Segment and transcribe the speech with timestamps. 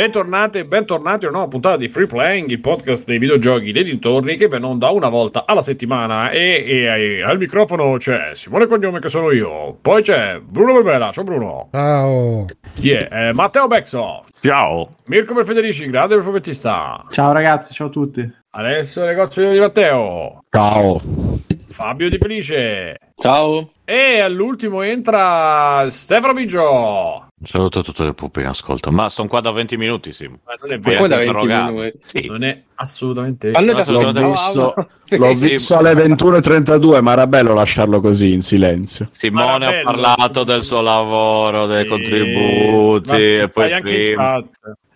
[0.00, 3.84] Bentornate e bentornati a una nuova puntata di Free Playing, il podcast dei videogiochi dei
[3.84, 8.66] dintorni che vengono da una volta alla settimana e, e, e al microfono c'è Simone
[8.66, 11.68] Cognome che sono io, poi c'è Bruno Verbera, ciao Bruno.
[11.70, 12.46] Ciao.
[12.76, 14.24] Yeah, eh, Matteo Bexo.
[14.40, 14.94] Ciao.
[15.08, 17.04] Mirko per Federici, grande per fumettista.
[17.10, 18.26] Ciao ragazzi, ciao a tutti.
[18.52, 20.44] Adesso negozio di Matteo.
[20.48, 20.98] Ciao.
[21.68, 22.96] Fabio Di Felice.
[23.20, 23.72] Ciao.
[23.84, 27.28] E all'ultimo entra Stefano Biggio.
[27.42, 30.28] Saluto a tutte le puppe in ascolto, ma sono qua da 20 minuti, sì.
[30.28, 31.72] Ma non è vero, da essere 20 interrogato.
[31.72, 32.00] minuti.
[32.04, 32.26] Sì.
[32.26, 34.20] non è assolutamente Assolutamente.
[34.20, 34.74] L'ho visto,
[35.16, 39.08] l'ho Sì, visto alle 21.32, ma era bello lasciarlo così in silenzio.
[39.10, 41.88] Simone ha parlato del suo lavoro, dei Sì.
[41.88, 44.36] contributi, e poi, prima,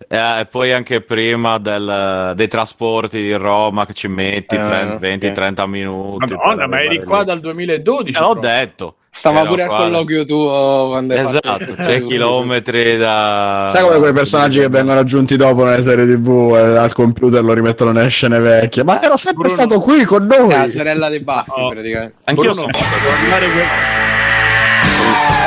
[0.07, 4.97] eh, e poi anche prima del- dei trasporti di Roma che ci metti Eh, 30,
[4.97, 5.31] 20, ok.
[5.33, 6.33] 30 minuti.
[6.35, 7.25] Madonna, ma eri qua lì.
[7.25, 8.15] dal 2012.
[8.15, 8.95] Eh, l'ho detto.
[9.17, 13.65] Stava Ero pure al colloquio tuo quando hai Esatto, fatto- 3 chilometri da...
[13.69, 17.53] Sai come quei personaggi che vengono aggiunti dopo nelle serie tv e al computer lo
[17.53, 18.83] rimettono nelle scene vecchie?
[18.83, 19.63] Ma era sempre Bruno.
[19.63, 20.49] stato qui con È noi.
[20.49, 21.69] la sorella dei baffi, Oh.
[21.69, 22.15] praticamente.
[22.25, 24.03] Anch'io Bruno, sono posso andare que-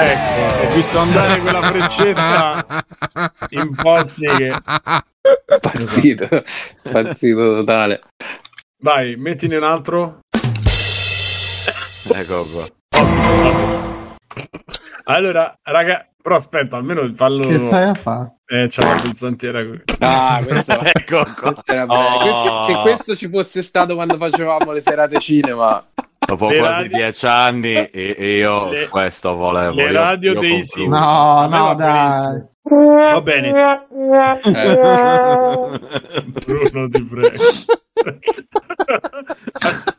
[0.01, 2.85] Ecco, ho visto andare quella freccetta
[3.51, 4.53] in posti che...
[5.61, 6.29] Partito.
[6.91, 8.01] Partito totale.
[8.81, 10.19] Vai, mettine un altro.
[12.11, 12.67] Ecco qua.
[12.91, 14.17] Ottimo, ottimo.
[15.05, 17.47] Allora, raga, però aspetta, almeno fallo...
[17.47, 18.37] Che stai a fare?
[18.47, 19.81] Eh, c'è la pulsantiera qui.
[20.01, 21.35] Ah, questo, ecco qua.
[21.35, 22.01] questo era bello.
[22.01, 22.19] Oh.
[22.19, 25.85] Questo- se questo ci fosse stato quando facevamo le serate cinema,
[26.29, 29.75] Dopo Le quasi radio- dieci anni e e io Le- questo volevo.
[29.77, 30.63] le io- radio io dei.
[30.63, 30.99] Sims.
[30.99, 32.45] No, no, dai.
[32.71, 33.81] Va bene, eh,
[36.27, 37.45] Bruno, ti prego.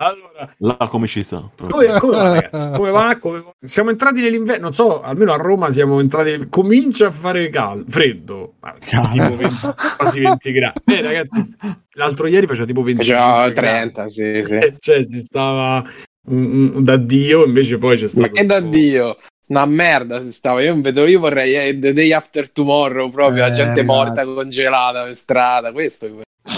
[0.00, 1.50] allora, La comicità.
[1.56, 2.70] come, come va, ragazzi?
[2.76, 3.16] Come va?
[3.20, 3.52] Come va?
[3.60, 6.46] Siamo entrati nell'inverno, non so, almeno a Roma siamo entrati.
[6.48, 9.10] Comincia a fare caldo, freddo, Caldo.
[9.10, 9.56] tipo 20
[9.96, 10.80] quasi 20 gradi.
[10.86, 11.54] Eh, ragazzi,
[11.94, 13.92] l'altro ieri faceva tipo 25 faceva gradi.
[13.92, 14.54] 30, sì, sì.
[14.54, 15.82] Eh, cioè, si stava
[16.30, 18.22] mm, mm, da Dio, invece poi c'è stato.
[18.26, 19.16] Ma che da Dio!
[19.48, 20.62] Una merda si stava.
[20.62, 23.86] Io vedo, io vorrei eh, The Day After Tomorrow, proprio la Eh, gente ragazzi.
[23.86, 25.72] morta congelata per strada.
[25.72, 26.06] Questo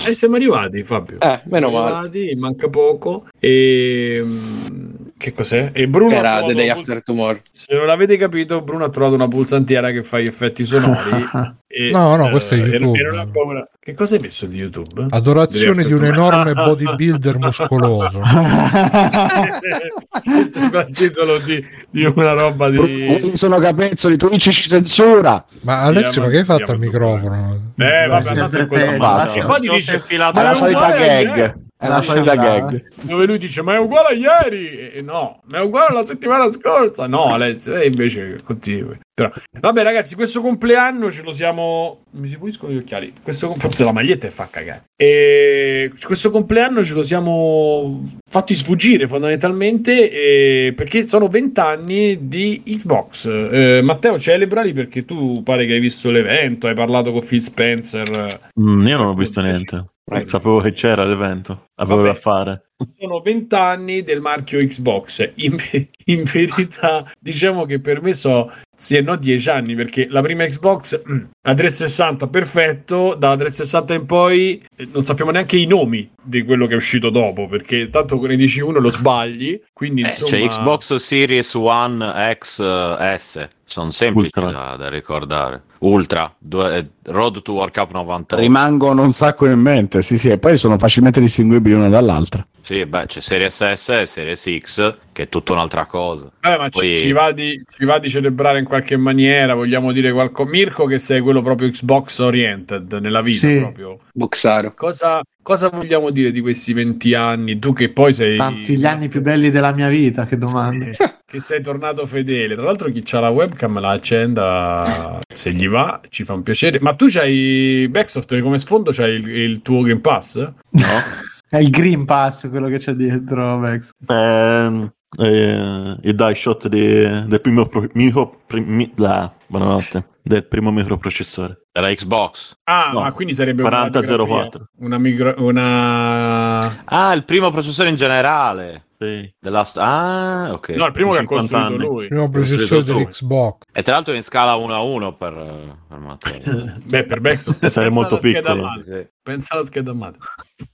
[0.04, 1.18] è Eh, siamo arrivati, Fabio.
[1.20, 1.96] Eh, meno Siamo male.
[2.08, 3.26] arrivati, manca poco.
[3.38, 5.68] E mm, che cos'è?
[5.74, 7.40] E Bruno era The Day After Tomorrow.
[7.52, 11.28] Se non l'avete capito, Bruno ha trovato una pulsantiera che fa gli effetti sonori.
[11.68, 12.98] e, No, no, questo è eh, YouTube.
[12.98, 15.08] era una paura- Che cosa hai messo di YouTube?
[15.10, 18.22] Adorazione di un enorme bodybuilder muscoloso.
[20.48, 23.32] Sembra il titolo di, di una roba di.
[23.34, 25.44] Sono capezzoli, Twitch ci censura.
[25.60, 27.72] Ma Alessio, ma che hai fatto al microfono?
[27.76, 29.30] Eh, vabbè, andate in quella.
[29.34, 31.68] E poi ti dice, infilato È Ma la solita a gag.
[31.80, 32.92] È la solita gag.
[33.04, 34.90] dove lui dice ma è uguale a ieri?
[34.90, 37.06] E no ma è uguale alla settimana scorsa?
[37.06, 38.98] No Alessio e invece continui.
[39.14, 43.14] Però vabbè ragazzi questo compleanno ce lo siamo mi si puliscono gli occhiali.
[43.22, 44.84] Questo forse la maglietta e fa cagare.
[44.94, 53.24] E questo compleanno ce lo siamo fatti sfuggire fondamentalmente eh, perché sono vent'anni di Xbox.
[53.24, 58.50] Eh, Matteo celebrali perché tu pare che hai visto l'evento hai parlato con Phil Spencer.
[58.60, 59.86] Mm, io non ho visto niente.
[60.10, 60.28] Eh.
[60.28, 61.68] Sapevo che c'era l'evento.
[61.76, 62.08] Avevo Vabbè.
[62.08, 62.70] da fare.
[62.98, 65.32] sono vent'anni del marchio Xbox.
[65.36, 65.56] In,
[66.06, 68.50] in verità, diciamo che per me so
[68.80, 71.02] sì e no dieci anni perché la prima Xbox,
[71.42, 73.14] la 360, perfetto.
[73.14, 77.10] Dalla 360 in poi eh, non sappiamo neanche i nomi di quello che è uscito
[77.10, 79.60] dopo perché tanto ne dici uno lo sbagli.
[79.72, 83.48] Quindi Eh, insomma, c'è Xbox Series One X eh, S.
[83.64, 85.62] Sono semplici da, da ricordare.
[85.80, 88.42] Ultra, due- eh, Road to World Cup 98.
[88.42, 92.44] Rimangono un sacco in mente, sì, sì, e poi sono facilmente distinguibili una dall'altra.
[92.62, 96.30] Sì, beh, c'è Series S e Series X, che è tutta un'altra cosa.
[96.40, 99.54] Vabbè, ma ci- Poi- ci, va di, ci va di celebrare in qualche maniera.
[99.54, 100.48] Vogliamo dire qualcosa.
[100.48, 103.58] Mirko, che sei quello proprio Xbox oriented nella vita Sì.
[103.58, 103.98] proprio.
[104.14, 104.72] Boxaro.
[104.74, 107.58] Cosa, cosa vogliamo dire di questi 20 anni?
[107.58, 108.36] Tu che poi sei.
[108.36, 110.86] Tanti gli anni più belli della mia vita, che domanda.
[111.30, 112.54] Che sei tornato fedele.
[112.54, 116.80] Tra l'altro, chi ha la webcam la accenda se gli va, ci fa un piacere.
[116.80, 118.90] Ma tu c'hai Backsoft come sfondo?
[118.90, 120.34] C'hai il, il tuo Green Pass?
[120.38, 120.52] No?
[121.48, 123.90] È il Green Pass quello che c'è dietro, Vex.
[124.08, 130.70] Ehm, eh, il die shot di- del primo, pro- micro- mi- la- buonanotte, del primo
[130.70, 131.66] microprocessore.
[131.72, 132.56] Della Xbox.
[132.64, 134.26] Ah, No, ma quindi sarebbe una 4004.
[134.26, 136.84] radiografia, Una, micro, una...
[136.84, 138.84] Ah, il primo processore in generale.
[138.98, 139.32] Sì.
[139.40, 140.68] Della ah, ok.
[140.70, 141.86] No, il primo che ha 50 costruito anni.
[141.94, 142.08] lui.
[142.08, 143.64] Primo processore dell'Xbox.
[143.72, 146.74] E tra l'altro in scala 1 a 1 per, eh, per Matteo.
[146.84, 147.64] Beh, per Backsoft.
[147.66, 148.68] Sarei molto piccolo.
[148.82, 149.06] Sì.
[149.22, 150.18] Pensa alla scheda madre.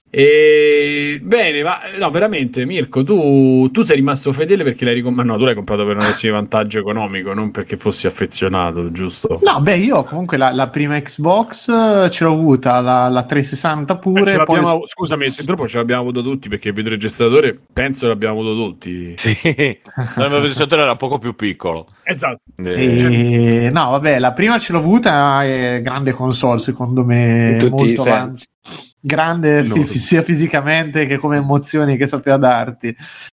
[0.08, 1.18] E...
[1.22, 5.36] Bene, ma no, veramente, Mirko, tu, tu sei rimasto fedele perché l'hai ricom- ma no,
[5.36, 9.40] tu l'hai comprato per una questione di vantaggio economico, non perché fossi affezionato, giusto?
[9.42, 13.92] No, beh, io comunque la, la prima Xbox eh, ce l'ho avuta, la, la 360
[13.92, 14.26] Eh, pure.
[14.26, 18.54] ce poi- l'abbiamo- Scusami, dopo ce l'abbiamo avuto tutti perché il videoregistratore penso l'abbiamo avuto
[18.54, 19.14] tutti.
[19.18, 19.78] Sì, il
[20.16, 21.88] mio registratore era poco più piccolo.
[22.04, 22.40] Esatto.
[22.64, 27.70] Eh, E- No, vabbè, la prima ce l'ho avuta, è grande console secondo me, tutti
[27.84, 28.44] molto avanti.
[29.06, 32.92] Grande sì, fi- sia fisicamente che come emozioni che sapeva darti.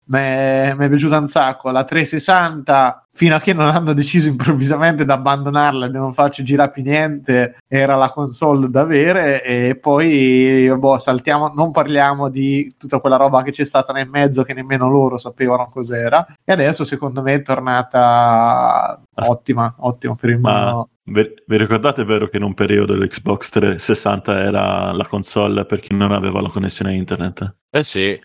[0.07, 1.71] Mi è piaciuta un sacco.
[1.71, 6.43] La 360, fino a che non hanno deciso improvvisamente di abbandonarla e di non farci
[6.43, 9.45] girare più niente, era la console da avere.
[9.45, 14.43] E poi, boh, saltiamo, non parliamo di tutta quella roba che c'è stata nel mezzo
[14.43, 16.25] che nemmeno loro sapevano cos'era.
[16.43, 22.37] E adesso, secondo me, è tornata ottima, ottima per il mio- vi, ricordate vero che
[22.37, 27.55] in un periodo l'Xbox 360 era la console per chi non aveva la connessione internet?
[27.73, 28.19] Eh sì,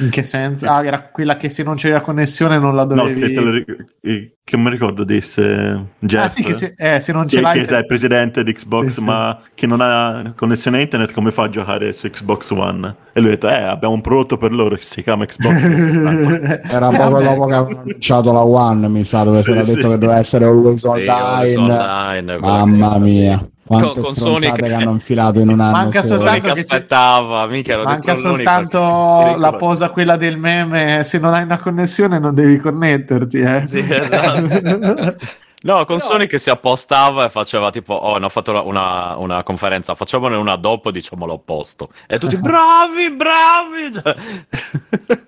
[0.00, 0.66] In che senso?
[0.70, 3.20] Ah, era quella che se non c'era connessione non la No, dovevi...
[3.20, 7.00] che, te lo ric- eh, che mi ricordo disse Jeff, ah sì, che se, eh,
[7.00, 7.58] se non ce che, l'hai...
[7.58, 9.04] che sei il presidente di Xbox, Sì, sì.
[9.04, 12.94] ma che non ha connessione a internet, come fa a giocare su Xbox One?
[13.12, 16.62] E lui ha detto, eh, abbiamo un prodotto per loro che si chiama Xbox 360.
[16.62, 19.74] Era proprio dopo che avevano annunciato la One, mi sa, dove Sì, si era sì.
[19.74, 21.10] detto che doveva essere always sì, online.
[21.10, 25.60] always online, Mamma che- mia, quante Con- con stronzate Sonic- che hanno infilato in un
[25.60, 26.18] anno Manca solo.
[26.18, 31.34] soltanto- che se- aspettava, mica ero Manca soltanto la posa quella del meme, se non
[31.34, 33.38] hai una connessione non devi connetterti.
[33.38, 33.66] Eh.
[33.66, 35.16] Sì, esatto.
[35.64, 36.02] No, con No.
[36.02, 40.56] Sony che si appostava e faceva tipo, oh, hanno fatto una, una conferenza, facciamone una
[40.56, 41.88] dopo, diciamo l'opposto.
[42.06, 43.90] E tutti, bravi, bravi!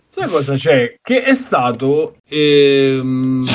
[0.06, 0.98] Sai cosa c'è?
[1.00, 2.16] Che è stato.
[2.28, 3.46] ehm,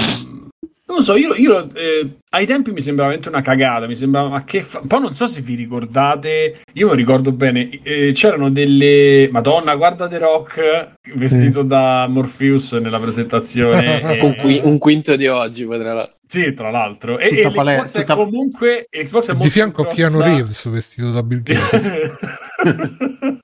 [0.91, 3.87] non lo so, io, io, eh, ai tempi mi sembrava veramente una cagata.
[3.87, 4.81] Mi sembrava, ma che fa...
[4.85, 7.69] Poi non so se vi ricordate, io me lo ricordo bene.
[7.83, 9.29] eh, c'erano delle.
[9.31, 14.01] Madonna, guarda The Rock vestito da Morpheus nella presentazione.
[14.19, 16.09] e- Un, qui- un quinto di oggi potrà.
[16.23, 17.17] Sì, tra l'altro.
[17.19, 18.87] E, e pale- l'Xbox tutta- è comunque.
[18.89, 22.19] L'Xbox è Di molto fianco a più Keanu grossa- Reeves vestito da Bill Gates.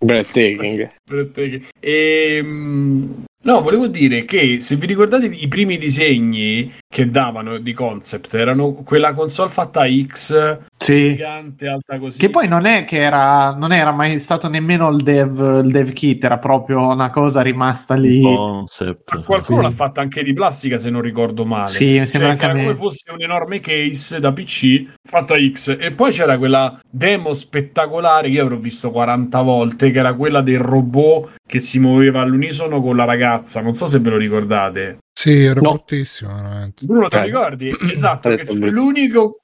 [0.00, 0.90] Breathtaking.
[1.04, 1.64] Breathtaking.
[1.80, 8.34] Ehm, no, volevo dire che se vi ricordate i primi disegni che davano di concept
[8.34, 11.10] erano quella console fatta a X Sì.
[11.10, 12.18] gigante, alta così.
[12.18, 15.92] Che poi non è che era, non era mai stato nemmeno il dev, il dev
[15.92, 18.22] kit, era proprio una cosa rimasta lì.
[18.22, 19.14] Concept.
[19.14, 19.64] Ma qualcuno Sì.
[19.64, 21.68] l'ha fatta anche di plastica, se non ricordo male.
[21.68, 25.76] Sì, mi sembra Cioè, anche come fosse un enorme case da PC fatto a X.
[25.78, 30.40] E poi c'era quella demo spettacolare che io avrò visto 40 volte, che era quella
[30.40, 33.60] del robot che si muoveva all'unisono con la ragazza.
[33.60, 34.98] Non so se ve lo ricordate.
[35.20, 35.72] Sì, era No.
[35.72, 36.84] bruttissimo, veramente.
[36.86, 37.24] Bruno, te Eh.
[37.24, 37.72] ricordi?
[37.90, 38.28] Esatto.
[38.28, 38.44] Che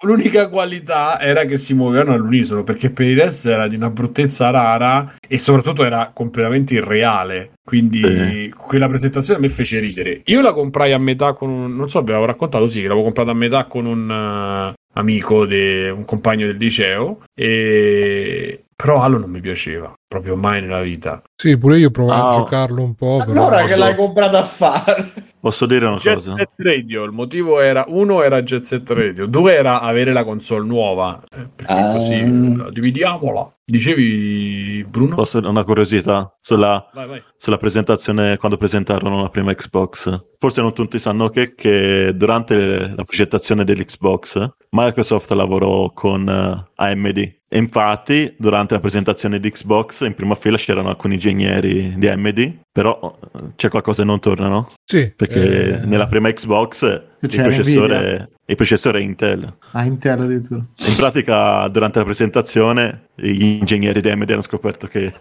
[0.03, 4.51] l'unica qualità era che si muovevano all'unisono, perché per il resto era di una bruttezza
[4.51, 7.55] rara e soprattutto era completamente irreale.
[7.65, 8.55] Quindi Sì.
[8.57, 10.21] quella presentazione a me fece ridere.
[10.27, 11.75] Io la comprai a metà con un.
[11.75, 15.91] Non so, avevo raccontato, sì, che l'avevo comprata a metà con un eh, amico, de-
[15.91, 17.23] un compagno del liceo.
[17.35, 18.61] E.
[18.77, 21.23] Però Halo non mi piaceva, proprio mai nella vita.
[21.41, 22.29] Sì, pure io provai Ah.
[22.31, 23.31] a giocarlo un po', però...
[23.47, 25.13] Allora che Posso- l'hai comprata a fare?
[25.45, 26.31] Posso dire una Jet cosa?
[26.31, 30.65] Set Radio, il motivo era uno era Jet Set Radio, due era avere la console
[30.65, 33.55] nuova, eh, perché così eh, dividiamola.
[33.63, 35.17] Dicevi Bruno?
[35.17, 37.23] Posso una curiosità sulla, Vai, vai.
[37.37, 40.29] sulla presentazione quando presentarono la prima Xbox.
[40.39, 47.43] Forse non tutti sanno che, che durante la presentazione dell'Xbox Microsoft lavorò con eh, AMD.
[47.55, 52.53] E infatti, durante la presentazione di Xbox, in prima fila c'erano alcuni ingegneri di AMD,
[52.73, 54.67] però eh, c'è qualcosa che non torna, no?
[54.85, 59.57] Sì, Perché eh, nella prima Xbox il c'era processore, il processore è Intel.
[59.71, 60.65] Ah, Intel addirittura.
[60.85, 65.13] In pratica, durante la presentazione, gli ingegneri di AMD hanno scoperto che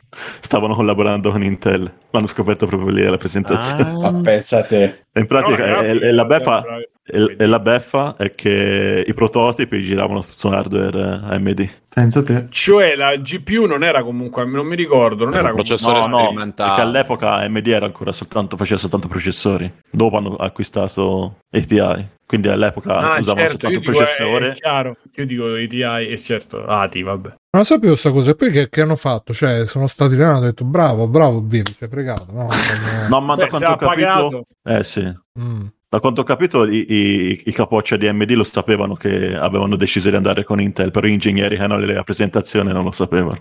[0.40, 1.92] stavano collaborando con Intel.
[2.10, 3.92] L'hanno scoperto proprio lì alla presentazione.
[3.92, 4.84] Ma pensa a te.
[5.12, 6.64] E in pratica, e- grafica e la era beffa,
[7.04, 11.70] e- e la beffa è che i prototipi giravano su un hardware eh, AMD.
[11.94, 12.46] Pensa a te.
[12.48, 15.76] Cioè la GPU non era comunque, non mi ricordo, non Era era un comunque...
[15.76, 16.70] processore No, no, sperimentale.
[16.70, 19.70] perché all'epoca AMD era ancora soltanto, faceva soltanto processori.
[19.90, 22.08] Dopo hanno acquistato ATI.
[22.24, 24.48] Quindi all'epoca Ah, usavano certo, soltanto il dico, è, processore.
[24.50, 27.28] è chiaro, io dico ATI e certo, ATI, vabbè.
[27.28, 28.30] Non lo sapevo sta cosa.
[28.30, 29.34] E poi che, che hanno fatto?
[29.34, 32.26] Cioè, sono stati là e hanno detto bravo, bravo Bill, ci hai fregato.
[32.32, 32.48] No,
[33.10, 34.06] No, ma da Beh, quanto ho ha capito...
[34.06, 34.44] pagato...
[34.64, 35.14] Eh sì.
[35.38, 35.66] Mm.
[35.92, 40.08] Da quanto ho capito, i, i, i capoccia di AMD lo sapevano che avevano deciso
[40.08, 43.38] di andare con Intel, però gli ingegneri che hanno la presentazione non lo sapevano.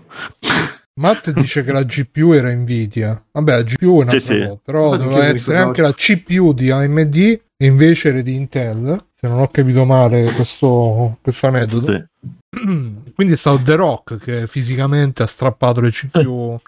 [0.96, 3.24] Matt dice che la GPU era Nvidia.
[3.32, 4.60] Vabbè, la GPU è una Sì, sì.
[4.62, 7.16] però doveva essere anche la CPU di AMD
[7.56, 9.02] e invece era di Intel.
[9.16, 11.94] Se non ho capito male questo, questo aneddoto.
[11.94, 12.04] Sì.
[13.16, 16.60] quindi è stato The Rock che fisicamente ha strappato le CPU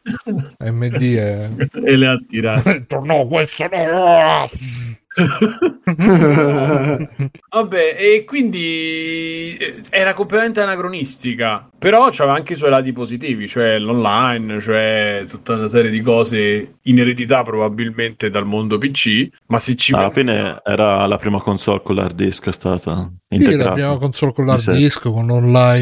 [0.60, 2.86] AMD e e le ha tirate.
[3.04, 4.50] no questo no
[7.50, 13.78] Vabbè, e quindi eh, era completamente anacronistica, però c'aveva anche i suoi lati positivi, cioè
[13.78, 19.76] l'online, cioè tutta una serie di cose in eredità probabilmente dal mondo PC, ma se
[19.76, 23.44] ci Alla pensi- fine era la prima console con l'hard disk è stata sì, la
[23.46, 23.72] integrata.
[23.74, 25.78] prima console con l'hard disk con online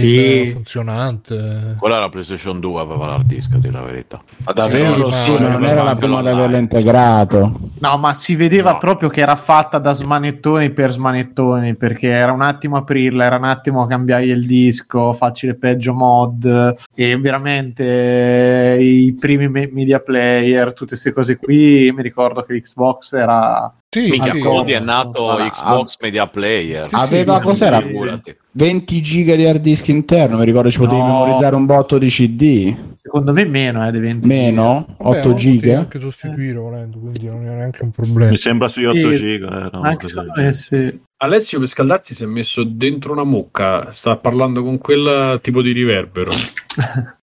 [0.46, 0.50] Sì.
[0.52, 4.22] funzionante Quella era la PlayStation 2, aveva l'hard disk, a dire la verità.
[4.46, 7.60] Ma davvero Sì, sì, non era la prima ad averlo integrato.
[7.80, 8.78] No, ma si vedeva No.
[8.78, 13.46] proprio che era fatta da smanettoni per smanettoni, perché era un attimo aprirla, era un
[13.46, 20.74] attimo cambiare il disco, farci le peggio mod e veramente i primi me- media player,
[20.74, 24.40] tutte queste cose qui, mi ricordo che l'Xbox era sì, Minchia, sì.
[24.40, 26.88] Cody è nato Ah, Xbox Media Player.
[26.88, 27.82] Sì, Aveva sì, cos'era?
[27.82, 28.36] Figurati.
[28.54, 31.08] 20 giga di hard disk interno, mi ricordo ci potevi No.
[31.08, 32.74] memorizzare un botto di CD.
[32.94, 34.86] secondo me meno eh, dei 20 Meno?
[34.98, 35.80] Vabbè, 8 lo potevi giga?
[35.80, 39.48] anche sostituire volendo quindi non è neanche un problema Mi sembra sugli 8 Sì, giga.
[39.68, 40.54] Era una Anche secondo me genere.
[40.54, 41.00] sì.
[41.18, 45.72] Alessio per scaldarsi si è messo dentro una mucca, sta parlando con quel tipo di
[45.72, 46.32] riverbero.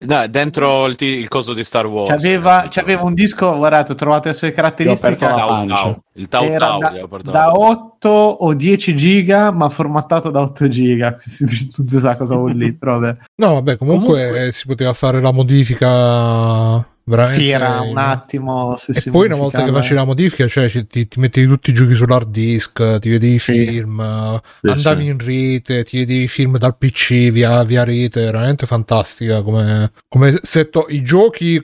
[0.00, 2.10] No, dentro il, ti- il coso di Star Wars.
[2.10, 5.16] C'aveva, c'aveva un disco, guardate, ho trovato le sue caratteristiche.
[5.16, 5.66] Tau.
[5.66, 6.02] Tau.
[6.14, 6.78] Il Tau Tau.
[6.80, 6.90] da,
[7.22, 11.18] da la- 8 o 10 giga, ma formattato da 8 giga.
[11.78, 13.16] Non sa cosa vuol dire, però vabbè.
[13.36, 18.76] no vabbè comunque, Comunque- eh, si poteva fare la modifica veramente Sì, era un attimo.
[18.78, 21.70] Se e poi una volta che facevi la modifica, cioè ci- ti, ti mettevi tutti
[21.70, 23.66] i giochi sull'hard disk, ti vedevi i Sì.
[23.66, 25.08] film, eh, Sì, andavi sì.
[25.10, 30.38] in rete, ti vedevi i film dal PC via, via rete, veramente fantastica come, come
[30.42, 30.86] setto.
[30.88, 31.60] I giochi,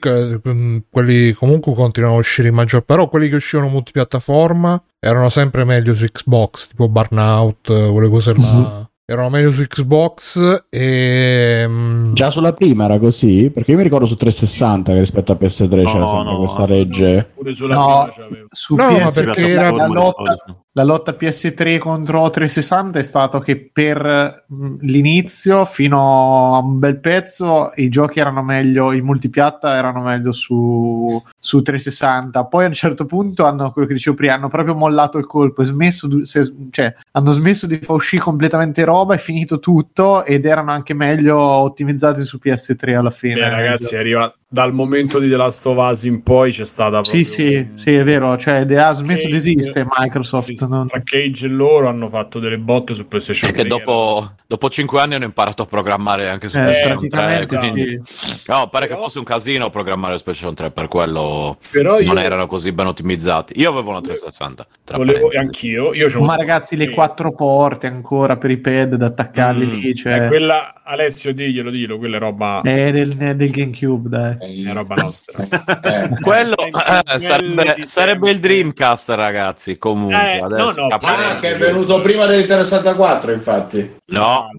[0.47, 5.63] mm, quelli comunque continuano a uscire in maggior, però quelli che uscivano multipiattaforma erano sempre
[5.65, 8.39] meglio su Xbox, tipo Burnout, quelle cose là.
[8.39, 8.87] Mhm.
[9.07, 11.63] Erano meglio su Xbox e...
[11.67, 13.51] mm, Già sulla prima era così?
[13.51, 16.65] Perché io mi ricordo su 360 che rispetto a PS3 No, c'era sempre no, questa
[16.65, 17.29] legge.
[17.35, 20.37] Pure sulla No, prima su No, ma PS3 perché la, era- la lotta,
[20.71, 26.99] la lotta PS3 contro 360 è stato che per mh, l'inizio fino a un bel
[26.99, 32.43] pezzo i giochi erano meglio, i multipiatta erano meglio su, su 360.
[32.45, 35.63] Poi a un certo punto hanno quello che dicevo prima, hanno proprio mollato il colpo
[35.63, 40.71] smesso, se- cioè, hanno smesso di far uscire completamente roba, è finito tutto ed erano
[40.71, 43.35] anche meglio ottimizzati su PS3 alla fine.
[43.35, 47.11] Beh, ragazzi, arriva dal momento di The Last of Us in poi c'è stata proprio
[47.11, 50.53] Sì, sì, sì, è vero, cioè de- ha smesso di esistere Microsoft.
[50.53, 53.77] Sì, non- Tra Cage e loro hanno fatto delle botte su PlayStation Perché 3.
[53.77, 57.07] dopo, dopo 5 anni hanno imparato a programmare anche su Eh, PlayStation 3.
[57.09, 58.33] praticamente quindi- sì.
[58.47, 62.07] No, pare Però- che fosse un casino programmare su PlayStation 3, per quello Però io
[62.13, 63.59] non erano così ben ottimizzati.
[63.59, 64.65] Io avevo una 360.
[64.85, 65.75] Tra volevo parentesi.
[65.75, 65.93] anch'io.
[65.93, 69.69] Io Ma ragazzi, le quattro porte ancora per i pad da attaccarli Mm.
[69.69, 74.07] lì, Eh, cioè, quella Alessio diglielo, dillo, quella è roba, è del, è del GameCube,
[74.07, 74.37] dai.
[74.45, 75.43] È roba nostra.
[75.85, 76.71] Eh, Quello Eh,
[77.15, 78.39] eh, sarebbe, sarebbe il.
[78.39, 79.77] Dreamcast, ragazzi.
[79.77, 83.95] Comunque, Eh, adesso no, no, ah, che è venuto prima del 64, infatti.
[84.07, 84.49] No,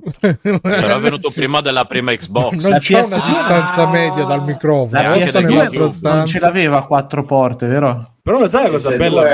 [0.62, 2.52] era venuto prima della prima Xbox.
[2.62, 5.78] non La c'è PS2 una distanza media dal microfono La E Questa del PS2 nell'altra
[5.78, 6.08] GameCube.
[6.16, 8.10] non ce l'aveva a quattro porte, vero?
[8.22, 9.22] Però lo sai la cosa bella?
[9.22, 9.28] Che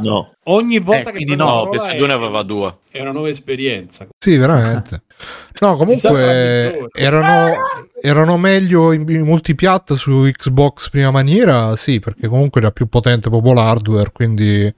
[0.00, 2.76] No, ogni volta Eh, che no, No, parola PS2 ne aveva due.
[2.90, 4.06] È una nuova esperienza.
[4.18, 5.02] Sì, veramente.
[5.60, 7.54] No, comunque erano,
[8.00, 13.28] erano meglio in, in multipiatta su Xbox prima maniera, sì, perché comunque era più potente
[13.30, 14.72] proprio l'hardware, quindi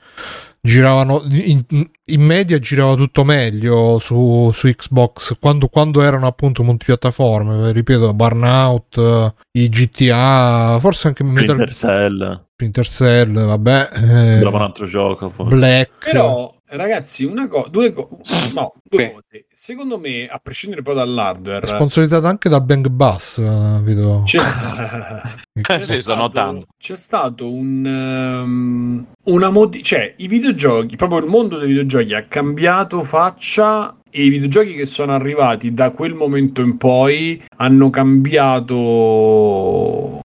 [0.61, 1.65] giravano in,
[2.05, 8.97] in media girava tutto meglio su, su Xbox quando, quando erano appunto multipiattaforme, ripeto, Burnout,
[8.99, 12.45] eh, i GTA, forse anche Metal Splinter Cell.
[12.53, 15.31] Splinter Cell, vabbè, eh, Bravo un altro gioco.
[15.31, 15.47] poi.
[15.49, 16.05] Black.
[16.05, 19.47] Però, ragazzi, una cosa, due cose, no, due cose.
[19.61, 24.23] Secondo me, a prescindere poi dall'hardware, sponsorizzata anche dal Bang Bus, eh, vedo.
[24.25, 24.39] c'è,
[25.69, 26.69] Eh, sì, sto notando.
[26.79, 32.23] c'è stato un ehm, una modi- cioè i videogiochi, proprio il mondo dei videogiochi ha
[32.27, 39.01] cambiato faccia e i videogiochi che sono arrivati da quel momento in poi hanno cambiato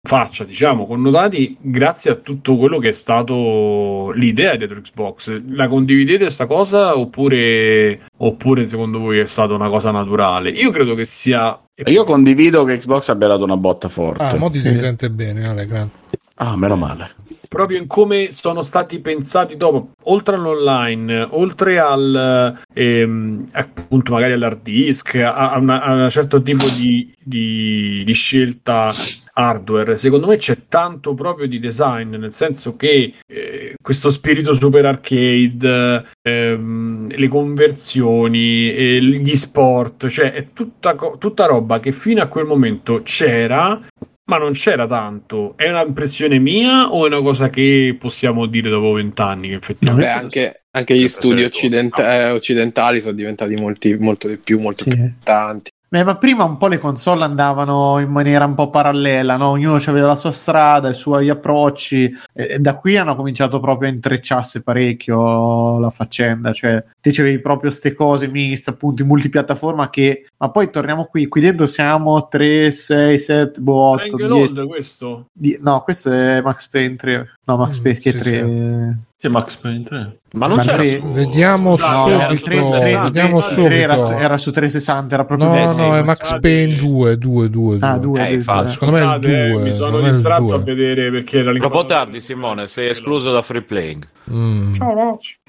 [0.08, 5.42] faccia, diciamo, connotati grazie a tutto quello che è stato l'idea dietro Xbox.
[5.50, 10.50] La condividete questa cosa oppure, oppure secondo voi è stata una cosa naturale?
[10.50, 14.24] Io credo che sia Io condivido che Xbox abbia dato una botta forte.
[14.24, 14.70] Ah, mo ti Sì.
[14.70, 15.92] si sente bene, Ale, grande.
[16.36, 17.14] Ah, meno male.
[17.50, 24.62] proprio in come sono stati pensati dopo, oltre all'online, oltre al ehm, appunto magari all'hard
[24.62, 28.92] disk, a, a una- a un certo tipo di, di- di scelta
[29.34, 34.86] hardware, secondo me c'è tanto proprio di design, nel senso che eh, questo spirito super
[34.86, 42.28] arcade, ehm, le conversioni, e gli sport, cioè è tutta, tutta roba che fino a
[42.28, 43.80] quel momento c'era,
[44.30, 45.54] ma non c'era tanto.
[45.56, 49.44] È un'impressione mia o è una cosa che possiamo dire dopo vent'anni?
[49.44, 52.08] Che Beh, effettivamente anche, anche gli studi è occident- tutto.
[52.08, 54.90] eh, occidentali sono diventati molti, molto di più, molto Sì.
[54.90, 55.72] più importanti.
[55.90, 59.52] Beh, ma prima un po' le console andavano in maniera un po' parallela, no?
[59.52, 63.94] Ognuno aveva la sua strada, i suoi approcci, e, da qui hanno cominciato proprio a
[63.94, 70.28] intrecciarsi parecchio la faccenda, cioè te c'avevi proprio ste cose miste, appunto, in multipiattaforma che...
[70.38, 74.42] Ma poi torniamo qui, qui dentro siamo 3, 6, 7, boh, 8, Triangle 10...
[74.60, 75.26] Hold, questo.
[75.32, 77.30] di- No, questo è Max Payne 3.
[77.46, 78.98] No, Max Mm, Payne sì, 3...
[79.20, 80.20] Che Max Payne 3?
[80.34, 81.08] Ma non Ma c'era tre- su...
[81.12, 84.18] Vediamo Scusate, No, era no, il su 3, 360, vediamo 3 era, subito.
[84.20, 85.48] era su 360, era proprio...
[85.48, 86.40] No, Eh, no, sì, è Max scusate.
[86.40, 87.78] Payne 2, 2, 2.
[87.82, 88.72] Ah, 2, Eh, infatti.
[88.74, 89.62] Secondo me è il Scusate, eh, 2.
[89.64, 90.54] mi sono distratto 2.
[90.56, 94.74] a vedere perché era Troppo l'inquadratura- tardi, Simone, sei escluso da free playing Mm.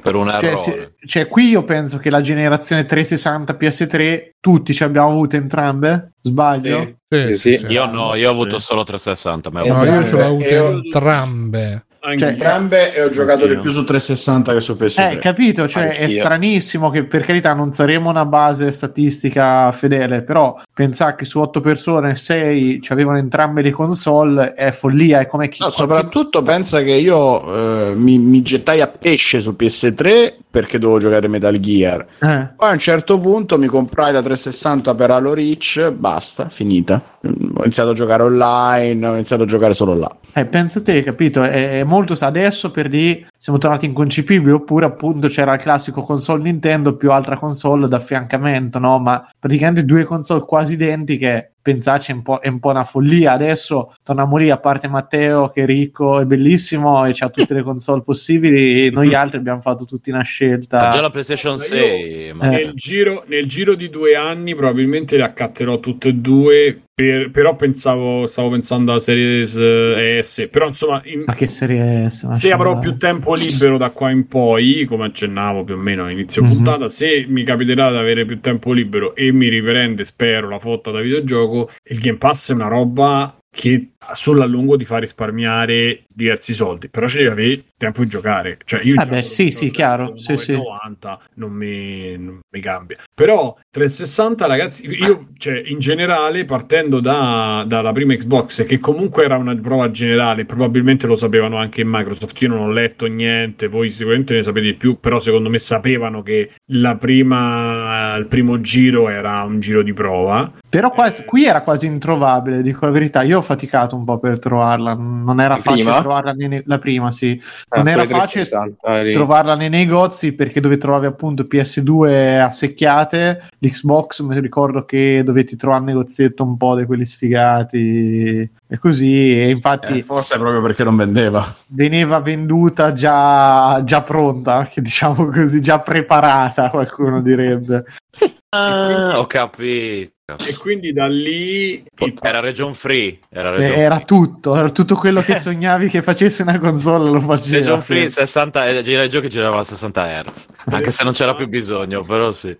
[0.00, 0.56] per un Cioè, errore.
[0.56, 6.12] se- cioè, qui io penso che la generazione 360 PS3 tutti ci abbiamo avute entrambe.
[6.22, 6.94] Sbaglio?
[7.08, 7.18] Sì.
[7.20, 7.72] Sì, Sì, sì, sì.
[7.72, 8.64] Io no, io ho avuto Sì.
[8.66, 9.50] solo 360.
[9.50, 11.82] ma Eh, No, io ce l'ho avute Io- entrambe.
[12.08, 15.10] Anche Cioè, Entrambe e ho giocato di più su 360 che su PS3.
[15.12, 15.68] Eh, capito?
[15.68, 16.20] Cioè, è Anch'io.
[16.20, 21.60] stranissimo che per carità non saremo una base statistica fedele, però pensare che su 8
[21.60, 26.82] persone 6 ci avevano entrambe le console è follia, è come chi No, soprattutto pensa
[26.82, 32.06] che io eh, mi, mi gettai a pesce su PS3 perché dovevo giocare Metal Gear.
[32.20, 32.48] Eh.
[32.56, 37.02] Poi a un certo punto mi comprai la 360 per Halo Reach, basta, finita.
[37.22, 40.16] Ho iniziato a giocare online, ho iniziato a giocare solo là.
[40.32, 41.42] Eh, pensa te, capito?
[41.42, 46.42] È, è molto adesso per lì siamo tornati inconcepibili, oppure appunto c'era il classico console
[46.42, 48.98] Nintendo più altra console d'affiancamento, no?
[48.98, 53.32] Ma praticamente due console quasi identiche, pensarci è un po', è un po' una follia.
[53.32, 57.62] Adesso torniamo lì, a parte Matteo che è ricco e bellissimo e ha tutte le
[57.62, 60.88] console possibili, e noi altri abbiamo fatto tutti una Ma scelta.
[60.88, 62.32] già la PlayStation Ma io- 6.
[62.34, 66.82] ma- nel, giro, nel giro di due anni probabilmente le accatterò tutte e due.
[66.98, 70.48] Per- però pensavo, stavo pensando alla Series eh, S.
[70.50, 72.28] Però insomma, in- Ma che serie S?
[72.30, 76.04] Se avrò da- più tempo libero da qua in poi, come accennavo più o meno
[76.06, 76.48] a inizio Mhm.
[76.48, 80.90] puntata, se mi capiterà di avere più tempo libero e mi riprende, spero, la fotta
[80.90, 86.52] da videogioco, il Game Pass è una roba che sulla lungo ti fa risparmiare diversi
[86.52, 88.58] soldi, però ci devi avere tempo di giocare.
[88.64, 90.52] Cioè io beh, sì, sì, chiaro, sì, sì.
[90.52, 92.96] 9,90, non mi, non mi cambia.
[93.14, 99.36] Però 360 ragazzi, io cioè, in generale partendo da- dalla prima Xbox che comunque era
[99.36, 103.90] una prova generale, probabilmente lo sapevano anche in Microsoft, io non ho letto niente, voi
[103.90, 109.08] sicuramente ne sapete di più, però secondo me sapevano che la prima, il primo giro
[109.08, 110.52] era un giro di prova.
[110.70, 111.24] Però qua- Eh.
[111.24, 113.22] qui era quasi introvabile, dico la verità.
[113.22, 114.92] Io ho faticato un po' per trovarla.
[114.94, 116.00] Non era La facile prima?
[116.00, 117.40] trovarla nei ne- la prima, sì.
[117.70, 119.12] Ah, Non era facile 360, lì.
[119.12, 125.56] trovarla nei negozi perché dove trovavi appunto PS2 a secchiate, l'Xbox mi ricordo che dovetti
[125.56, 129.40] trovare un negozietto un po' di quelli sfigati e così.
[129.40, 131.54] E infatti Eh, forse è proprio perché non vendeva.
[131.68, 137.84] veniva venduta già, già pronta, che diciamo così, già preparata, qualcuno direbbe.
[138.50, 140.12] Ah, ho capito.
[140.46, 141.82] E quindi da lì...
[142.00, 143.18] il- Era region free.
[143.30, 144.04] Era region Era free.
[144.04, 147.56] tutto, era tutto quello che sognavi che facesse una console lo faceva.
[147.56, 150.46] Region free 60 eh, gira i giochi giravano a 60 Hz.
[150.66, 151.34] Anche se non c'era 60.
[151.34, 152.54] più bisogno, però sì.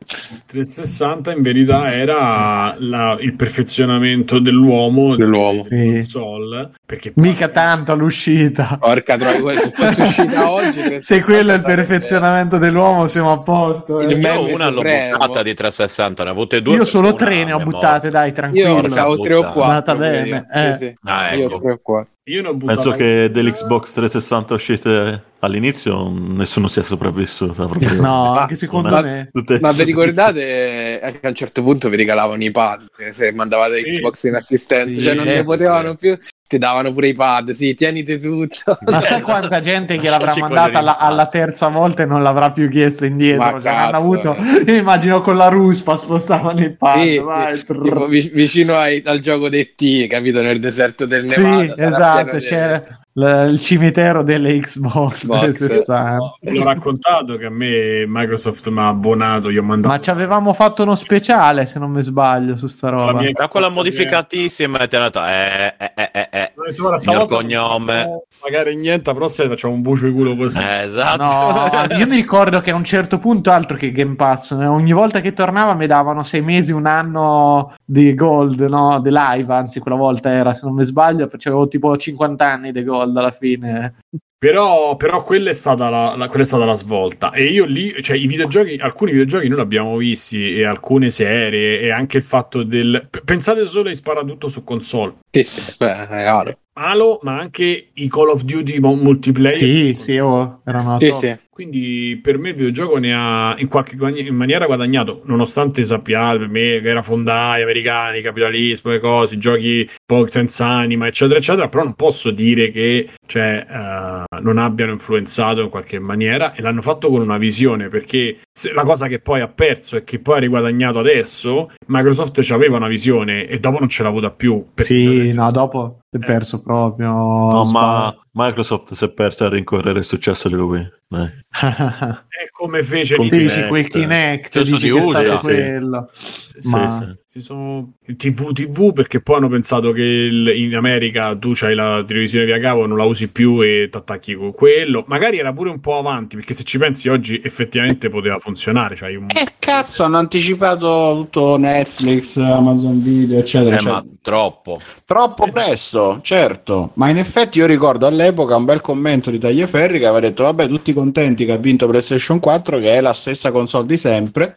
[0.47, 5.65] 360 in verità era la- il perfezionamento dell'uomo Dell'uomo.
[5.65, 5.93] Sì.
[5.93, 8.79] console perché poi- Mica tanto all'uscita.
[8.81, 11.03] Porca troia, se fosse uscita oggi...
[11.03, 14.01] Se quello è il perfezionamento dell'uomo, siamo a posto.
[14.01, 14.07] eh.
[14.07, 16.77] Il Io una l'ho buttata di 360, ne ho avute due.
[16.77, 18.09] Io solo tre ne ho è buttate, morta.
[18.09, 18.81] dai, Io tranquillo.
[18.81, 19.97] ne avevo tre o Andata quattro.
[19.99, 20.47] bene, pure io.
[20.51, 20.77] eh.
[20.79, 20.95] Sì, sì.
[21.03, 21.61] Ah, Io ecco.
[21.61, 22.13] tre o quattro.
[22.25, 27.53] io ho Penso che dell'Xbox 360 uscite all'inizio nessuno sia sopravvissuto.
[27.69, 27.93] Proprio.
[28.01, 29.29] No, Ma- anche secondo ma- me.
[29.31, 33.13] Tutte- Ma vi ricordate eh, che a un certo punto vi regalavano i pad eh,
[33.13, 36.17] se mandavate Xbox in assistenza, sì, cioè non eh, ne sì, potevano più,
[36.49, 38.79] ti davano pure i pad, sì, tienite tutto.
[38.87, 42.69] Ma sai quanta gente che l'avrà mandata alla, alla terza volta e non l'avrà più
[42.71, 43.53] chiesto indietro?
[43.53, 44.65] Ma Cioè, hanno avuto, eh.
[44.67, 47.01] io immagino con la ruspa spostavano il pad.
[47.03, 50.41] Sì, vai, sì, tipo vi- vicino ai- al gioco dei T, capito?
[50.41, 51.75] Nel deserto del Sì, Nevada.
[51.77, 52.83] sarà esatto, c'era
[53.13, 55.39] l- il cimitero delle Xbox, Xbox.
[55.57, 56.19] 360.
[56.41, 60.11] vi ho raccontato che a me Microsoft mi ha abbonato io ho mandato Ma ci
[60.11, 63.13] avevamo fatto uno speciale, se non mi sbaglio, su sta roba.
[63.21, 66.38] mia- Era quella modificatissima e ti hanno detto, eh, eh, eh, eh, eh.
[66.71, 68.05] Detto, guarda, Signor stavolta cognome.
[68.05, 70.61] no, magari niente, però se facciamo un bucio di culo così.
[70.61, 71.23] Eh, esatto.
[71.23, 74.93] No, io mi ricordo che a un certo punto, altro che Game Pass, eh, ogni
[74.93, 79.01] volta che tornava mi davano sei mesi, un anno di gold, no?
[79.01, 82.85] Di live, anzi, quella volta era, se non mi sbaglio, c'avevo tipo 50 anni di
[82.85, 83.95] gold alla fine.
[84.41, 87.33] Però, però quella, è stata la, la- quella è stata la svolta.
[87.33, 91.81] E io lì, cioè, i videogiochi, alcuni videogiochi noi li abbiamo visti, e alcune serie,
[91.81, 93.09] e anche il fatto del.
[93.11, 95.15] p- Pensate solo ai sparatutto su console.
[95.29, 96.57] Sì, sì, beh, è chiaro.
[96.75, 99.51] Halo, ma anche i Call of Duty multiplayer.
[99.53, 101.19] Sì, sì, oh, erano Sì, top.
[101.19, 101.37] sì.
[101.59, 106.49] Quindi per me il videogioco ne ha in qualche in maniera guadagnato, nonostante sappiate per
[106.51, 111.69] me che era fondai, americani, capitalismo, le cose, giochi un po' senza anima, eccetera, eccetera,
[111.69, 116.81] però non posso dire che cioè, eh, non abbiano influenzato in qualche maniera e l'hanno
[116.81, 120.37] fatto con una visione, perché se- la cosa che poi ha perso e che poi
[120.37, 124.65] ha riguadagnato adesso, Microsoft aveva una visione e dopo non ce l'ha avuta più.
[124.77, 127.11] Sì, adesso- no, dopo si è perso proprio.
[127.11, 130.89] No, ma Microsoft si è persa a rincorrere il successo di lui.
[131.07, 131.27] Dai.
[131.51, 135.45] è come fece Con dici quel Kinect, Stesso dici di che è USA, stato sì.
[135.45, 136.11] quello.
[136.15, 137.19] Sì, Ma- Sì, sì.
[137.39, 142.03] Si sono TV TV perché poi hanno pensato che il- in America tu c'hai la
[142.05, 145.05] televisione via cavo, non la usi più e ti attacchi con quello.
[145.07, 148.97] Magari era pure un po' avanti perché se ci pensi oggi effettivamente poteva funzionare.
[148.97, 149.27] C'hai un...
[149.29, 153.71] Eh cazzo, hanno anticipato tutto Netflix, Amazon Video, eccetera.
[153.71, 153.95] Eh, eccetera.
[154.03, 154.81] ma troppo.
[155.05, 155.65] Troppo Esatto.
[155.67, 156.91] presto, certo.
[156.95, 160.67] Ma in effetti io ricordo all'epoca un bel commento di Tagliaferri che aveva detto: Vabbè,
[160.67, 164.57] tutti contenti che ha vinto PlayStation 4, che è la stessa console di sempre.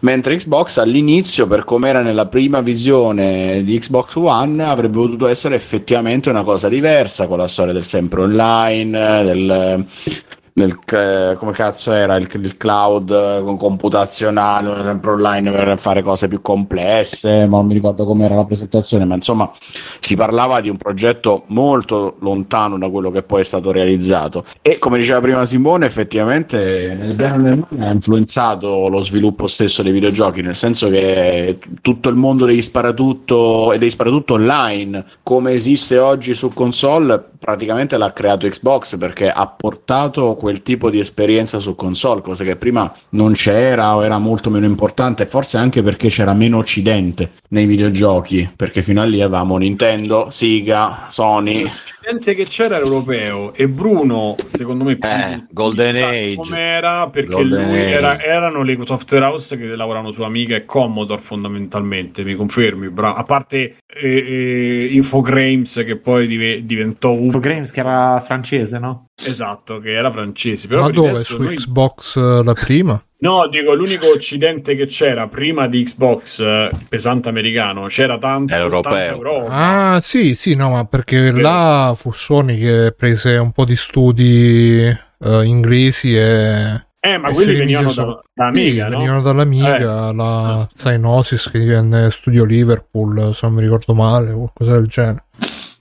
[0.00, 5.54] Mentre Xbox all'inizio, per come era nella prima visione di Xbox One, avrebbe potuto essere
[5.54, 9.86] effettivamente una cosa diversa con la storia del sempre online, del,
[10.58, 16.28] del c- come cazzo era il, il cloud eh, computazionale, sempre online per fare cose
[16.28, 19.50] più complesse, ma non mi ricordo com'era la presentazione, ma insomma
[19.98, 24.44] si parlava di un progetto molto lontano da quello che poi è stato realizzato.
[24.60, 29.92] E come diceva prima Simone effettivamente nel bene nel ha influenzato lo sviluppo stesso dei
[29.92, 35.98] videogiochi nel senso che tutto il mondo degli sparatutto e degli sparatutto online come esiste
[35.98, 41.74] oggi su console praticamente l'ha creato Xbox perché ha portato quel tipo di esperienza su
[41.74, 46.32] console cosa che prima non c'era o era molto meno importante forse anche perché c'era
[46.32, 52.76] meno occidente nei videogiochi perché fino a lì avevamo Nintendo, Sega, Sony L'occidente che c'era
[52.76, 56.34] era europeo e Bruno, secondo me, Eh, Golden Age.
[56.36, 61.20] com'era perché Golden lui era- erano le software house che lavoravano su Amiga e Commodore
[61.20, 62.24] fondamentalmente.
[62.24, 67.80] Mi confermi, bra- a parte eh, eh, Infogrames che poi dive- diventò un Infogrames che
[67.80, 69.07] era francese, no?
[69.24, 70.68] Esatto, che era francese.
[70.68, 71.14] Però Ma dove?
[71.14, 73.02] Su noi- Xbox eh, la prima?
[73.20, 78.62] No, dico l'unico occidente che c'era prima di Xbox eh, pesante americano, c'era tanto, Era
[78.62, 79.46] europeo.
[79.48, 84.78] Ah, sì, sì, no, ma perché là fu Sony che prese un po' di studi
[84.84, 86.86] eh, inglesi e...
[87.00, 88.98] Eh, ma e quelli venivano da, da Sì, Amiga, no?
[88.98, 94.72] venivano dall'Amiga, la Cyanosis che divenne Studio Liverpool, se non mi ricordo male, o qualcosa
[94.74, 95.24] del genere.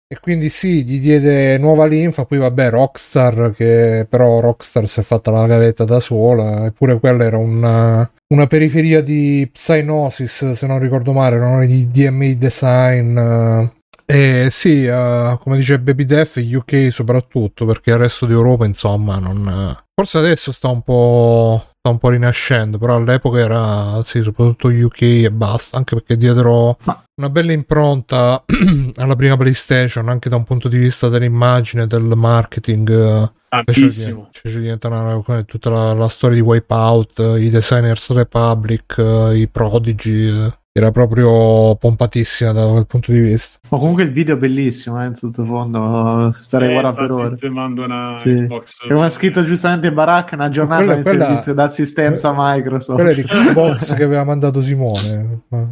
[0.09, 5.03] E quindi sì, gli diede nuova linfa, poi vabbè Rockstar, che però Rockstar si è
[5.03, 10.79] fatta la gavetta da sola, eppure quella era una, una periferia di Psygnosis, se non
[10.79, 13.17] ricordo male, erano di DMA Design.
[13.17, 13.71] eh.
[14.09, 19.45] E sì, eh, come dice Baby Def, UK soprattutto, perché il resto d'Europa, insomma, non...
[19.45, 21.65] eh, Forse adesso sta un po'...
[21.87, 26.77] sta un po' rinascendo, però all'epoca era, sì, soprattutto UK e basta, anche perché dietro
[27.15, 28.43] una bella impronta
[28.97, 32.89] alla prima PlayStation, anche da un punto di vista dell'immagine, del marketing.
[32.89, 34.27] eh, Tantissimo.
[34.31, 38.95] Cioè, ci diventa una- come tutta la, la storia di Wipeout, eh, i Designers Republic,
[38.97, 40.51] eh, i Prodigy.
[40.77, 43.57] Era proprio pompatissima da quel punto di vista.
[43.71, 46.29] Ma comunque il video è bellissimo, eh, in sottofondo.
[46.31, 47.27] Starei Eh, guardando per ore.
[47.29, 48.31] sistemando una Sì.
[48.35, 48.83] Xbox.
[48.85, 52.93] E come ha scritto giustamente Baracca, una giornata Quella- di quella- servizio d'assistenza Microsoft.
[53.01, 55.41] Quella è di Xbox che aveva mandato Simone.
[55.47, 55.67] Ma-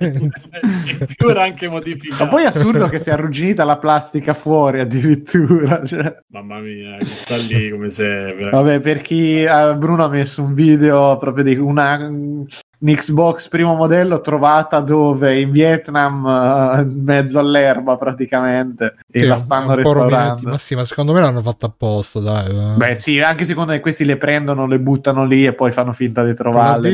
[0.00, 0.30] In
[1.16, 2.24] più era anche modificato.
[2.24, 5.82] Ma poi è assurdo che sia arrugginita la plastica fuori addirittura.
[5.88, 6.16] cioè.
[6.32, 8.48] Mamma mia, che sta lì come se...
[8.50, 11.98] Vabbè, per chi eh, Bruno ha messo un video proprio di una
[12.80, 19.26] un Xbox primo modello trovata dove in Vietnam eh, in mezzo all'erba praticamente e Sì,
[19.26, 20.50] la stanno restaurando.
[20.50, 22.48] Ma sì, ma secondo me l'hanno fatto apposta, dai.
[22.48, 22.76] eh.
[22.76, 26.24] Beh, sì, anche secondo me questi le prendono, le buttano lì e poi fanno finta
[26.24, 26.88] di trovarle.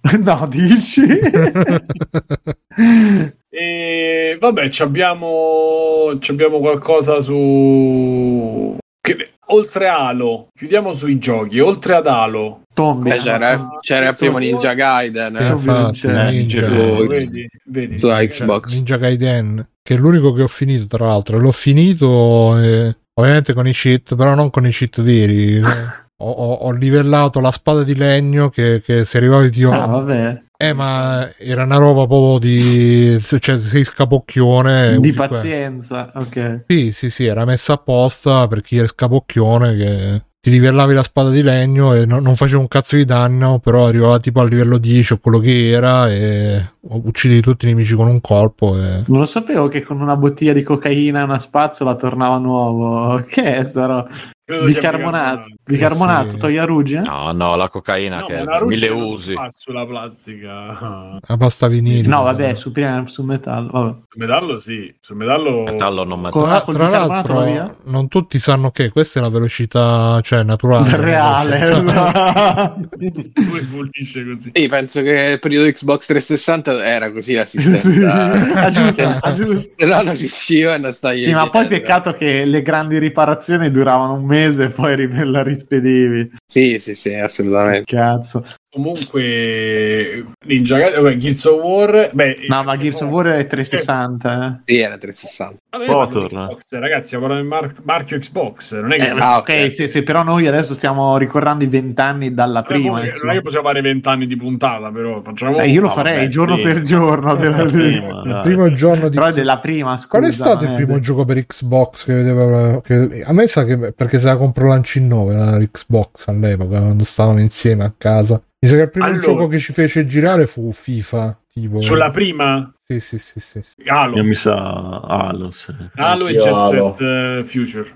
[0.20, 1.02] no, dici?
[3.58, 8.76] E vabbè, ci abbiamo, ci abbiamo qualcosa su...
[9.00, 12.62] Che, oltre Halo, chiudiamo sui giochi, oltre ad Halo.
[12.74, 13.10] Tombi.
[13.10, 16.30] Eh, c'era, c'era il primo Ninja Gaiden Eh, eh, infatti, vince.
[16.30, 17.98] Ninja, Vedi, vedi.
[17.98, 18.74] su Xbox.
[18.74, 21.38] Ninja Gaiden, che è l'unico che ho finito tra l'altro.
[21.38, 25.58] L'ho finito eh, ovviamente con i cheat, però non con i cheat veri.
[26.18, 30.42] ho, ho- ho livellato la spada di legno che, che se arrivavi ti Ah, vabbè.
[30.58, 33.20] Eh, ma era una roba proprio di.
[33.20, 34.98] cioè, sei scapocchione.
[35.00, 36.64] Di pazienza, ok.
[36.66, 41.30] Sì, sì, sì, era messa apposta per chi è scapocchione che ti livellavi la spada
[41.30, 44.78] di legno e no- non faceva un cazzo di danno, però arrivava tipo al livello
[44.78, 48.80] 10 o quello che era e uccidi tutti i nemici con un colpo.
[48.80, 49.02] E...
[49.08, 53.20] Non lo sapevo che con una bottiglia di cocaina e una spazzola tornava nuovo.
[53.26, 54.08] Che è sta roba?
[54.46, 55.46] Bicarbonato.
[55.64, 56.38] Bicarbonato, Sì.
[56.38, 57.00] toglie la ruggine?
[57.00, 59.34] No, no, la cocaina No, che mille usi.
[59.48, 61.18] sulla plastica.
[61.26, 62.06] La pasta vinile.
[62.06, 63.70] No, vabbè, su, prima sul metallo.
[63.72, 63.88] Vabbè.
[64.08, 65.64] Sul metallo sì, sul metallo...
[65.64, 66.44] Metallo non metallo.
[66.44, 67.54] Con- Tra, col tra bicarbonato va via?
[67.64, 70.94] l'altro, non tutti sanno che questa è la velocità, cioè naturale.
[70.96, 71.60] Reale.
[71.62, 72.88] esatto.
[73.34, 74.52] Come pulisce così.
[74.54, 78.30] Sì, penso che il periodo Xbox 360 era così Sì, l'assistenza.
[78.62, 79.70] ah, giusto, ah, giusto.
[79.76, 83.72] Se no non riusciva e non stai Sì, ma poi peccato che le grandi riparazioni
[83.72, 86.30] duravano un mese e poi la rispedivi.
[86.46, 87.84] Sì, sì, sì, assolutamente.
[87.84, 88.44] Cazzo.
[88.76, 92.10] Comunque, Ninja Gaiden, Gears of War...
[92.12, 95.60] Beh, No, ma Gears of War è 360, Sì, era 360.
[95.70, 96.26] Vabbè.
[96.26, 98.98] Xbox, ragazzi, stiamo parlando del mar- marchio Xbox, non è eh.
[98.98, 99.06] che...
[99.06, 102.98] Eh, ah, ok, sì, sì, però noi adesso stiamo ricordando i vent'anni dalla Vabbè, prima.
[102.98, 103.22] poi insomma.
[103.22, 105.58] non è che possiamo fare vent'anni di puntata, però facciamo...
[105.58, 106.62] Eh, io lo farei vabbè, giorno sì.
[106.62, 107.34] per giorno.
[107.34, 110.18] della- Prima, Il primo giorno di Però è della prima, scusa.
[110.18, 112.80] Qual è stato il non primo gioco per Xbox che vedeva?
[112.82, 113.22] Che...
[113.24, 117.40] A me sa che perché se la comprò l'Anci 9 la Xbox all'epoca quando stavamo
[117.40, 118.40] insieme a casa.
[118.66, 121.40] Mi sa che il primo Allora- gioco che ci fece girare fu FIFA.
[121.52, 121.80] Tipo...
[121.80, 123.62] Sulla prima, Sì, sì, sì, sì.
[123.62, 123.88] sì.
[123.88, 124.16] Halo.
[124.16, 124.54] Io mi sa
[125.00, 125.72] Halo, sì.
[125.94, 126.92] Halo e Jet Halo.
[126.92, 127.94] Set eh, Future.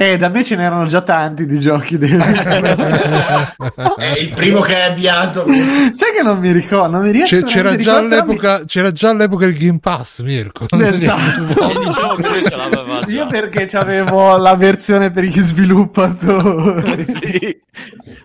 [0.00, 1.98] Eh, da me ce n'erano già tanti di giochi.
[1.98, 2.20] del-
[3.96, 5.44] È il primo che hai avviato.
[5.48, 9.46] Sai che non mi ricordo, non mi riesco C'è- c'era, già all'epoca, c'era già all'epoca
[9.46, 10.66] il Game Pass, Mirko.
[10.70, 11.42] Esatto.
[11.42, 12.14] Diciamo.
[13.08, 17.04] Io perché avevo la versione per gli sviluppatori.
[17.20, 17.60] sì.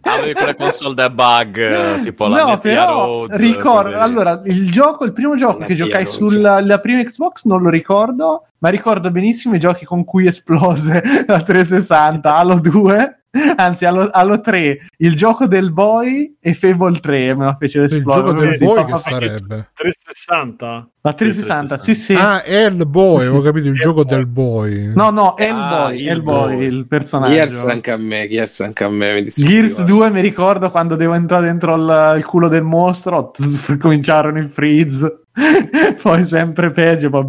[0.05, 3.81] Avevi quelle console da bug, tipo la no, però Rhodes, ricordo.
[3.89, 6.13] quelle- Allora, il gioco, il primo gioco La che giocai Rhodes.
[6.15, 11.03] sulla la prima Xbox non lo ricordo, ma ricordo benissimo i giochi con cui esplose
[11.27, 13.22] la 360, Halo 2.
[13.57, 17.85] Anzi, Halo, Halo 3, il gioco del boy e Fable 3 me lo fece il
[17.85, 18.27] esplodere.
[18.27, 19.69] gioco del Sì, boy che sarebbe?
[19.73, 20.87] 360?
[21.01, 22.13] La 360, sì, sì.
[22.13, 23.81] Ah, è il boy, ho capito il Sì.
[23.81, 24.93] gioco del boy.
[24.93, 26.65] No, no, è il Ah, boy, il è il boy, boy.
[26.67, 27.33] il personaggio.
[27.33, 29.23] Gears anche a me, Gears anche a me.
[29.25, 34.39] Gears 2 mi ricordo quando devo entrare dentro il, il culo del mostro, tz, cominciarono
[34.39, 35.21] i freeze,
[36.01, 37.25] poi sempre peggio, poi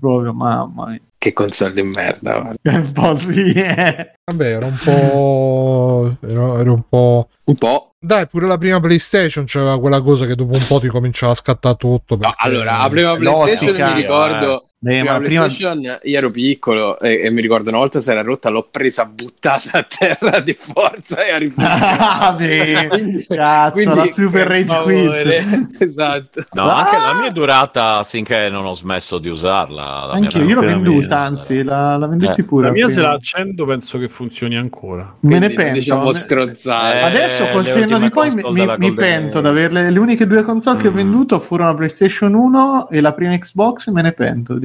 [0.00, 1.00] proprio, mamma mia.
[1.18, 2.38] Che console di merda.
[2.40, 2.56] guarda.
[2.78, 4.12] Un po' sì, eh.
[4.24, 6.16] Vabbè, era un po'.
[6.26, 7.28] Era, era un po'.
[7.44, 7.90] Un po'.
[7.98, 11.36] Dai, pure la prima PlayStation c'era quella cosa che dopo un po' ti cominciava a
[11.36, 12.14] scattare tutto.
[12.14, 14.66] No, perché- allora, la prima PlayStation L'ottica, mi ricordo.
[14.78, 15.40] Beh, prima ma prima...
[15.46, 19.06] PlayStation io ero piccolo e, e mi ricordo una volta si era rotta, l'ho presa
[19.06, 25.80] buttata a terra di forza e ha Ah, beh, cazzo, la super rage quit.
[25.80, 26.44] esatto.
[26.52, 26.84] No, Ah!
[26.84, 30.04] anche la mia è durata finché non ho smesso di usarla.
[30.06, 32.66] la mia Anche io, l'ho venduta, anzi, la, la venduti Eh, pure.
[32.66, 33.08] La mia se prima.
[33.08, 35.10] la accendo penso che funzioni ancora.
[35.20, 35.72] Me ne Quindi, pento.
[35.78, 36.98] Diciamo stronzate.
[36.98, 40.80] Eh, Adesso col senno di poi mi, mi- pento di averle le uniche due console
[40.82, 40.94] che ho Mm.
[40.96, 44.58] venduto furono la PlayStation 1 e la prima Xbox me ne pento,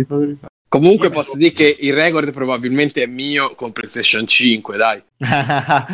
[0.68, 5.04] Comunque posso dire che il record probabilmente è mio con PlayStation 5, dai.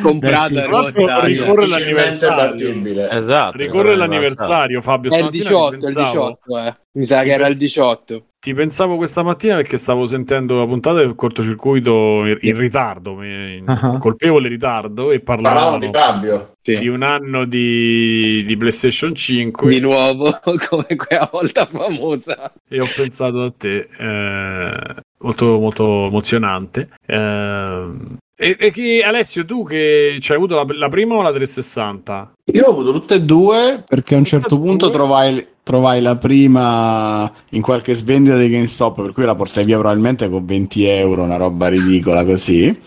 [0.02, 1.38] Comprata Beh, e sì.
[1.38, 3.10] Ricorre l'anniversario.
[3.12, 3.58] Esatto.
[3.58, 5.12] Ricorre l'anniversario, Fabio.
[5.12, 6.76] È il stamattina 18, ti il pensavo- 18, eh.
[6.98, 8.26] Mi sa che era il pensi- 18.
[8.40, 13.98] Ti pensavo questa mattina perché stavo sentendo la puntata del cortocircuito in, ritardo, in Ah.
[14.00, 16.54] colpevole ritardo, e Parlavano di Fabio.
[16.62, 20.32] di un anno di, di PlayStation 5 Di nuovo,
[20.70, 22.52] come quella volta famosa.
[22.68, 26.88] e ho pensato a te, eh, molto, molto emozionante.
[27.06, 31.32] Ehm, e, e chi, Alessio, tu che ci hai avuto la, la prima o la
[31.32, 32.34] 360?
[32.54, 36.16] Io ho avuto tutte e due perché a un certo Tutte punto trovai, trovai la
[36.18, 41.24] prima in qualche svendita di GameStop, per cui la portai via probabilmente con 20 euro,
[41.24, 42.80] una roba ridicola così.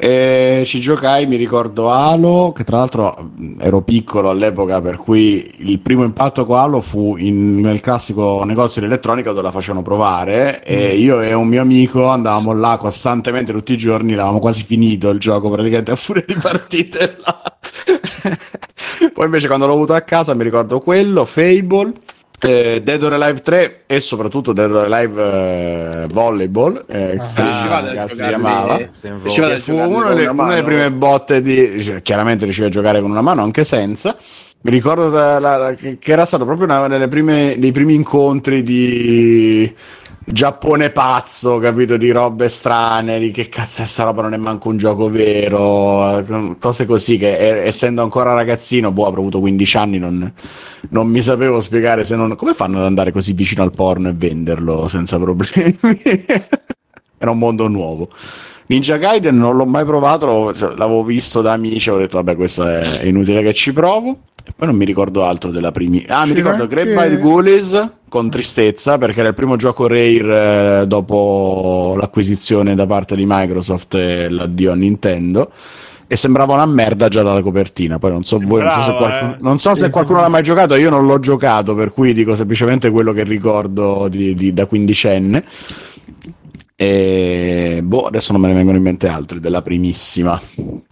[0.00, 5.80] E ci giocai, mi ricordo Halo, che tra l'altro ero piccolo all'epoca, per cui il
[5.80, 10.62] primo impatto con Halo fu in- nel classico negozio di elettronica dove la facevano provare
[10.62, 15.08] e io e un mio amico andavamo là costantemente tutti i giorni, l'avevamo quasi finito
[15.08, 17.16] il gioco praticamente a furia di partite.
[19.12, 21.92] Poi invece quando l'ho avuto a casa mi ricordo quello, Fable,
[22.40, 25.22] eh, Dead or Alive 3 e soprattutto Dead or Alive
[26.02, 28.76] eh, Volleyball, eh, Extreme, Riuscivate a cazzo si giocarli- chiamava.
[28.76, 33.42] Che fu una delle, prime botte di cioè, chiaramente riuscivi a giocare con una mano
[33.42, 34.16] anche senza
[34.60, 38.62] Mi ricordo da- la- che che era stato proprio una delle prime, dei primi incontri
[38.64, 39.72] di
[40.24, 41.96] Giappone pazzo, capito?
[41.96, 46.24] Di robe strane, di che cazzo è sta roba, non è manco un gioco vero,
[46.58, 50.30] cose così che eh, essendo ancora ragazzino, boh, avrò avuto 15 anni, non,
[50.90, 52.34] non mi sapevo spiegare se non...
[52.36, 55.78] come fanno ad andare così vicino al porno e venderlo senza problemi.
[57.20, 58.10] Era un mondo nuovo.
[58.68, 62.36] Ninja Gaiden non l'ho mai provato, l'avevo, cioè, l'avevo visto da amici, ho detto vabbè
[62.36, 64.18] questo è inutile che ci provo.
[64.44, 65.96] E poi non mi ricordo altro della prima.
[66.08, 70.82] Ah, mi C'era ricordo anche- Great Ghoulies con tristezza perché era il primo gioco Rare
[70.82, 75.50] eh, dopo l'acquisizione da parte di Microsoft e l'addio a Nintendo.
[76.06, 77.98] E sembrava una merda già dalla copertina.
[77.98, 79.36] Poi non so, voi, non so se, Sembrava, qualcuno, eh.
[79.42, 80.24] non so se Sì, qualcuno sì.
[80.24, 80.74] l'ha mai giocato.
[80.76, 85.44] Io non l'ho giocato, per cui dico semplicemente quello che ricordo di- di- da quindicenne.
[86.80, 90.40] E boh, adesso non me ne vengono in mente altri della primissima.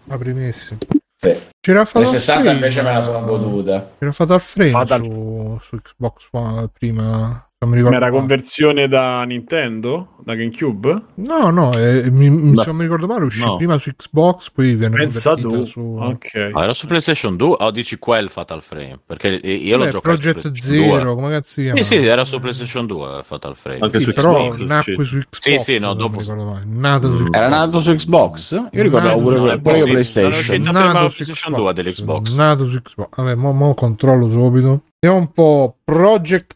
[0.06, 0.78] La primissima.
[1.14, 1.32] Sì.
[1.60, 3.92] C'era Le Fatal 60 Frame, invece me la sono goduta.
[3.96, 7.45] C'era Fatal Frame Fatal- Su, su Xbox One prima.
[7.58, 7.96] Non mi Ma ricordo.
[7.96, 8.18] era male.
[8.18, 10.08] conversione da Nintendo?
[10.22, 11.02] Da GameCube?
[11.14, 13.56] No, no, eh, mi, mi- se non mi ricordo male, uscì No.
[13.56, 15.64] prima su Xbox, poi venne Pensa convertita tu.
[15.64, 16.50] su Ok.
[16.52, 19.00] Ah, era su PlayStation 2 o dici quel Fatal Frame?
[19.06, 20.98] Perché io l'ho giocato Project su PlayStation 2.
[20.98, 21.76] Zero, come cazzo si chiama?
[21.78, 23.78] Sì, sì, era su PlayStation 2 Fatal Frame.
[23.80, 25.04] Anche Sì, su però Xbox, nacque sì.
[25.06, 25.38] su Xbox.
[25.40, 26.20] Sì, sì, no, dopo-.
[26.66, 27.24] Nato su Mm.
[27.24, 27.36] Xbox.
[27.36, 28.52] Era nato su Xbox?
[28.72, 30.54] Io ricordavo Nato pure, su- pure sì, PlayStation.
[30.62, 31.56] era Nato prima su PlayStation Xbox.
[31.62, 32.34] 2 dell'Xbox.
[32.34, 33.08] Nato su Xbox.
[33.16, 34.82] Vabbè, mo, mo controllo subito.
[35.00, 36.54] Vediamo un po' Project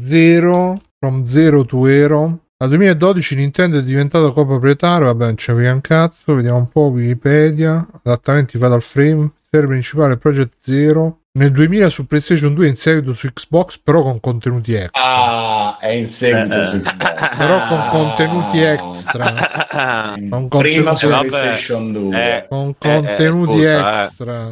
[0.00, 2.38] Zero from Zero to Hero.
[2.56, 7.86] Dal 2012 Nintendo è diventato coproprietario, vabbè non c'è un cazzo, vediamo un po' Wikipedia,
[8.02, 11.18] adattamenti Fatal Frame, serie principale Project Zero.
[11.36, 15.02] Nel 2000 su PlayStation 2 in seguito su Xbox però con contenuti extra.
[15.02, 16.80] Ah, è in seguito Eh, su eh.
[16.80, 17.36] Xbox.
[17.36, 20.14] Però con contenuti extra.
[20.30, 21.08] Con Prima su.
[21.08, 22.36] PlayStation 2.
[22.36, 23.78] Eh, con Eh, eh, contenuti eh.
[23.78, 24.48] extra.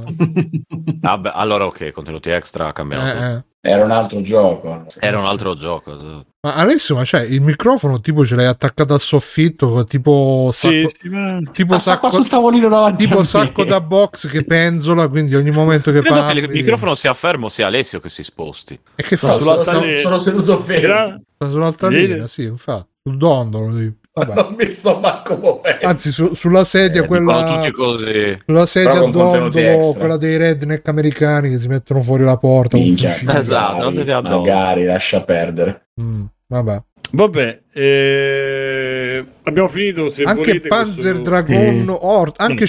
[1.01, 2.73] Vabbè, allora ok, contenuti extra.
[2.73, 3.45] Eh, eh.
[3.65, 4.85] Era un altro gioco.
[4.99, 6.25] Era un altro gioco.
[6.41, 10.89] Ma adesso ma cioè, il microfono tipo ce l'hai attaccato al soffitto tipo Sì, sacco,
[11.01, 11.39] sì, ma...
[11.53, 15.53] tipo Ma qua sacco, sul tavolino davanti tipo sacco da box che penzola quindi ogni
[15.53, 18.77] momento che Credo parli che il microfono sia fermo sia Alessio che si sposti.
[18.97, 21.23] e che fa sono, sono- sono seduto fermo.
[21.37, 23.93] Sta sull'altalena sì infatti sul dondolo sì.
[24.15, 24.35] Vabbè.
[24.35, 25.87] Non mi sto manco muovendo.
[25.87, 28.39] anzi su- sulla sedia Eh, quella tutti così.
[28.45, 33.17] sulla sedia a dondolo quella dei redneck americani che si mettono fuori la porta Minchia.
[33.39, 34.39] Esatto, magari, non si ti addosso.
[34.41, 35.87] magari lascia perdere.
[36.01, 36.83] Mm, vabbè
[37.15, 40.09] Vabbè, eh, abbiamo finito.
[40.09, 41.97] Se anche volete, Panzer questo- Dragon Sì.
[42.01, 42.67] Horde anche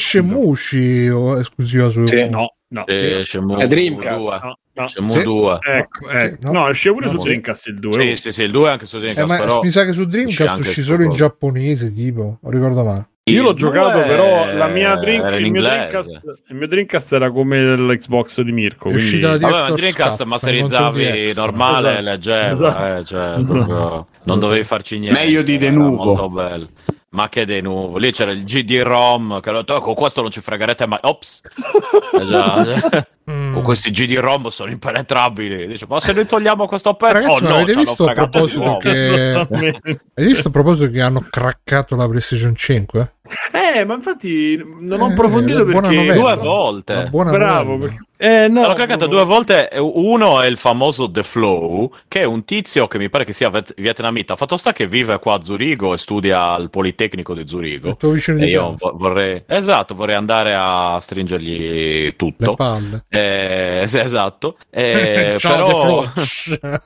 [1.09, 2.27] o esclusiva su Sì.
[2.29, 2.85] No, no.
[2.85, 4.17] Eh, Shenmue È Dreamcast.
[4.19, 4.39] 2.
[4.43, 4.87] no, no.
[4.87, 5.23] Shenmue Sì.
[5.23, 5.57] 2.
[5.61, 6.51] Ecco, ecco.
[6.51, 6.59] no.
[6.59, 7.17] No, esce pure No, su.
[7.19, 7.93] Dreamcast il 2.
[7.93, 10.05] Sì, sì, sì, il 2 anche su Eh, Dreamcast, ma però mi sa che su
[10.05, 13.07] Dreamcast uscì solo in giapponese, tipo, non ricordo male.
[13.25, 15.61] Io l'ho giocato, 2 però la mia in il, mio.
[15.61, 18.89] Dreamcast, il mio Dreamcast era come l'Xbox di Mirko.
[18.89, 19.19] È Quindi...
[19.21, 22.03] la Vabbè, ma Dreamcast Cut, masterizzavi normale, Esatto.
[22.03, 22.99] leggeva, Esatto.
[22.99, 25.17] eh, cioè, proprio non dovevi farci niente.
[25.21, 26.03] Meglio di era Denuvo.
[26.03, 26.67] Molto bello.
[27.11, 27.97] Ma che De Nuvo?
[27.99, 30.97] Lì c'era il GD-ROM che ho detto, "Oh, con questo non ci fregherete mai.
[31.03, 31.41] Ops!
[32.19, 33.07] Eh già,
[33.53, 33.61] cioè, Mm.
[33.61, 35.67] con questi GD-ROM sono impenetrabili.
[35.67, 38.77] Dice, ma se noi togliamo questo pezzo, Ragazzi, oh no, avete visto a di proposito
[38.77, 40.01] che- Esattamente.
[40.15, 43.13] Hai visto a proposito che hanno craccato la PlayStation 5?
[43.53, 45.95] Eh, ma infatti non ho Eh, approfondito buona perché...
[45.95, 46.35] novella.
[46.35, 47.07] Due volte.
[47.09, 47.77] buona Bravo.
[47.77, 47.97] Perché...
[48.17, 49.69] Eh, no, Hanno cagato due volte.
[49.77, 53.49] Uno è il famoso The Flow, che è un tizio che mi pare che sia
[53.49, 54.35] vet- vietnamita.
[54.35, 57.97] Fatto sta che vive qua a Zurigo e studia al Politecnico di Zurigo.
[57.99, 62.53] E di io vorrei, esatto, vorrei andare a stringergli le tutto.
[62.55, 63.05] palle.
[63.09, 63.42] Eh,
[63.87, 64.57] sì, esatto.
[64.69, 66.11] Eh, Ciao, però-.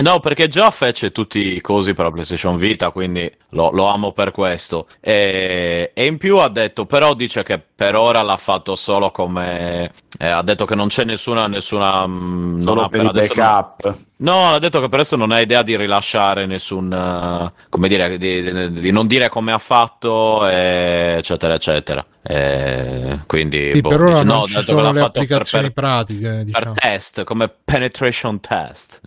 [0.00, 4.12] No, perché già fece tutti i cosi per la PlayStation Vita, quindi lo, lo amo
[4.12, 4.86] per questo.
[5.00, 9.92] E, e in più ha detto, però dice che per ora l'ha fatto solo come...
[10.18, 11.46] eh, ha detto che non c'è nessuna...
[11.46, 13.96] nessuna mm, non Solo ha per per i adesso non- backup.
[14.18, 18.16] No, ha detto che per adesso non ha idea di rilasciare nessun, eh, come dire,
[18.18, 22.04] di, di- di non dire come ha fatto, eh, eccetera, eccetera.
[22.28, 26.28] Eh, quindi, Sì, boh, per ora dice, no, ci sono le per, applicazioni per- pratiche,
[26.28, 26.72] per diciamo.
[26.74, 29.00] test, come penetration test.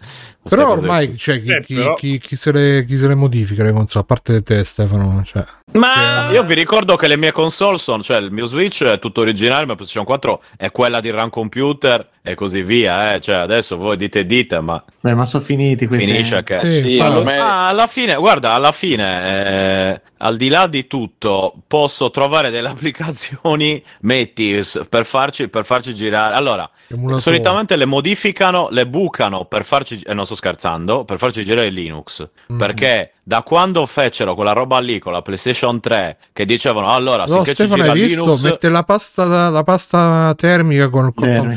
[0.49, 3.63] Però ormai cioè, chi, Eh, chi- però- chi- chi se le, chi se le modifica
[3.63, 5.45] le console, a parte te Stefano, cioè.
[5.73, 9.21] Ma Io vi ricordo che le mie console sono, cioè il mio Switch è tutto
[9.21, 13.19] originale, ma PlayStation 4 è quella di Run Computer e così via, eh.
[13.19, 15.85] Cioè adesso voi dite dite, ma Beh, ma sono finiti.
[15.85, 16.65] quindi- finisce che...
[16.65, 17.23] Sì, Sì, infatti.
[17.23, 22.49] ma Ah, alla fine, guarda, alla fine, eh, al di là di tutto, posso trovare
[22.49, 26.33] delle applicazioni, metti, per farci, per farci girare.
[26.35, 26.67] Allora,
[27.17, 32.27] solitamente le modificano, le bucano per farci, e non sto scherzando, per farci girare Linux.
[32.47, 32.57] Mhm.
[32.57, 37.35] Perché da quando fecero quella roba lì con la PlayStation 3, che dicevano, allora, No,
[37.35, 38.21] finché ci Stefano, gira hai visto?
[38.21, 38.41] Linux...
[38.43, 41.55] Mette la pasta, la pasta termica con il cotton Bene.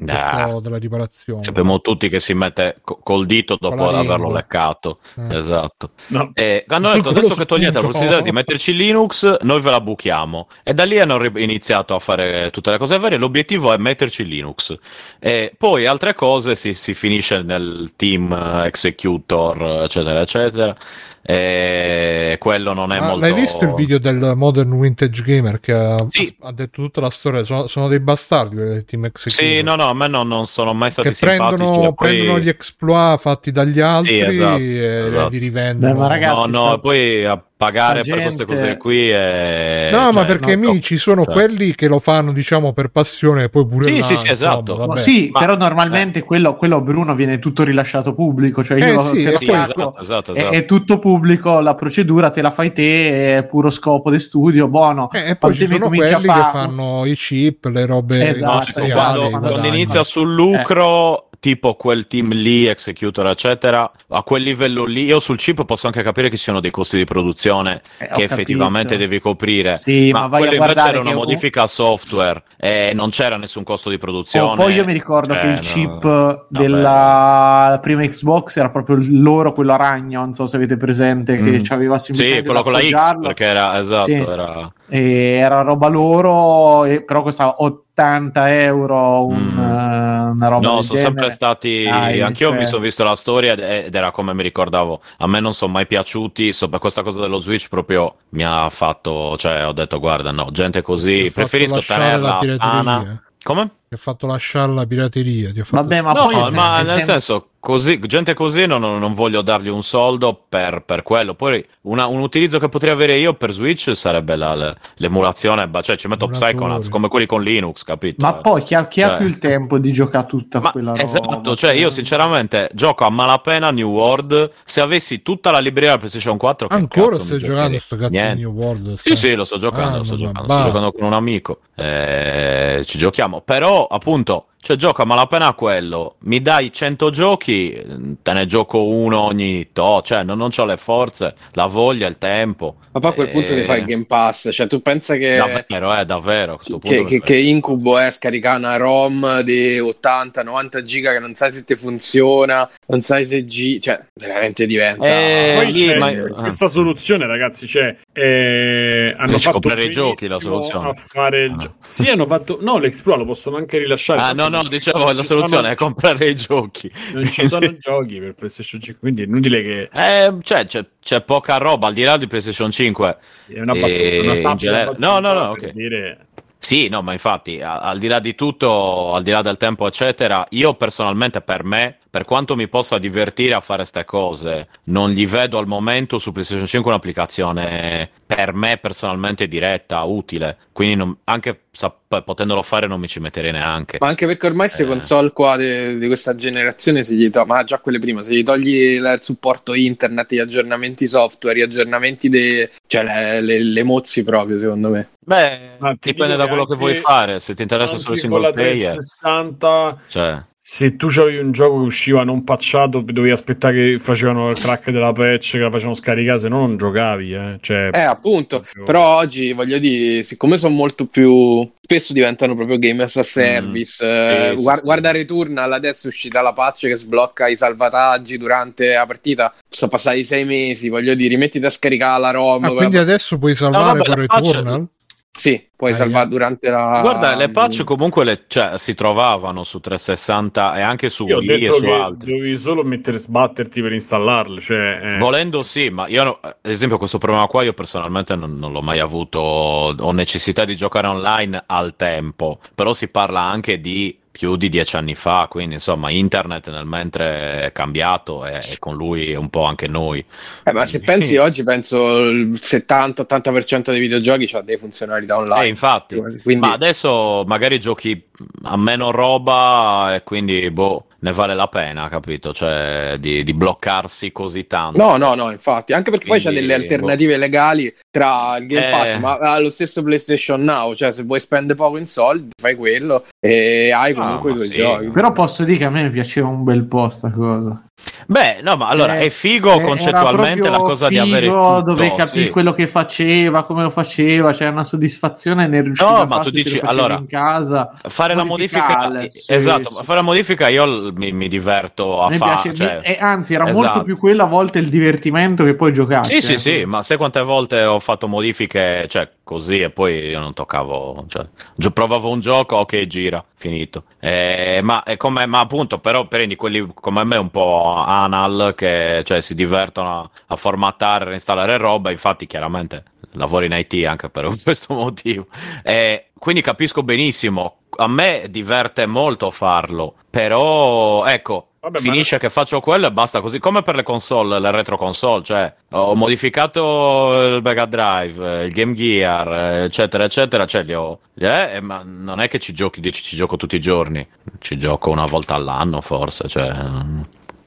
[0.00, 0.42] Nah.
[0.44, 1.42] questo della riparazione.
[1.42, 4.32] Sappiamo tutti che si mette co- col dito dopo averlo lingua.
[4.34, 4.98] leccato.
[5.16, 5.36] Eh.
[5.36, 5.90] Esatto.
[6.08, 6.30] No.
[6.34, 10.48] E hanno detto adesso che togliete la possibilità di metterci Linux, noi ve la buchiamo.
[10.62, 13.18] E da lì hanno ri- iniziato a fare tutte le cose varie.
[13.18, 14.74] L'obiettivo è metterci Linux.
[15.18, 18.32] E poi altre cose si, si finisce nel team
[18.64, 20.76] executor, eccetera, eccetera.
[21.22, 23.20] E quello non è Ah, molto.
[23.20, 26.34] L'hai visto il video del Modern Vintage Gamer che ha, Sì.
[26.40, 27.44] ha detto tutta la storia?
[27.44, 29.44] Sono, sono dei bastardi quelli del team Executor.
[29.44, 31.56] Sì, no, no, a me non, non sono mai stati che simpatici.
[31.56, 35.28] prendono, e poi- prendono gli exploit fatti dagli altri esatto, e esatto.
[35.28, 35.92] li rivendono.
[35.92, 39.08] Beh, ma ragazzi, No, no, sta- poi a pagare sta per queste gente- cose qui
[39.10, 39.90] è...
[39.92, 41.32] No, ma cioè, perché no, mi ci sono cioè.
[41.34, 44.52] quelli che lo fanno, diciamo, per passione e poi pure Sì, là, sì, sì, insomma,
[44.52, 44.76] esatto.
[44.76, 44.98] vabbè.
[45.00, 49.02] sì, Ma- però normalmente quello, quello Bruno viene tutto rilasciato pubblico, cioè io Eh, lo-
[49.02, 50.54] sì, te lo Sì, poi- pago, esatto, esatto, è, esatto.
[50.56, 55.10] è tutto pubblico, la procedura te la fai te, è puro sco di studio, buono.
[55.12, 58.86] Eh, e poi ci sono quelli che fa- fanno i chip, le robe Esatto, No,
[58.86, 64.84] esatto, quando, quando inizia sul lucro, tipo quel team lì, executor, eccetera, a quel livello
[64.84, 68.08] lì, io sul chip posso anche capire che ci siano dei costi di produzione Eh,
[68.08, 69.08] che effettivamente capito.
[69.08, 69.78] devi coprire.
[69.78, 73.96] Sì, ma, ma quello invece era una modifica software e non c'era nessun costo di
[73.96, 74.50] produzione.
[74.52, 76.42] Oh, poi io mi ricordo Cioè, che il no, chip vabbè.
[76.48, 81.42] della prima Xbox era proprio loro, quello a ragno, non so se avete presente, che
[81.42, 81.62] Mm.
[81.70, 84.12] aveva semplicemente Sì, quello con la X, perché era esatto, Sì.
[84.12, 87.54] era era roba loro, però costava
[87.92, 89.58] 80 euro un, Mm.
[89.58, 91.00] eh, una roba No, sono genere.
[91.00, 91.84] sempre stati.
[91.84, 95.00] Dai, Anch'io cioè- mi sono visto la storia ed- era come mi ricordavo.
[95.18, 96.52] A me non sono mai piaciuti.
[96.52, 99.36] So, questa cosa dello Switch proprio mi ha fatto.
[99.36, 101.26] Cioè, ho detto, guarda, no, gente così.
[101.28, 103.22] ho Preferisco tenerla sana.
[103.42, 103.70] Come?
[103.88, 105.50] Ti ha fatto lasciare la pirateria.
[105.68, 109.42] Vabbè, ma no, poi è ma nel sempre- senso, così, gente così non, non voglio
[109.42, 111.34] dargli un soldo per, per quello.
[111.34, 115.96] Poi una- un utilizzo che potrei avere io per Switch sarebbe la- la- l'emulazione, cioè
[115.96, 116.26] ci metto.
[116.28, 118.24] Psychonauts come quelli con Linux, capito?
[118.24, 120.90] Ma poi chi ha, chi ha Cioè- più il tempo di giocare tutta Ma quella
[120.92, 121.02] roba?
[121.02, 124.50] esatto, cioè io sinceramente gioco a malapena New World.
[124.64, 128.08] Se avessi tutta la libreria della PlayStation 4, che Ancora cazzo stai giocando sto cazzo
[128.10, 128.34] Niente.
[128.36, 128.98] di New World?
[128.98, 131.58] Sì, sì, lo sto giocando, Ah, lo sto giocando, sto giocando con un amico.
[131.74, 133.40] eh, ci giochiamo.
[133.40, 136.16] Però, appunto, cioè, gioco a malapena a quello.
[136.20, 137.82] Mi dai 100 giochi,
[138.22, 140.02] te ne gioco uno ogni to.
[140.02, 142.76] Cioè, non, non ho le forze, la voglia, il tempo.
[142.92, 145.96] Ma poi a quel punto ti fai il Game Pass, cioè tu pensa che, Davvero,
[145.96, 146.60] eh, davvero.
[146.80, 151.62] che, che- che incubo è scaricare una ROM di 80-90 giga che non sai se
[151.64, 155.04] ti funziona, non sai se G, cioè veramente diventa...
[155.06, 160.26] Eh, Poi lì, ma- questa soluzione, ragazzi, cioè, eh, hanno Dici fatto comprare i giochi,
[160.28, 160.88] la soluzione.
[160.88, 161.56] a fare il Ah.
[161.56, 164.20] gio- Sì, hanno fatto no, l'exploit lo possono anche rilasciare.
[164.20, 166.90] Ah, no, no, dicevo, la ci sono- soluzione è comprare i giochi.
[167.12, 171.22] Non ci sono giochi per PlayStation 5, quindi è inutile che Eh, cioè, c'è, c'è
[171.22, 173.16] poca roba al di là di PlayStation 5.
[173.48, 175.70] è una Eh, battuta, una in sappia genere- battuta no, no, no, per ok.
[175.72, 176.18] dire
[176.62, 180.44] Sì, no, ma infatti, al di là di tutto, al di là del tempo, eccetera,
[180.50, 185.26] io personalmente, per me, per quanto mi possa divertire a fare ste cose, non gli
[185.28, 190.56] vedo al momento su PlayStation 5 un'applicazione per me personalmente diretta, utile.
[190.72, 191.94] Quindi non- anche sa-
[192.24, 193.98] potendolo fare non mi ci metterei neanche.
[194.00, 194.86] Ma anche perché ormai queste Eh.
[194.86, 198.96] console qua di questa generazione si gli to- ma già quelle prima, se gli togli
[198.96, 204.58] il supporto internet, gli aggiornamenti software, gli aggiornamenti de- cioè le, le, le mozzi proprio
[204.58, 205.10] secondo me.
[205.24, 208.94] Beh, dipende da quello che vuoi fare, se ti interessa solo single la player.
[208.94, 214.50] 360 Cioè, se tu avevi un gioco che usciva non patchato, dovevi aspettare che facevano
[214.50, 217.32] il crack della patch, che la facevano scaricare, se no non giocavi.
[217.34, 217.56] Eh.
[217.62, 222.78] Cioè, Eh, appunto, proprio- però oggi voglio dire, siccome sono molto più spesso diventano proprio
[222.78, 224.04] game as a service.
[224.06, 224.84] eh, Sì, sì, guar- sì.
[224.84, 229.52] Guarda Returnal, adesso è uscita la patch che sblocca i salvataggi durante la partita.
[229.68, 232.64] Sono passati sei mesi, voglio dire, rimettiti a scaricare la ROM.
[232.64, 234.86] Ah, quindi adesso puoi salvare vabbè, con la patch- Returnal?
[235.32, 236.28] Sì, puoi Ah, salvare yeah.
[236.28, 237.00] durante la.
[237.00, 241.38] guarda, le mm, patch comunque le- cioè, si trovavano su 360 e anche su io
[241.38, 242.32] ho Wii e detto su altri.
[242.32, 244.60] dovevi solo mettere sbatterti per installarle.
[244.60, 245.18] Cioè, eh.
[245.18, 248.80] Volendo sì, ma io no- ad esempio questo problema qua io personalmente non, non l'ho
[248.82, 254.56] mai avuto, ho necessità di giocare online al tempo, però si parla anche di più
[254.56, 259.34] di dieci anni fa, quindi insomma internet nel mentre è cambiato e, e con lui
[259.34, 260.24] un po' anche noi.
[260.64, 265.64] Eh, ma se pensi oggi, penso il 70-80% dei videogiochi ha delle funzionalità online.
[265.64, 268.28] Eh, infatti, Quindi, ma adesso magari giochi
[268.62, 272.52] a meno roba e quindi boh, ne vale la pena, capito?
[272.52, 274.98] Cioè di, di bloccarsi così tanto.
[274.98, 278.88] No, no, no, infatti, anche perché poi c'è Quindi, delle alternative legali tra il Game
[278.88, 278.90] Eh.
[278.90, 282.74] Pass, ma ha lo stesso PlayStation Now, cioè se vuoi spendere poco in soldi, fai
[282.74, 284.74] quello e hai comunque Ah, i tuoi sì.
[284.74, 285.06] giochi.
[285.08, 287.82] Però posso dire che a me piaceva un bel po' sta cosa.
[288.26, 292.14] Beh, no, ma allora Eh, è figo Eh, concettualmente la cosa di avere tutto, dove
[292.14, 292.50] capì sì.
[292.50, 296.44] quello che faceva, come lo faceva, c'era una soddisfazione nel riuscire No, a ma fare
[296.48, 297.92] tu dici, allora, in casa.
[298.02, 300.02] Fare la modifica, modificarle, sì, esatto, sì.
[300.02, 302.74] fare la modifica io mi, mi diverto a fare.
[302.74, 303.84] cioè- e anzi, era esatto.
[303.84, 306.24] molto più quello a volte il divertimento che poi giocare.
[306.24, 310.40] Sì, sì, sì, ma sai quante volte ho fatto modifiche, cioè così e poi io
[310.40, 311.46] non toccavo, cioè
[311.92, 314.04] provavo un gioco, ok, gira, finito.
[314.18, 319.22] Eh, ma, è come, ma appunto, però prendi quelli come me un po' anal che
[319.24, 324.48] cioè, si divertono a, a formattare, reinstallare roba, infatti chiaramente lavoro in IT anche per
[324.62, 325.46] questo motivo.
[325.82, 332.50] Eh, quindi capisco benissimo, a me diverte molto farlo, però ecco, Vabbè, ma- finisce che
[332.50, 337.56] faccio quello e basta così come per le console le retro console cioè ho modificato
[337.56, 342.48] il Mega Drive il Game Gear eccetera eccetera cioè li ho eh, ma non è
[342.48, 344.26] che ci giochi dici ci gioco tutti i giorni
[344.58, 346.70] ci gioco una volta all'anno forse cioè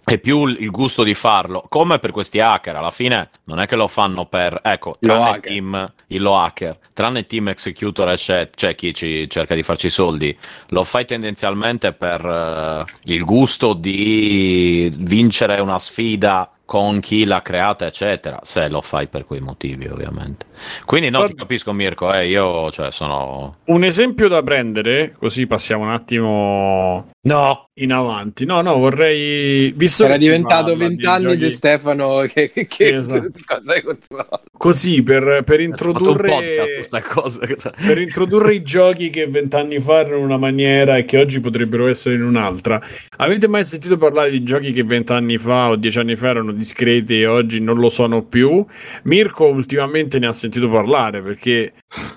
[0.04, 2.76] è più il gusto di farlo come per questi hacker.
[2.76, 7.26] Alla fine non è che lo fanno per ecco tranne team il lo hacker tranne
[7.26, 10.38] team executor eccetera cioè chi ci cerca di farci i soldi.
[10.68, 17.86] Lo fai tendenzialmente per eh, il gusto di vincere una sfida con chi l'ha creata,
[17.86, 20.46] eccetera, se lo fai per quei motivi, ovviamente.
[20.86, 25.84] Quindi no, ti capisco Mirko, eh, io cioè sono Un esempio da prendere, così passiamo
[25.84, 28.46] un attimo No, in avanti.
[28.46, 29.72] No, no, vorrei.
[29.76, 34.42] Visto Era diventato di vent'anni giochi- di Stefano che, che, Sì, che esatto.
[34.56, 36.30] Così per, per introdurre.
[36.30, 37.72] podcast cioè.
[37.86, 41.88] per introdurre i giochi che vent'anni fa erano in una maniera e che oggi potrebbero
[41.88, 42.82] essere in un'altra.
[43.18, 47.22] Avete mai sentito parlare di giochi che vent'anni fa o dieci anni fa erano discreti
[47.22, 48.64] e oggi non lo sono più?
[49.04, 51.74] Mirko ultimamente ne ha sentito parlare perché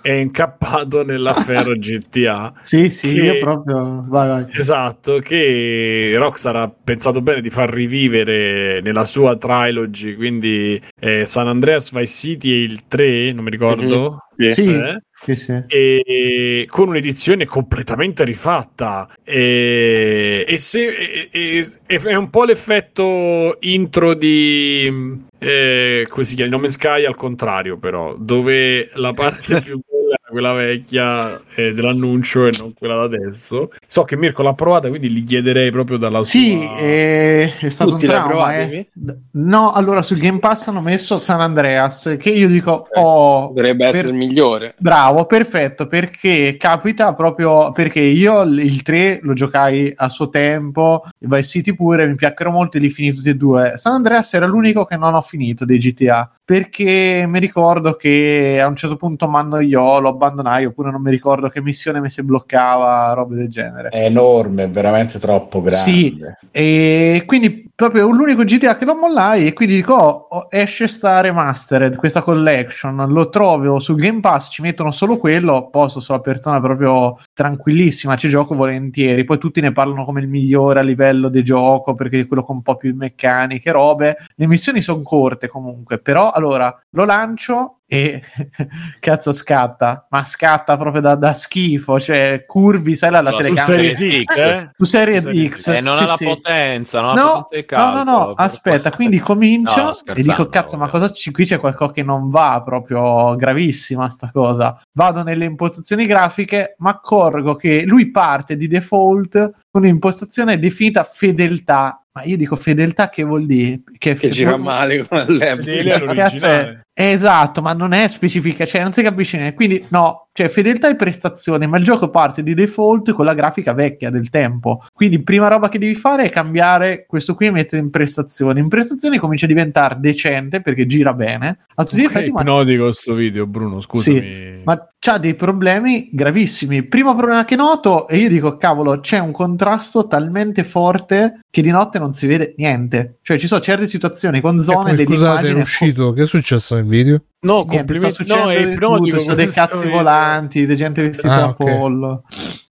[0.06, 2.52] è incappato nell'affare GTA.
[2.60, 4.04] Sì, sì, Che- io proprio.
[4.06, 4.46] Vai, vai.
[4.52, 11.48] Esatto, che Rockstar ha pensato bene di far rivivere nella sua trilogy, quindi eh, San
[11.48, 14.25] Andreas Vice City e il 3, non mi ricordo.
[14.36, 15.00] Sì, Eh?
[15.12, 15.62] sì, sì.
[15.66, 25.18] e con un'edizione completamente rifatta e, e se, e- è un po' l'effetto intro di
[25.38, 30.16] eh, come si chiama No Man's Sky al contrario però dove la parte più bella
[30.28, 35.10] quella vecchia eh, dell'annuncio e non quella da adesso so che Mirko l'ha provata quindi
[35.10, 38.28] gli chiederei proprio dalla Sì, sua è, è stato Tutti un trauma.
[38.28, 38.86] provato, eh.
[39.32, 43.84] No, allora sul Game Pass hanno messo San Andreas, che io dico, Eh, oh, Dovrebbe
[43.84, 44.74] per- essere il migliore.
[44.78, 51.02] Bravo, perfetto, perché capita proprio perché io il il 3 lo giocai a suo tempo,
[51.18, 53.74] il Vice City pure, mi piacquero molto e li finì tutti e due.
[53.76, 58.66] San Andreas era l'unico che non ho finito dei GTA, perché mi ricordo che a
[58.66, 62.22] un certo punto mi annoiò, lo abbandonai, oppure non mi ricordo che missione mi si
[62.22, 63.90] bloccava, robe del genere.
[63.90, 65.76] È enorme, veramente troppo grande.
[65.76, 66.18] Sì.
[66.50, 71.20] E quindi proprio l'unico GTA che lo mollai e quindi dico oh, oh, esce sta
[71.20, 76.60] remastered, questa collection, lo trovo sul Game Pass, ci mettono solo quello, posso, una persona
[76.60, 81.44] proprio tranquillissima, ci gioco volentieri, poi tutti ne parlano come il migliore a livello di
[81.44, 85.98] gioco perché è quello con un po' più meccaniche, robe, le missioni sono corte comunque,
[85.98, 88.20] però allora lo lancio e
[88.98, 93.42] cazzo scatta, ma scatta proprio da, da schifo, cioè curvi, sai la, la No, su
[93.42, 94.38] telecamera Series X, X.
[94.38, 94.70] eh?
[94.74, 96.24] su Series Su Series X Eh, non sì, ha la sì.
[96.24, 98.10] potenza, non ha No, potenza di no, no, calcolo.
[98.26, 100.98] no, aspetta, quindi comincio No, e dico cazzo, ma vabbè.
[100.98, 104.80] cosa ci, qui c'è qualcosa che non va, proprio gravissima sta cosa.
[104.94, 107.24] Vado nelle impostazioni grafiche, ma accorgo
[107.56, 112.00] che lui parte di default con un'impostazione definita fedeltà.
[112.12, 113.80] Ma io dico fedeltà che vuol dire?
[113.98, 115.92] Che, Che gira male con Fedele l'Apple.
[115.92, 116.14] all'originale.
[116.14, 116.80] Cazzo è?
[116.94, 119.54] Esatto, ma non è specifica, cioè non si capisce niente.
[119.54, 123.72] Quindi no, cioè fedeltà e prestazione, ma il gioco parte di default con la grafica
[123.72, 124.84] vecchia del tempo.
[124.92, 128.60] Quindi prima roba che devi fare è cambiare questo qui e mettere in prestazioni.
[128.60, 131.60] In prestazioni comincia a diventare decente perché gira bene.
[131.76, 136.10] A tutti gli Ok, effetti, ma ipnotico sto video Bruno scusami ma c'ha dei problemi
[136.12, 136.82] gravissimi.
[136.82, 141.70] Primo problema che noto, e io dico, cavolo, c'è un contrasto talmente forte che di
[141.70, 143.18] notte non si vede niente.
[143.22, 145.60] Cioè, ci sono certe situazioni con zone Eccomi, delle scusate, è immagini.
[145.60, 146.12] uscito.
[146.12, 147.22] Che è successo nel video?
[147.40, 148.66] No Niente, sta complimenti succedendo no è
[149.00, 151.56] di tutto, sono dei cazzi volanti, di gente vestita Ah, ok.
[151.56, 152.22] pollo.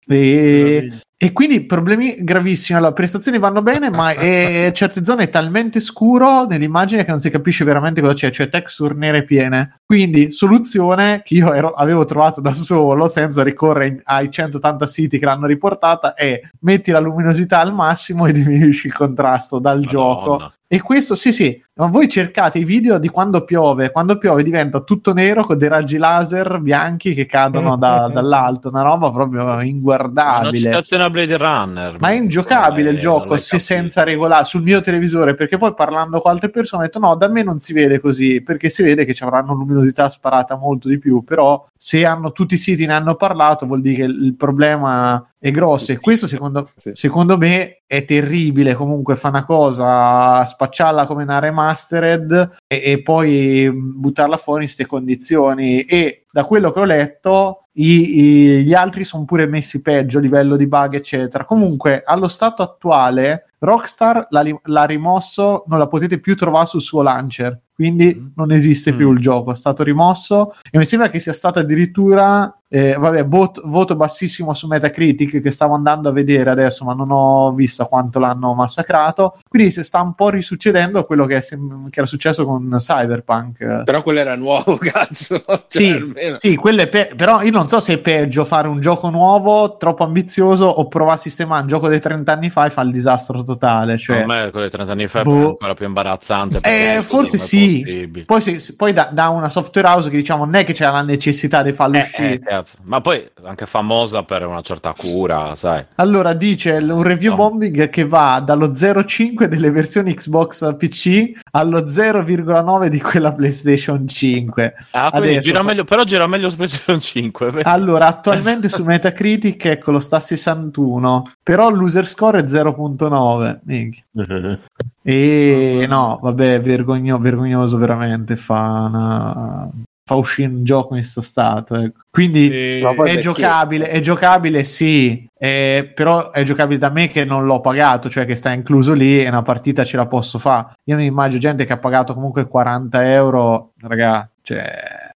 [0.08, 2.78] E, e quindi problemi gravissimi.
[2.78, 7.30] Allora, prestazioni vanno bene, ma è, certe zone è talmente scuro nell'immagine che non si
[7.32, 9.80] capisce veramente cosa c'è, cioè texture nere piene.
[9.86, 15.18] Quindi, soluzione che io ero- avevo trovato da solo senza ricorrere in- ai 180 siti
[15.18, 19.90] che l'hanno riportata è metti la luminosità al massimo e diminuisci il contrasto dal Madonna.
[19.92, 23.92] gioco E questo, sì, sì, ma voi cercate i video di quando piove.
[23.92, 28.70] Quando piove diventa tutto nero con dei raggi laser bianchi che cadono da- dall'alto.
[28.70, 30.58] Una roba proprio Una inguardabile.
[30.58, 31.98] citazione a Blade Runner.
[32.00, 35.36] Ma è ingiocabile il gioco se senza regolare sul mio televisore.
[35.36, 38.42] Perché poi parlando con altre persone ho detto: no, da me non si vede così.
[38.42, 41.24] Perché si vede che ci avranno luminosità sparata molto di più.
[41.24, 45.52] Però se hanno tutti i siti ne hanno parlato, vuol dire che il problema è
[45.52, 45.92] grosso.
[45.92, 46.92] E questo secondo, Sì.
[46.96, 48.74] secondo me è terribile.
[48.74, 54.86] Comunque fa una cosa, spacciarla come una remastered e, e poi buttarla fuori in queste
[54.88, 55.82] condizioni.
[55.82, 60.22] E da quello che ho letto, i- i- gli altri sono pure messi peggio a
[60.22, 61.44] livello di bug, eccetera.
[61.46, 67.02] Comunque, allo stato attuale, Rockstar l'ha, l'ha rimosso, non la potete più trovare sul suo
[67.02, 67.60] launcher.
[67.76, 69.16] Quindi non esiste più Mm.
[69.16, 73.62] il gioco, è stato rimosso e mi sembra che sia stato addirittura, eh, vabbè, vot-
[73.66, 78.20] voto bassissimo su Metacritic che stavo andando a vedere adesso, ma non ho visto quanto
[78.20, 79.38] l'hanno massacrato.
[79.48, 83.84] Quindi si sta un po' risuccedendo quello che, sem- che era successo con Cyberpunk.
[83.84, 85.42] Però quello era nuovo, cazzo.
[85.46, 88.80] Cioè, Sì, sì, quello è pe- però io non so se è peggio fare un
[88.82, 92.72] gioco nuovo, troppo ambizioso, o provare a sistemare un gioco dei 30 anni fa e
[92.72, 93.98] fa il disastro totale.
[93.98, 95.32] Cioè, A me quello di 30 anni fa Boh.
[95.42, 96.60] è ancora più imbarazzante.
[96.62, 97.80] Eh, forse sì.
[97.84, 98.24] possibile.
[98.26, 100.84] Poi, se- se- poi da, da una software house che diciamo non è che c'è
[100.90, 102.40] la necessità di farlo Eh, uscire.
[102.46, 102.78] eh, cazzo.
[102.84, 105.86] Ma poi anche famosa per una certa cura, sai.
[105.96, 107.38] Allora dice un review No.
[107.38, 114.74] bombing che va dallo 0,5 delle versioni Xbox PC allo 0,9 di quella PlayStation 5.
[114.92, 117.52] Ah, quindi Adesso gira fa- meglio, però gira meglio su PlayStation 5.
[117.52, 117.70] vero?
[117.70, 123.60] Allora, attualmente su Metacritic ecco lo sta a 61, però l'user score è 0.9.
[123.64, 124.04] Minchia.
[125.08, 128.36] E no, vabbè, vergogno- vergognoso veramente.
[128.36, 128.62] Fa,
[128.92, 129.70] una-
[130.08, 131.76] fa uscire un gioco in questo stato.
[131.76, 132.02] ecco.
[132.12, 137.26] Quindi E- poi è giocabile, è giocabile, sì, eh, però è giocabile da me che
[137.26, 140.76] non l'ho pagato, cioè che sta incluso lì e una partita ce la posso fare.
[140.84, 144.74] Io mi immagino gente che ha pagato comunque 40 euro, raga, cioè,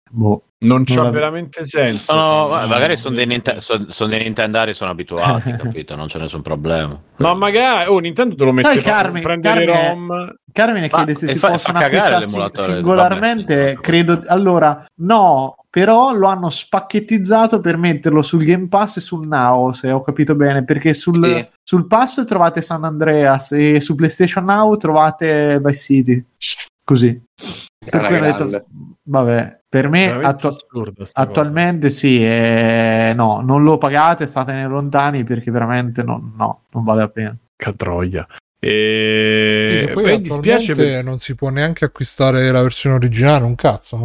[0.09, 0.43] boh.
[0.61, 2.13] Non c'ha non veramente senso.
[2.15, 5.95] No, ma magari sono dei, Ninte- son- son dei Nintendari, sono abituati, capito?
[5.95, 6.99] Non c'è nessun problema.
[7.17, 10.35] Ma magari, oh, Nintendo te lo mette Sai, fa- Carmi- prendere Carmine- ROM.
[10.51, 13.55] Carmine chiede se si fa- possono fa acquistare singolarmente.
[13.55, 13.75] vabbè.
[13.79, 19.71] Credo allora, no, però lo hanno spacchettizzato per metterlo sul Game Pass e sul Now.
[19.71, 21.47] Se ho capito bene, perché sul, Sì.
[21.63, 26.25] sul Pass trovate San Andreas e su PlayStation Now trovate Vice City.
[26.83, 27.21] Così.
[27.89, 28.65] Per cui hanno detto,
[29.03, 35.23] vabbè, per me attu- assurda sta attualmente sì, eh, no, non lo pagate, statene lontani
[35.23, 37.29] perché veramente non, no, non vale la pena.
[37.29, 37.39] cosa.
[37.55, 38.27] Catroia.
[38.61, 41.03] E poi beh, dispiace per...
[41.03, 43.97] non si può neanche acquistare la versione originale, un cazzo.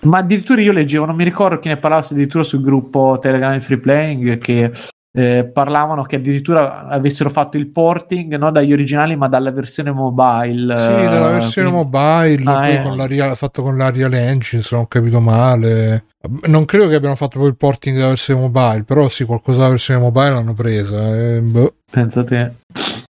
[0.00, 3.78] Ma addirittura io leggevo, non mi ricordo chi ne parlasse addirittura sul gruppo Telegram Free
[3.78, 4.72] Playing che
[5.18, 10.76] eh, parlavano che addirittura avessero fatto il porting non dagli originali ma dalla versione mobile.
[10.76, 12.82] Sì, della eh, versione quindi- mobile, Ah, poi eh.
[12.82, 16.04] con la Real- fatto con la Real Engine, se non ho capito male.
[16.46, 19.70] Non credo che abbiano fatto poi il porting della versione mobile, però sì, qualcosa della
[19.70, 21.16] versione mobile l'hanno presa.
[21.16, 21.74] eh, boh.
[21.90, 22.52] Pensa te.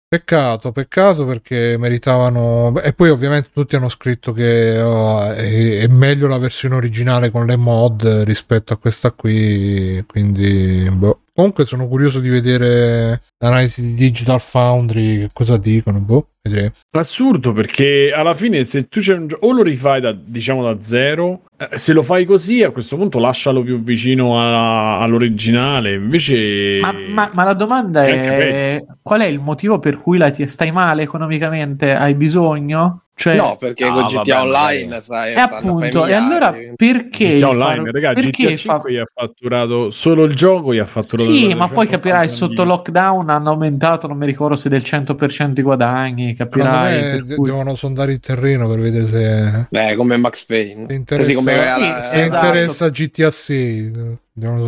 [0.08, 2.80] Peccato, peccato perché meritavano.
[2.82, 7.45] E poi ovviamente tutti hanno scritto che oh, è, è meglio la versione originale con
[7.45, 10.03] le mod rispetto a questa qui.
[10.08, 11.22] Quindi, boh.
[11.34, 15.99] Comunque sono curioso di vedere l'analisi di Digital Foundry, che cosa dicono.
[15.99, 16.72] Boh, vedremo.
[16.91, 20.82] Assurdo perché alla fine se tu c'è un gioco o lo rifai da, diciamo da
[20.82, 21.45] zero,
[21.76, 26.80] se lo fai così a questo punto lascialo più vicino a- all'originale, invece...
[26.82, 31.03] Ma, ma- ma la domanda È qual è il motivo per cui la stai male
[31.03, 31.93] economicamente?
[31.93, 33.05] Hai bisogno?
[33.18, 37.47] Cioè, No, perché No, con GTA vabbè, Online, sai, e appunto, e allora perché GTA
[37.47, 40.86] Online, fare- raga, perché GTA 5 fa- gli ha fatturato solo il gioco, gli ha
[40.86, 44.84] fatturato Sì, ma poi 380 capirai sotto lockdown hanno aumentato, non mi ricordo se del
[44.84, 47.24] 100% i guadagni, capirai.
[47.26, 50.86] me cui- devono sondare il terreno per vedere se, Eh, come Max Payne.
[50.88, 52.45] se interessa, Così come Sì, sì, se esatto.
[52.47, 53.91] interessa GTA 6.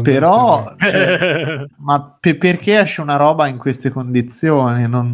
[0.01, 4.87] Però, cioè, ma pe- perché esce una roba in queste condizioni?
[4.87, 5.11] Non...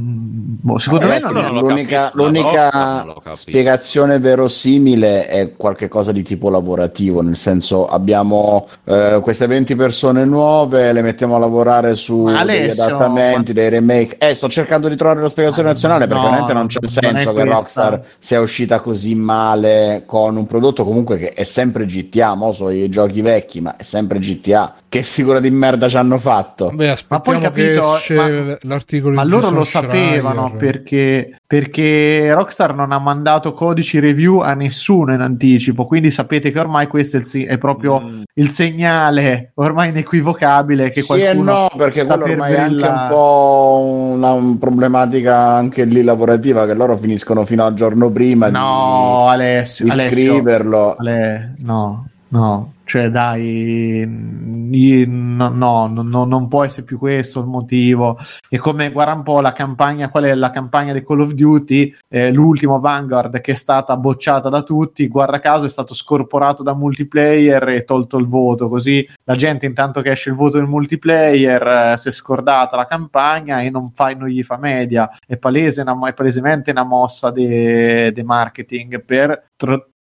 [0.62, 1.42] boh, secondo me non è...
[1.42, 9.22] non l'unica, capisco, l'unica spiegazione verosimile è qualcosa di tipo lavorativo, nel senso abbiamo eh,
[9.24, 14.18] queste 20 persone nuove, le mettiamo a lavorare su Ma degli Alessio, adattamenti, dei remake.
[14.20, 16.92] Eh, sto cercando di trovare la spiegazione Ma nazionale perché no, veramente non c'è non
[16.92, 17.56] senso che questa.
[17.56, 22.70] Rockstar sia uscita così male con un prodotto comunque che è sempre GTA, mo so
[22.70, 24.42] i giochi vecchi, ma è sempre GTA.
[24.44, 24.74] GTA.
[24.90, 26.70] Che figura di merda ci hanno fatto?
[26.74, 30.58] Beh, aspettiamo poi capito, ma- l'articolo Ma loro lo sapevano Schreier.
[30.58, 36.60] perché, perché Rockstar non ha mandato codici review a nessuno in anticipo, quindi sapete che
[36.60, 38.22] ormai questo è, il è proprio Mm.
[38.36, 42.86] il segnale ormai inequivocabile che sì e qualcuno no, perché quello per ormai è anche
[42.86, 43.82] un po'
[44.16, 49.86] una un problematica anche lì lavorativa che loro finiscono fino al giorno prima No, Alessio,
[49.86, 50.96] di, di Alessio, scriverlo.
[50.98, 57.48] Ale- no, no, cioè dai, no, no, no, no, non può essere più questo il
[57.48, 58.18] motivo.
[58.54, 61.92] E come guarda un po' la campagna, qual è la campagna di Call of Duty,
[62.08, 66.76] eh, l'ultimo Vanguard che è stata bocciata da tutti, guarda caso è stato scorporato da
[66.76, 71.94] multiplayer e tolto il voto, così la gente intanto che esce il voto del multiplayer
[71.94, 75.10] eh, si è scordata la campagna e non, fa, non gli fa media.
[75.26, 79.48] È, palese una- è palesemente una mossa di marketing per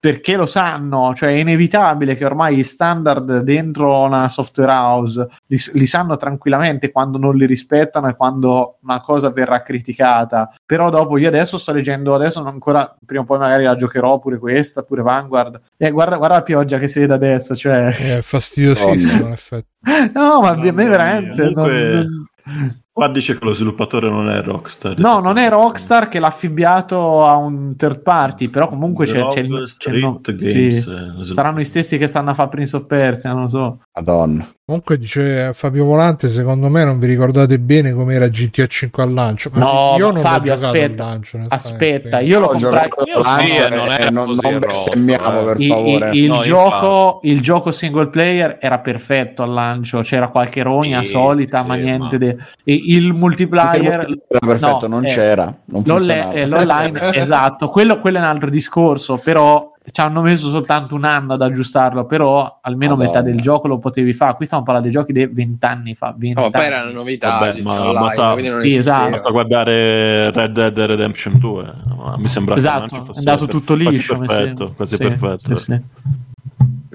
[0.03, 5.57] perché lo sanno, cioè è inevitabile che ormai gli standard dentro una software house li,
[5.75, 8.42] li sanno tranquillamente quando non li rispettano e quando
[8.81, 10.51] una cosa verrà criticata.
[10.65, 14.19] Però dopo io adesso sto leggendo, adesso non ancora, prima o poi magari la giocherò
[14.19, 15.59] pure questa, pure Vanguard.
[15.77, 17.87] E guarda, guarda la pioggia che si vede adesso, cioè...
[18.17, 19.67] È fastidiosissimo, in effetti.
[20.13, 21.41] No, ma a me veramente...
[21.43, 21.53] mia.
[21.53, 24.99] Comunque- non- non- Qua dice che lo sviluppatore non è Rockstar.
[24.99, 29.39] No, non è Rockstar che l'ha affibbiato a un third party, però comunque c'è, c'è
[29.39, 30.35] il c'è il no- sì.
[30.35, 31.33] Games, eh, sviluppatore.
[31.33, 33.81] Saranno gli stessi che stanno a fare Prince of Persia, non lo so.
[33.95, 34.47] Madonna.
[34.65, 39.49] Comunque dice Fabio Volante, secondo me non vi ricordate bene com'era GTA 5 al lancio.
[39.51, 41.39] Ma No, io non Fabio, l'ho giocato aspetta, al lancio.
[41.49, 42.87] Aspetta, io lo Ho comprai.
[42.87, 45.43] giocato Io sì, e e non era non, così non rotto, bestemmiamo eh.
[45.43, 46.09] per Il, favore.
[46.11, 51.03] il- il No, gioco, il gioco single player era perfetto al lancio, c'era qualche rogna
[51.03, 52.37] Sì, solita, sì, ma niente ma- di...
[52.63, 53.99] e Il multiplayer...
[54.29, 55.53] Era perfetto, no, non eh, c'era.
[55.65, 60.49] Non L'online, eh, l'online, esatto, quello, quello è un altro discorso, però ci hanno messo
[60.49, 63.09] soltanto un anno ad aggiustarlo, però almeno Madonna.
[63.19, 64.35] metà del gioco lo potevi fare.
[64.35, 66.13] Qui stiamo parlando dei giochi di vent'anni fa.
[66.17, 69.09] 20 No, poi era una novità, Vabbè, GTA ma Online, basta- Sì, esatto.
[69.09, 71.73] Basta guardare Red Dead Redemption 2.
[71.97, 74.17] ma Mi sembra Esatto, che è fosse andato tutto quasi liscio.
[74.19, 75.55] mi perfetto, quasi Sì, perfetto.
[75.57, 75.81] sì, sì.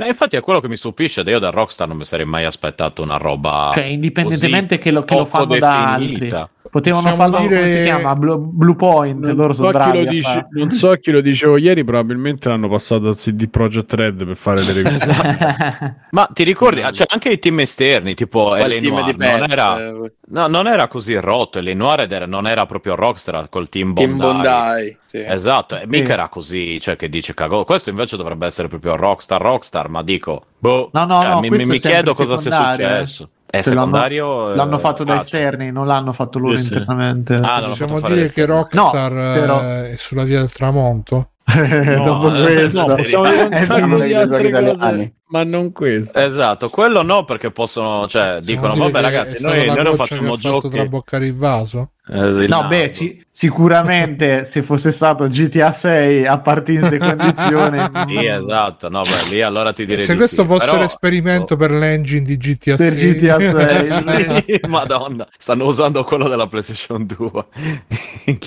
[0.01, 3.03] Eh, infatti è quello che mi stupisce, io da Rockstar non mi sarei mai aspettato
[3.03, 6.49] una roba Cioè, indipendentemente così che lo, che lo fanno da altri, definita.
[6.71, 8.15] Potevano Possiamo farlo come dire- si chiama?
[8.15, 9.25] Blue, Blue Point.
[9.27, 10.09] Non loro sono so, chi bravi.
[10.09, 14.37] dice- non so chi lo dicevo ieri, probabilmente l'hanno passato al CD Projekt Red per
[14.37, 14.99] fare le review.
[16.11, 16.81] Ma ti ricordi?
[16.93, 20.13] Cioè, anche i team esterni, tipo Poi il LA team Noir, di non era, eh,
[20.29, 21.61] no, non era così rotto.
[21.61, 24.19] LA Noir ed era- non era proprio Rockstar col team Bondi.
[24.19, 24.97] Team Bondi.
[25.05, 25.19] Sì.
[25.27, 25.91] Esatto, e Sì.
[25.91, 27.65] mica era così, cioè che dice cagò.
[27.65, 31.49] Questo invece dovrebbe essere proprio Rockstar, Rockstar, ma dico, boh, No, no, cioè, no, mi,
[31.51, 32.73] mi chiedo cosa sia eh.
[32.75, 33.29] successo.
[33.51, 34.53] È Cioè, l'hanno- secondario?
[34.53, 36.69] eh, L'hanno fatto da ah, cioè- esterni, non l'hanno fatto loro Sì, sì.
[36.75, 37.35] internamente.
[37.35, 38.45] Ah, l'hanno Possiamo fatto dire che.
[38.45, 41.31] Rockstar No, però- eh, è sulla via del tramonto?
[42.03, 44.03] Dopo eh, questo, no, possiamo dire un È sacco finito.
[44.03, 45.15] di i altre giochi cose, italiani.
[45.29, 46.19] ma non questo.
[46.19, 50.69] Esatto, quello no perché possono, cioè, dicono, vabbè ragazzi, noi, noi non facciamo giochi...
[50.69, 51.93] traboccare il vaso?
[52.11, 52.67] Eh, No, naso.
[52.69, 57.79] beh, sì, sicuramente se fosse stato GTA 6 a partire in queste condizioni,
[58.09, 61.57] Sì, esatto, no, beh, lì allora ti direi Se di questo sì, fosse però- l'esperimento
[61.57, 64.45] per l'engine di GTA Per 6 GTA Eh, 6.
[64.47, 67.31] sì, Madonna, stanno usando quello della PlayStation 2.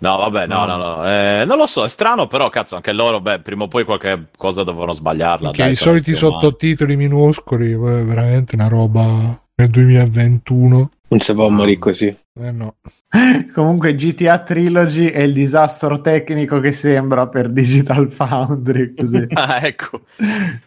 [0.00, 1.06] No, vabbè, no, no, no.
[1.06, 4.28] eh, non lo so, è strano, però cazzo, anche loro, beh, prima o poi qualche
[4.36, 5.50] cosa devono sbagliarla.
[5.50, 10.90] che dai, i sono soliti sottotitoli minuscoli, poi è veramente una roba nel 2021.
[11.08, 12.06] Non si può morire così.
[12.06, 12.76] Eh no.
[13.52, 19.26] Comunque GTA Trilogy è il disastro tecnico che sembra per Digital Foundry, così.
[19.34, 20.02] Ah, ecco.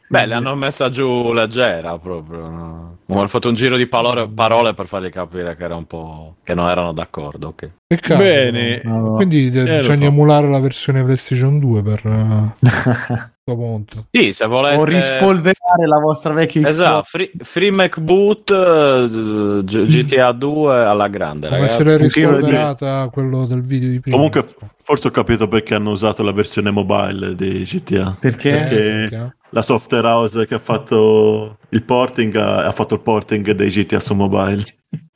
[0.08, 2.50] Beh, le hanno messa giù leggera proprio.
[2.50, 2.98] No?
[3.08, 6.38] Hanno fatto un giro di parole, parole per fargli capire che era un po'.
[6.44, 7.50] che non erano d'accordo.
[7.50, 7.70] ok.
[7.88, 8.22] Peccato.
[8.22, 8.82] Bene.
[8.84, 9.14] No.
[9.16, 10.04] Quindi eh, lo bisogna so.
[10.06, 14.06] emulare la versione PlayStation 2 per eh, punto.
[14.10, 14.78] Sì, se volete.
[14.78, 16.74] o rispolverare la vostra vecchia Xbox.
[16.74, 21.84] Esatto, free, free Mac Boot eh, G- GTA 2 alla grande, Come ragazzi.
[21.84, 24.16] lo rispolverata quello del video di prima.
[24.16, 24.46] Comunque,
[24.78, 28.16] forse ho capito perché hanno usato la versione mobile di GTA.
[28.20, 28.52] Perché?
[28.52, 29.34] Perché- sentiamo.
[29.50, 34.00] La software house che ha fatto il porting ha, ha fatto il porting dei GTA
[34.00, 34.64] su mobile.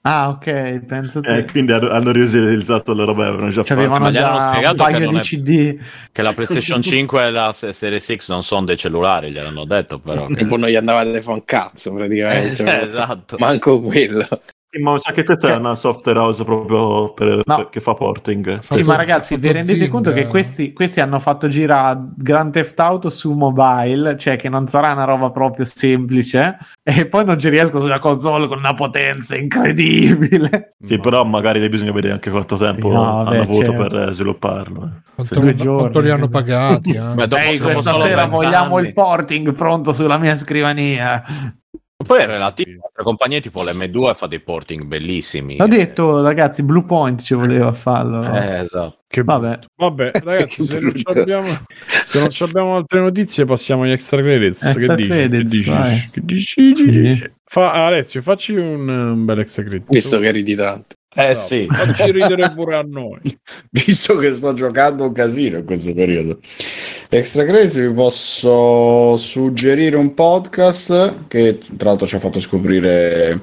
[0.09, 1.45] Ah, ok, penso E te.
[1.51, 4.71] quindi hanno, hanno riutilizzato le robe avevano già Ci avevano Ma gli hanno già un
[4.71, 5.77] che paio di è- CD.
[6.13, 10.27] Che la PlayStation 5 e la Series X non sono dei cellulari, gliel'hanno detto però.
[10.33, 12.63] E poi non gli andava a fare un cazzo praticamente.
[12.63, 13.35] Eh, esatto.
[13.37, 14.25] Manco quello.
[14.77, 17.55] Sì, ma mi sa che questa Cioè- è una software house proprio per, No.
[17.55, 18.59] per- che fa porting.
[18.59, 22.79] Sì, ma ragazzi, vi rendete Zing, conto che questi, questi hanno fatto girare Grand Theft
[22.79, 27.49] Auto su mobile, cioè che non sarà una roba proprio semplice, e poi non ci
[27.49, 30.71] riesco sulla console con una potenza incredibile.
[30.79, 33.87] Sì, però magari bisogna vedere anche quanto tempo Sì, no, hanno beh, avuto certo.
[33.87, 34.83] per eh, svilupparlo.
[34.83, 35.05] eh.
[35.17, 36.91] Quanto, Due quanto giorni, li hanno pagati?
[36.91, 36.99] eh?
[36.99, 38.87] Ma dopo- Ehi, questa sera 20 vogliamo anni.
[38.87, 41.23] il porting pronto sulla mia scrivania.
[42.05, 45.57] Poi è relativo, altre compagnie tipo l'M2 fa dei porting bellissimi.
[45.59, 48.23] Ho detto, ragazzi, Blue Point ci voleva farlo.
[48.33, 48.99] Eh, esatto.
[49.09, 49.59] Che Vabbè.
[49.75, 51.47] Vabbè, ragazzi, se non, abbiamo,
[52.05, 54.63] se non abbiamo altre notizie, passiamo agli extra credits.
[54.63, 55.09] Extra che dici?
[55.09, 56.09] credits, che dici?
[56.11, 56.73] Che dici?
[56.73, 57.01] Che Sì.
[57.01, 57.31] dici?
[57.43, 59.89] Fa, Alessio, facci un, un bel extra credit.
[59.89, 60.95] Visto che ridi tanto.
[61.19, 61.39] Eh Bravo.
[61.39, 63.19] sì, Facci ridere pure a noi.
[63.71, 66.39] visto che sto giocando un casino in questo periodo.
[67.09, 73.41] Extra Crazy vi posso suggerire un podcast che tra l'altro ci ha fatto scoprire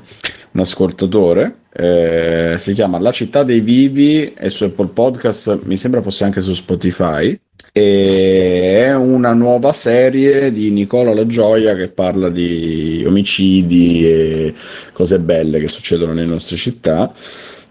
[0.52, 1.62] un ascoltatore.
[1.72, 6.40] eh, si chiama La città dei vivi e su Apple Podcast mi sembra fosse anche
[6.40, 7.36] su Spotify.
[7.72, 14.54] E è una nuova serie di Nicola La Gioia che parla di omicidi e
[14.92, 17.12] cose belle che succedono nelle nostre città.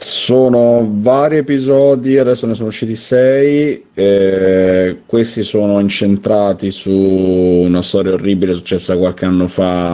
[0.06, 3.86] Sono vari episodi, adesso ne sono usciti sei.
[3.94, 9.92] eh, questi sono incentrati su una storia orribile successa qualche anno fa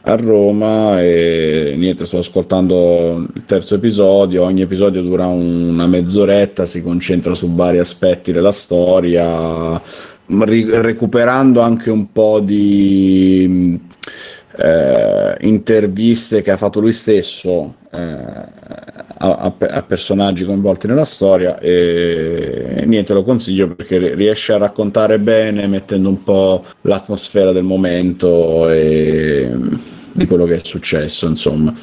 [0.00, 1.02] a Roma.
[1.02, 4.44] E niente, sto ascoltando il terzo episodio.
[4.44, 9.80] Ogni episodio dura un- una mezz'oretta, si concentra su vari aspetti della storia,
[10.26, 13.78] ri- recuperando anche un po' di
[14.60, 18.56] eh, interviste che ha fatto lui stesso eh,
[19.18, 24.52] a, a pe- a personaggi coinvolti nella storia e niente lo consiglio perché ri- riesce
[24.52, 29.50] a raccontare bene mettendo un po' l'atmosfera del momento e
[30.12, 31.74] di quello che è successo insomma.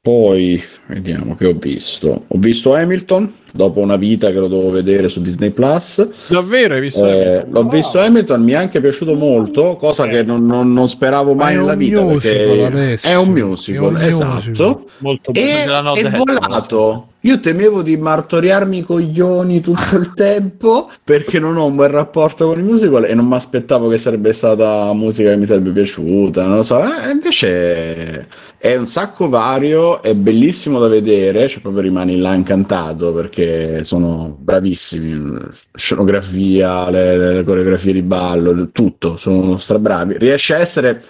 [0.00, 2.26] Poi vediamo che ho visto.
[2.28, 6.80] Ho visto Hamilton dopo una vita che lo devo vedere su Disney Plus Davvero hai
[6.80, 7.04] visto?
[7.06, 7.50] eh, Hamilton?
[7.52, 7.70] l'ho Wow.
[7.70, 10.10] visto Hamilton, mi è anche piaciuto molto, cosa Eh.
[10.10, 12.00] che non, non- non speravo Ma mai nella vita.
[12.02, 13.08] Alessio.
[13.10, 14.34] è un musical, È un esatto.
[14.34, 14.78] musical.
[14.98, 17.06] Molto E ce l'hanno è volato.
[17.20, 22.46] Io temevo di martoriarmi i coglioni tutto il tempo perché non ho un bel rapporto
[22.46, 26.46] con i musical e non mi aspettavo che sarebbe stata musica che mi sarebbe piaciuta.
[26.46, 28.28] Non lo so, eh, invece
[28.58, 33.45] è un sacco vario, è bellissimo da vedere, cioè proprio rimani là incantato perché
[33.82, 35.38] sono bravissimi.
[35.74, 40.18] Scenografia, le, le coreografie di ballo, tutto, sono strabravi.
[40.18, 41.02] Riesce a essere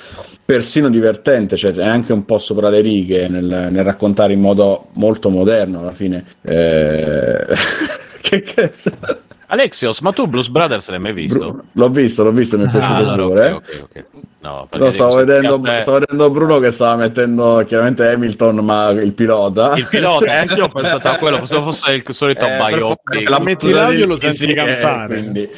[0.45, 4.89] persino divertente, cioè è anche un po' sopra le righe nel, nel raccontare in modo
[4.93, 6.25] molto moderno alla fine.
[6.43, 7.47] Eh,
[8.23, 9.25] che cazzo?
[9.49, 11.53] Alexios, ma tu Blues Brothers l'hai mai visto?
[11.53, 13.51] Bru- l'ho visto, l'ho visto, mi è Ah, piaciuto allora, pure.
[13.51, 14.05] ok, ok, ok.
[14.41, 18.89] No, perché No, stavo vedendo, te- stavo vedendo Bruno che stava mettendo chiaramente Hamilton, ma
[18.91, 19.75] il pilota.
[19.77, 23.23] Il pilota, eh, anche io ho pensato a quello, pensavo fosse il solito Eh, biopic.
[23.23, 25.15] Se la metti l'audio lo sì, senti sì, cantare.
[25.17, 25.49] eh, quindi.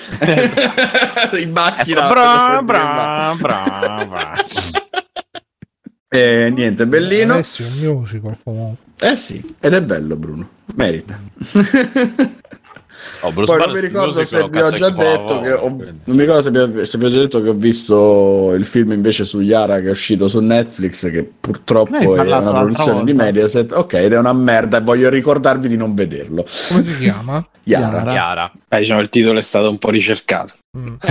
[1.43, 2.09] in macchina.
[2.09, 4.35] Bra, bra, bra, bra.
[6.11, 7.35] Eh, niente, bellino.
[7.35, 8.85] Alessio è un musical comunque.
[9.01, 11.19] Eh sì, ed è bello Bruno, merita.
[13.21, 16.03] Oh, Bruce Poi non mi ricordo se lo vi ho già detto che ho, non
[16.05, 18.93] mi ricordo se vi, ho, se vi ho già detto che ho visto il film
[18.93, 23.13] invece su Yara che è uscito su Netflix che purtroppo è una produzione di.
[23.13, 27.45] Mediaset ok ed è una merda e voglio ricordarvi di non vederlo Come si chiama?
[27.69, 28.13] Yara, Yara.
[28.13, 28.53] Chiara.
[28.69, 30.55] Eh, diciamo, il titolo è stato un po' ricercato.
[30.77, 30.95] Mm.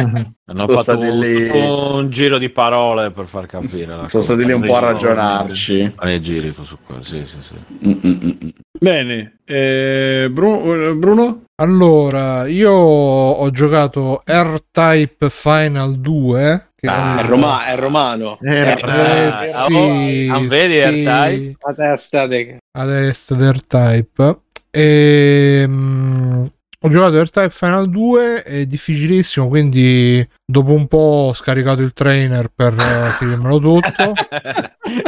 [0.49, 3.85] Hanno Sono fatto stati un, lì- un giro di parole per far capire.
[3.85, 4.21] la sono cosa.
[4.21, 7.87] stati lì un po' a ragionarci Nei giri su quello, sì, sì, sì.
[7.87, 8.49] Mm, mm, mm.
[8.79, 11.43] Bene, eh, Bru- Bruno?
[11.59, 16.69] Allora, io ho giocato R-Type Final 2.
[16.75, 18.37] Che Ah, È, roma- è romano.
[18.41, 21.55] Eh, Eh, Ah, sì, ah, vedi, sì, R-Type?
[21.65, 22.57] La testa de...
[22.77, 24.39] ad est d'R-Type.
[24.69, 26.45] E, mm,
[26.81, 32.49] ho giocato R-Type Final 2, è difficilissimo, quindi dopo un po' ho scaricato il trainer
[32.55, 34.13] per eh, finirmelo tutto.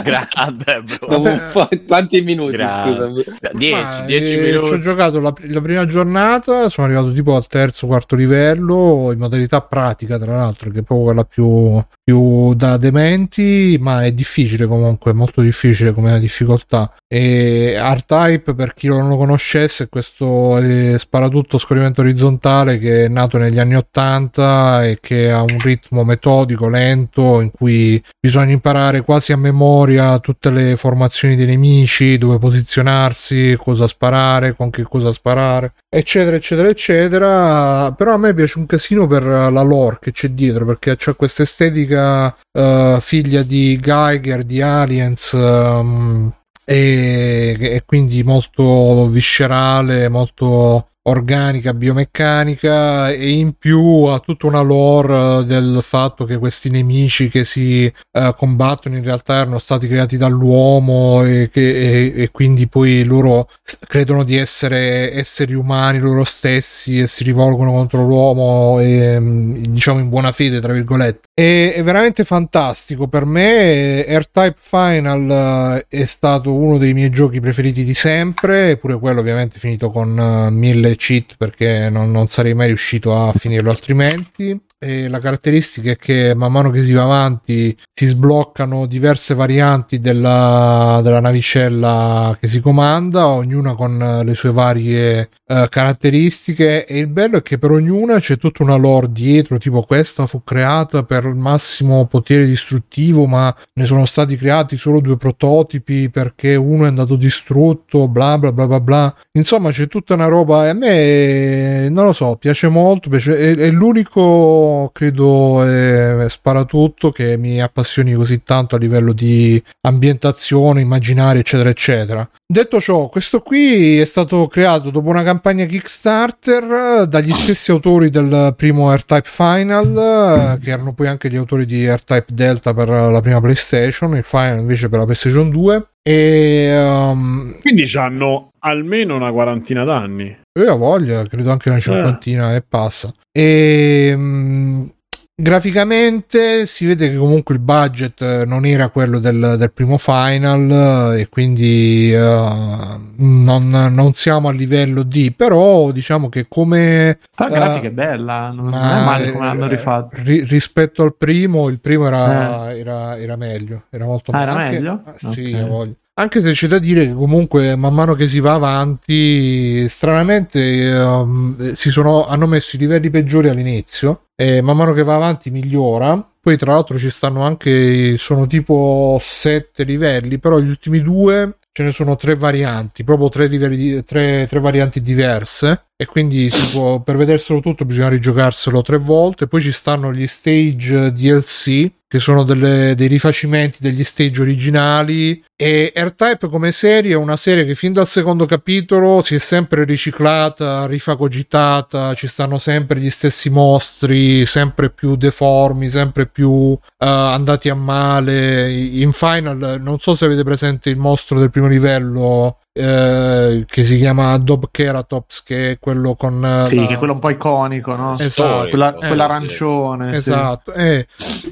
[0.03, 1.07] Grande, bro.
[1.07, 2.91] Dopo un po'- Quanti minuti, Grande.
[2.93, 3.23] scusami?
[3.53, 4.81] 10, Ma, 10 eh, Ci ho minuti.
[4.81, 10.19] giocato la, la prima giornata, sono arrivato tipo al terzo, quarto livello, in modalità pratica
[10.19, 15.13] tra l'altro, che è proprio quella più, più da dementi, ma è difficile comunque, è
[15.13, 16.93] molto difficile come difficoltà.
[17.07, 23.07] E R-Type, per chi non lo conoscesse, è questo eh, sparatutto scorrimento orizzontale che è
[23.07, 29.01] nato negli anni 80 e che ha un ritmo metodico, lento, in cui bisogna imparare
[29.01, 35.11] quasi a memoria tutte le formazioni dei nemici, dove posizionarsi, cosa sparare, con che cosa
[35.11, 37.91] sparare, eccetera, eccetera, eccetera.
[37.91, 41.43] Però a me piace un casino per la lore che c'è dietro, perché c'è questa
[41.43, 45.33] estetica eh, figlia di Geiger, di Aliens.
[45.33, 46.33] ehm,
[46.69, 55.41] e, e quindi molto viscerale, molto organica, biomeccanica e in più ha tutta una lore
[55.41, 60.17] eh, del fatto che questi nemici che si eh, combattono in realtà erano stati creati
[60.17, 63.49] dall'uomo e, che, e, e quindi poi loro
[63.87, 69.99] credono di essere esseri umani loro stessi e si rivolgono contro l'uomo e, mm, diciamo
[69.99, 73.07] in buona fede tra virgolette è, è veramente fantastico.
[73.07, 78.99] Per me R-Type Final eh, è stato uno dei miei giochi preferiti di sempre eppure
[78.99, 83.69] quello ovviamente finito con eh, mille cheat perché non, non sarei mai riuscito a finirlo
[83.69, 89.33] altrimenti e la caratteristica è che man mano che si va avanti si sbloccano diverse
[89.33, 96.99] varianti della, della navicella che si comanda, ognuna con le sue varie uh, caratteristiche e
[96.99, 101.03] il bello è che per ognuna c'è tutta una lore dietro, tipo questa fu creata
[101.03, 106.85] per il massimo potere distruttivo ma ne sono stati creati solo due prototipi perché uno
[106.85, 109.15] è andato distrutto, bla bla bla bla bla.
[109.33, 113.55] Insomma c'è tutta una roba e a me non lo so, piace molto, piace, è,
[113.57, 121.41] è l'unico credo è sparatutto che mi appassioni così tanto a livello di ambientazione, immaginario,
[121.41, 122.29] eccetera, eccetera.
[122.45, 128.53] Detto ciò, questo qui è stato creato dopo una campagna Kickstarter dagli stessi autori del
[128.57, 133.39] primo R-Type Final, che erano poi anche gli autori di R-Type Delta per la prima
[133.39, 135.87] PlayStation, il Final invece per la PlayStation 2.
[136.01, 140.35] E um, quindi hanno almeno una quarantina d'anni.
[140.63, 142.57] Io ho voglia, credo anche una cinquantina eh.
[142.57, 143.13] e passa.
[143.31, 144.91] E um,
[145.39, 151.29] graficamente si vede che comunque il budget non era quello del, del primo final e
[151.29, 157.87] quindi uh, non, non, siamo a livello di però diciamo che come la uh, grafica
[157.87, 162.07] è bella non, non è male come l'hanno rifatto ri, rispetto al primo il primo
[162.07, 162.79] era, eh.
[162.79, 165.31] era, era meglio era molto ah, meglio era meglio?
[165.31, 165.67] sì okay.
[165.67, 170.91] voglio anche se c'è da dire che comunque man mano che si va avanti stranamente
[170.91, 175.49] um, si sono, hanno messo i livelli peggiori all'inizio e man mano che va avanti
[175.49, 176.23] migliora.
[176.41, 181.83] Poi tra l'altro ci stanno anche sono tipo sette livelli però gli ultimi due ce
[181.83, 185.85] ne sono tre varianti proprio tre, livelli, tre, tre varianti diverse.
[185.95, 189.47] E quindi può, per vederselo tutto bisogna rigiocarselo tre volte.
[189.47, 195.91] Poi ci stanno gli stage DLC che sono delle, dei rifacimenti degli stage originali e
[195.93, 200.85] R-Type come serie è una serie che fin dal secondo capitolo si è sempre riciclata,
[200.85, 207.75] rifagogitata, ci stanno sempre gli stessi mostri, sempre più deformi, sempre più uh, andati a
[207.75, 208.71] male.
[208.71, 213.97] In Final non so se avete presente il mostro del primo livello eh, che si
[213.97, 216.85] chiama Dob Keratops che è quello con eh, sì, la...
[216.85, 218.17] che è quello un po' iconico no?
[218.17, 220.79] esatto, Quella, eh, quell'arancione esatto sì.
[220.79, 221.07] e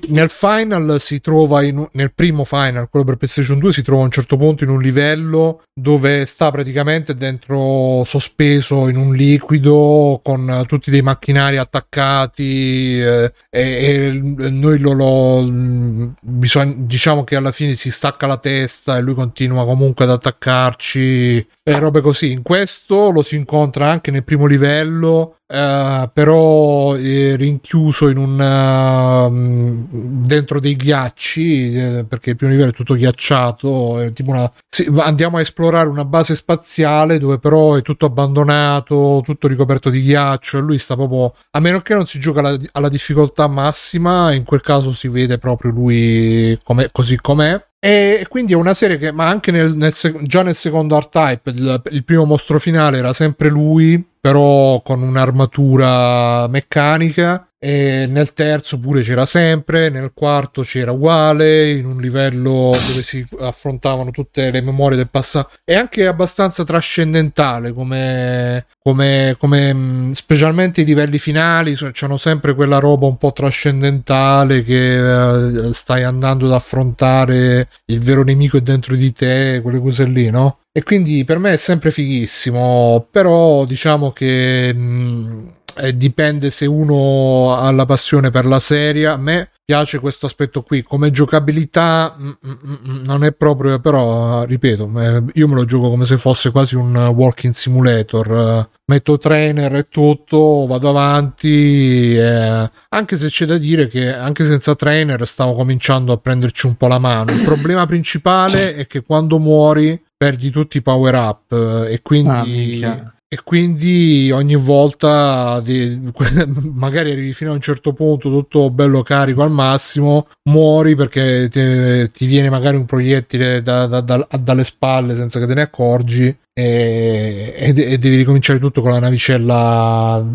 [0.09, 4.03] nel final si trova in, nel primo final quello per PlayStation 2 si trova a
[4.03, 10.63] un certo punto in un livello dove sta praticamente dentro sospeso in un liquido con
[10.67, 17.75] tutti dei macchinari attaccati eh, e, e, noi lo, lo bisogna, diciamo che alla fine
[17.75, 22.31] si stacca la testa e lui continua comunque ad attaccarci e robe così.
[22.31, 28.39] In questo lo si incontra anche nel primo livello, eh, però è rinchiuso in un
[28.39, 33.99] uh, dentro dei ghiacci eh, perché il primo livello è tutto ghiacciato.
[33.99, 39.49] È una, sì, andiamo a esplorare una base spaziale dove però è tutto abbandonato, tutto
[39.49, 40.59] ricoperto di ghiaccio.
[40.59, 44.45] E lui sta proprio a meno che non si gioca alla, alla difficoltà massima, in
[44.45, 49.11] quel caso si vede proprio lui com'è, così com'è e quindi è una serie che,
[49.11, 53.49] ma anche nel, nel, già nel secondo R-Type, il, il, primo mostro finale era sempre
[53.49, 57.47] lui, però con un'armatura meccanica.
[57.59, 63.25] E nel terzo pure c'era sempre, nel quarto c'era uguale, in un livello dove si
[63.39, 65.51] affrontavano tutte le memorie del passato.
[65.63, 72.77] È anche abbastanza trascendentale come, come, come mm, specialmente i livelli finali, c'hanno sempre quella
[72.77, 78.95] roba un po' trascendentale che eh, stai andando ad affrontare il vero nemico è dentro
[78.95, 80.59] di te, quelle cose lì, no?
[80.71, 85.47] E quindi per me è sempre fighissimo, però diciamo che mh, mm,
[85.79, 89.07] eh, dipende se uno ha la passione per la serie.
[89.07, 90.81] A me piace questo aspetto qui.
[90.81, 96.05] Come giocabilità mm, mh, mm, non è proprio, però ripeto, io me lo gioco come
[96.05, 98.69] se fosse quasi un walking simulator.
[98.85, 102.15] Metto trainer e tutto, vado avanti.
[102.15, 106.75] Eh, anche se c'è da dire che anche senza trainer stavo cominciando a prenderci un
[106.75, 107.31] po' la mano.
[107.31, 112.83] Il problema principale è che quando muori perdi tutti i power up eh, e quindi
[112.83, 115.99] ah, e quindi ogni volta di,
[116.71, 122.09] magari arrivi fino a un certo punto tutto bello carico al massimo muori perché ti,
[122.11, 126.37] ti viene magari un proiettile da, da, da, dalle spalle senza che te ne accorgi
[126.53, 130.25] e, e, e, devi ricominciare tutto con la navicella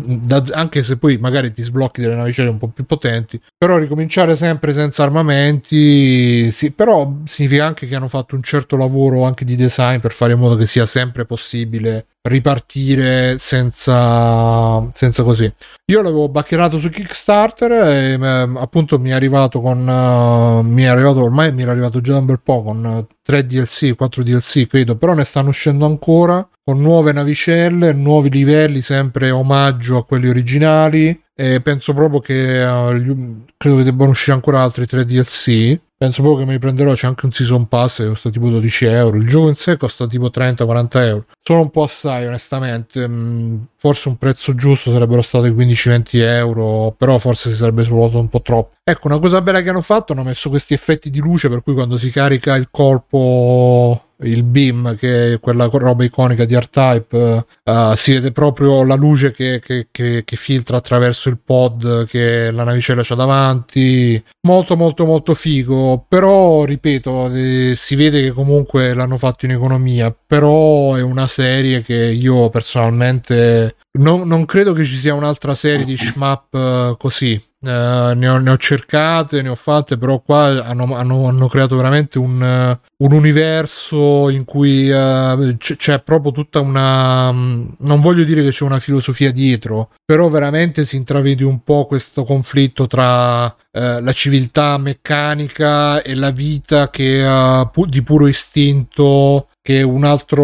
[0.51, 4.71] anche se poi magari ti sblocchi delle navicelle un po' più potenti però ricominciare sempre
[4.71, 9.97] senza armamenti sì, però significa anche che hanno fatto un certo lavoro anche di design
[9.97, 15.51] per fare in modo che sia sempre possibile ripartire senza, senza così.
[15.85, 20.87] Io l'avevo baccherato su Kickstarter e ehm, appunto mi è arrivato con uh, mi è
[20.87, 24.67] arrivato ormai mi era arrivato già un bel po' con uh, 3 DLC, 4 DLC
[24.67, 30.29] credo, però ne stanno uscendo ancora con nuove navicelle, nuovi livelli, sempre omaggio a quelli
[30.29, 35.79] originali e penso proprio che uh, credo che debbano uscire ancora altri 3 DLC.
[36.03, 36.91] Penso proprio che me li prenderò.
[36.91, 39.15] C'è anche un season pass che costa tipo 12 euro.
[39.15, 41.25] Il gioco in sé costa tipo 30-40 euro.
[41.41, 43.07] Sono un po' assai, onestamente.
[43.07, 46.93] Mm, Forse un prezzo giusto sarebbero stati 15-20 euro.
[46.97, 48.75] Però forse si sarebbe svolto un po' troppo.
[48.83, 51.47] Ecco, una cosa bella che hanno fatto: hanno messo questi effetti di luce.
[51.47, 56.55] Per cui quando si carica il colpo il beam che è quella roba iconica di
[56.57, 62.05] R-Type eh, si vede proprio la luce che, che- che- che filtra attraverso il pod
[62.07, 64.21] che la navicella c'ha davanti.
[64.47, 66.05] Molto molto molto figo.
[66.07, 70.15] Però ripeto eh, si vede che comunque l'hanno fatto in economia.
[70.25, 75.85] Però è una serie che io personalmente non, non credo che ci sia un'altra serie
[75.85, 80.63] di shmup eh, così eh, ne, ho, ne ho cercate, ne ho fatte, però qua
[80.65, 86.31] hanno, hanno- hanno creato veramente un, eh, un universo in cui eh, c- c'è proprio
[86.31, 87.31] tutta una...
[87.31, 91.85] mm, non voglio dire che c'è una filosofia dietro, però veramente si intravede un po'
[91.85, 97.23] questo conflitto tra eh, la civiltà meccanica e la vita che
[97.71, 100.43] pu- di puro istinto che è un altro,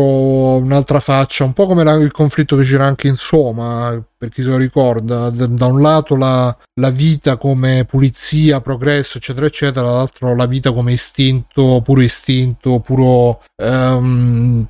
[0.55, 4.41] un'altra faccia, un po' come la- il conflitto che c'era anche in Soma, per chi
[4.41, 10.33] se lo ricorda, da, un lato la, la vita come pulizia, progresso, eccetera, eccetera, dall'altro
[10.35, 13.43] la vita come istinto, puro istinto, puro...
[13.57, 14.67] ehm,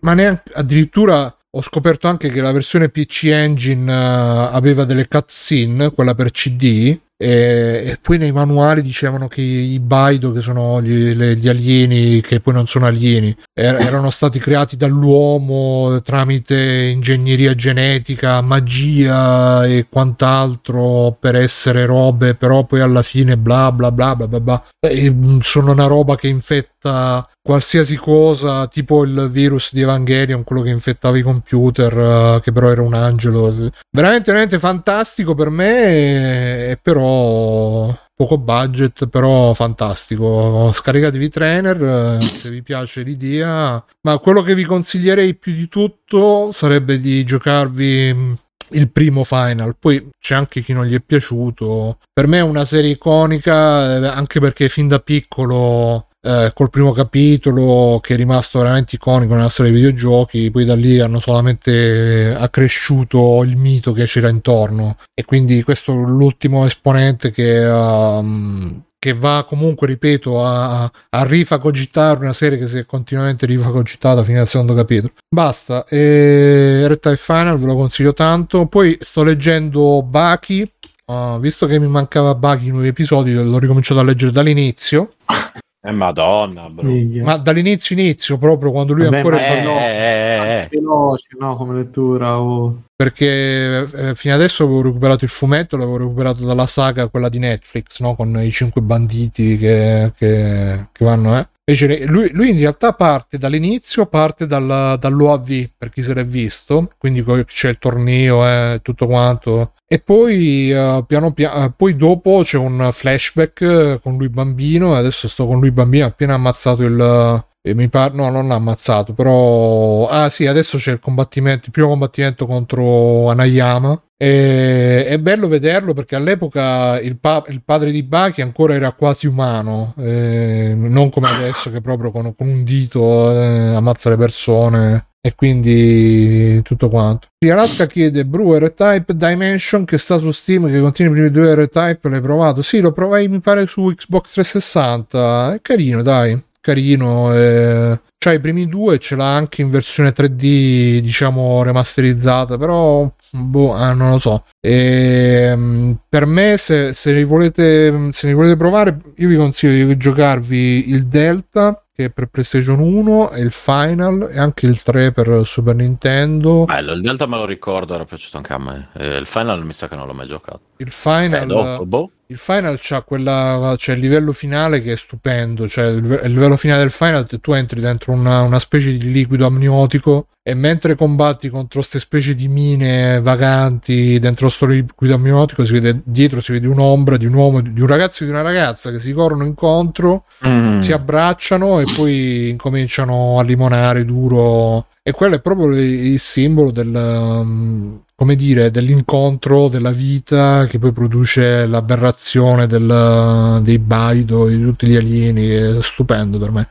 [0.00, 5.92] ma neanche, addirittura ho scoperto anche che la versione PC Engine eh, aveva delle cutscene,
[5.92, 11.48] quella per CD, e, poi nei manuali dicevano che i Baido, che sono gli, gli
[11.48, 19.66] alieni, che poi non sono alieni, er- erano stati creati dall'uomo tramite ingegneria genetica, magia
[19.66, 24.64] e quant'altro per essere robe, però poi alla fine bla bla bla bla bla, bla.
[24.80, 30.62] E, mm, sono una roba che infetta qualsiasi cosa, tipo il virus di Evangelion, quello
[30.62, 33.52] che infettava i computer, eh, che però era un angelo.
[33.90, 40.70] Veramente, veramente fantastico per me, e però poco budget, però fantastico.
[40.72, 41.82] Scaricatevi trainer
[42.20, 43.84] eh, se vi piace l'idea.
[44.02, 48.38] Ma quello che vi consiglierei più di tutto sarebbe di giocarvi mh,
[48.70, 49.76] il primo final.
[49.78, 51.98] Poi c'è anche chi non gli è piaciuto.
[52.12, 56.08] Per me è una serie iconica, eh, anche perché fin da piccolo.
[56.24, 60.76] Eh, col primo capitolo che è rimasto veramente iconico nella storia dei videogiochi, poi da
[60.76, 67.32] lì hanno solamente accresciuto il mito che c'era intorno e quindi questo è l'ultimo esponente
[67.32, 73.44] che, um, che va comunque, ripeto, a, a rifagocitare una serie che si è continuamente
[73.46, 75.14] rifagocitata fino al secondo capitolo.
[75.28, 78.66] Basta, e Retta Final ve lo consiglio tanto.
[78.66, 80.70] Poi sto leggendo Baki.
[81.06, 85.14] uh, visto che mi mancava Baki in nuovi episodi, l'ho ricominciato a leggere dall'inizio.
[85.84, 86.88] Eh, madonna, bro.
[87.24, 89.78] Ma dall'inizio inizio, proprio quando lui Vabbè, ancora è Eh, no.
[89.78, 90.68] eh, eh, eh.
[90.70, 92.40] veloce, no, come lettura.
[92.40, 92.82] oh.
[92.94, 97.98] perché eh, fino adesso avevo recuperato il fumetto, l'avevo recuperato dalla saga quella di Netflix,
[97.98, 98.14] no?
[98.14, 101.48] con i cinque banditi che, che- che vanno, eh.
[101.64, 106.90] Invece lui, lui in realtà parte dall'inizio, parte dalla- dall'OAV per chi se l'è visto,
[106.98, 109.74] quindi c'è il torneo e tutto quanto.
[109.86, 114.94] E poi, eh, piano piano, eh, poi dopo c'è un flashback eh, con lui bambino,
[114.96, 119.12] adesso sto con lui bambino, appena ammazzato il, e mi pare, no, non l'ha ammazzato,
[119.12, 120.08] però.
[120.08, 124.02] Ah, sì, adesso c'è il combattimento, il primo combattimento contro Anayama.
[124.16, 129.28] E, è bello vederlo perché all'epoca il, pa- il padre di Baki ancora era quasi
[129.28, 135.06] umano, eh, non come adesso che proprio con, con un dito eh, ammazza le persone.
[135.24, 137.28] E quindi tutto quanto.
[137.48, 142.08] Alaska chiede Brewer Type Dimension che sta su Steam, che contiene i primi due R-Type.
[142.08, 142.60] L'hai provato?
[142.62, 145.54] Sì, lo provai mi pare su Xbox 360.
[145.54, 147.34] È carino, dai carino.
[147.34, 148.00] Eh.
[148.22, 153.92] C'ha i primi due, ce l'ha anche in versione 3D, diciamo remasterizzata, però boh, ah,
[153.94, 154.44] non lo so.
[154.60, 159.96] Ehm, per me, se, se li volete, se li volete provare, io vi consiglio di
[159.96, 165.10] giocarvi il Delta, che è per PlayStation 1, e il Final, e anche il 3
[165.10, 166.64] per Super Nintendo.
[166.64, 168.88] Bello, il Delta me lo ricordo, era piaciuto anche a me.
[168.94, 170.60] Eh, il Final mi sa che non l'ho mai giocato.
[170.76, 171.46] Il Eh, Final.
[171.48, 172.10] dopo, boh.
[172.32, 176.56] Il final c'ha quella, c'è il livello finale che è stupendo, cioè il, il livello
[176.56, 181.48] finale del final tu entri dentro una, una specie di liquido amniotico e mentre combatti
[181.48, 186.66] contro queste specie di mine vaganti dentro sto liquido amniotico si vede dietro si vede
[186.66, 190.24] un'ombra di un uomo, di un ragazzo e di una ragazza che si corrono incontro
[190.44, 190.80] Mm.
[190.80, 196.92] si abbracciano e poi incominciano a limonare duro E quello è proprio il simbolo del,
[196.94, 204.86] um, come dire, dell'incontro della vita che poi produce l'aberrazione del, dei Baido, di tutti
[204.86, 205.48] gli alieni.
[205.48, 206.68] È stupendo per me.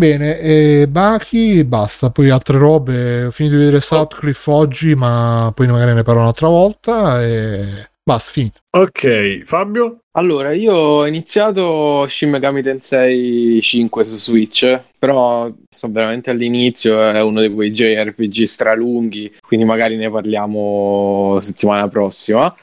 [0.00, 2.08] Bene, e Baki basta.
[2.08, 3.24] Poi altre robe.
[3.24, 7.22] Ho finito di vedere Southcliff oggi, ma poi magari ne parlo un'altra volta.
[7.22, 8.60] E basta, finito.
[8.70, 9.98] Ok, Fabio?
[10.12, 17.20] Allora, io ho iniziato Shin Megami Tensei 5 su Switch, però sto veramente all'inizio, è
[17.20, 22.56] uno di quei JRPG stralunghi, quindi magari ne parliamo settimana prossima.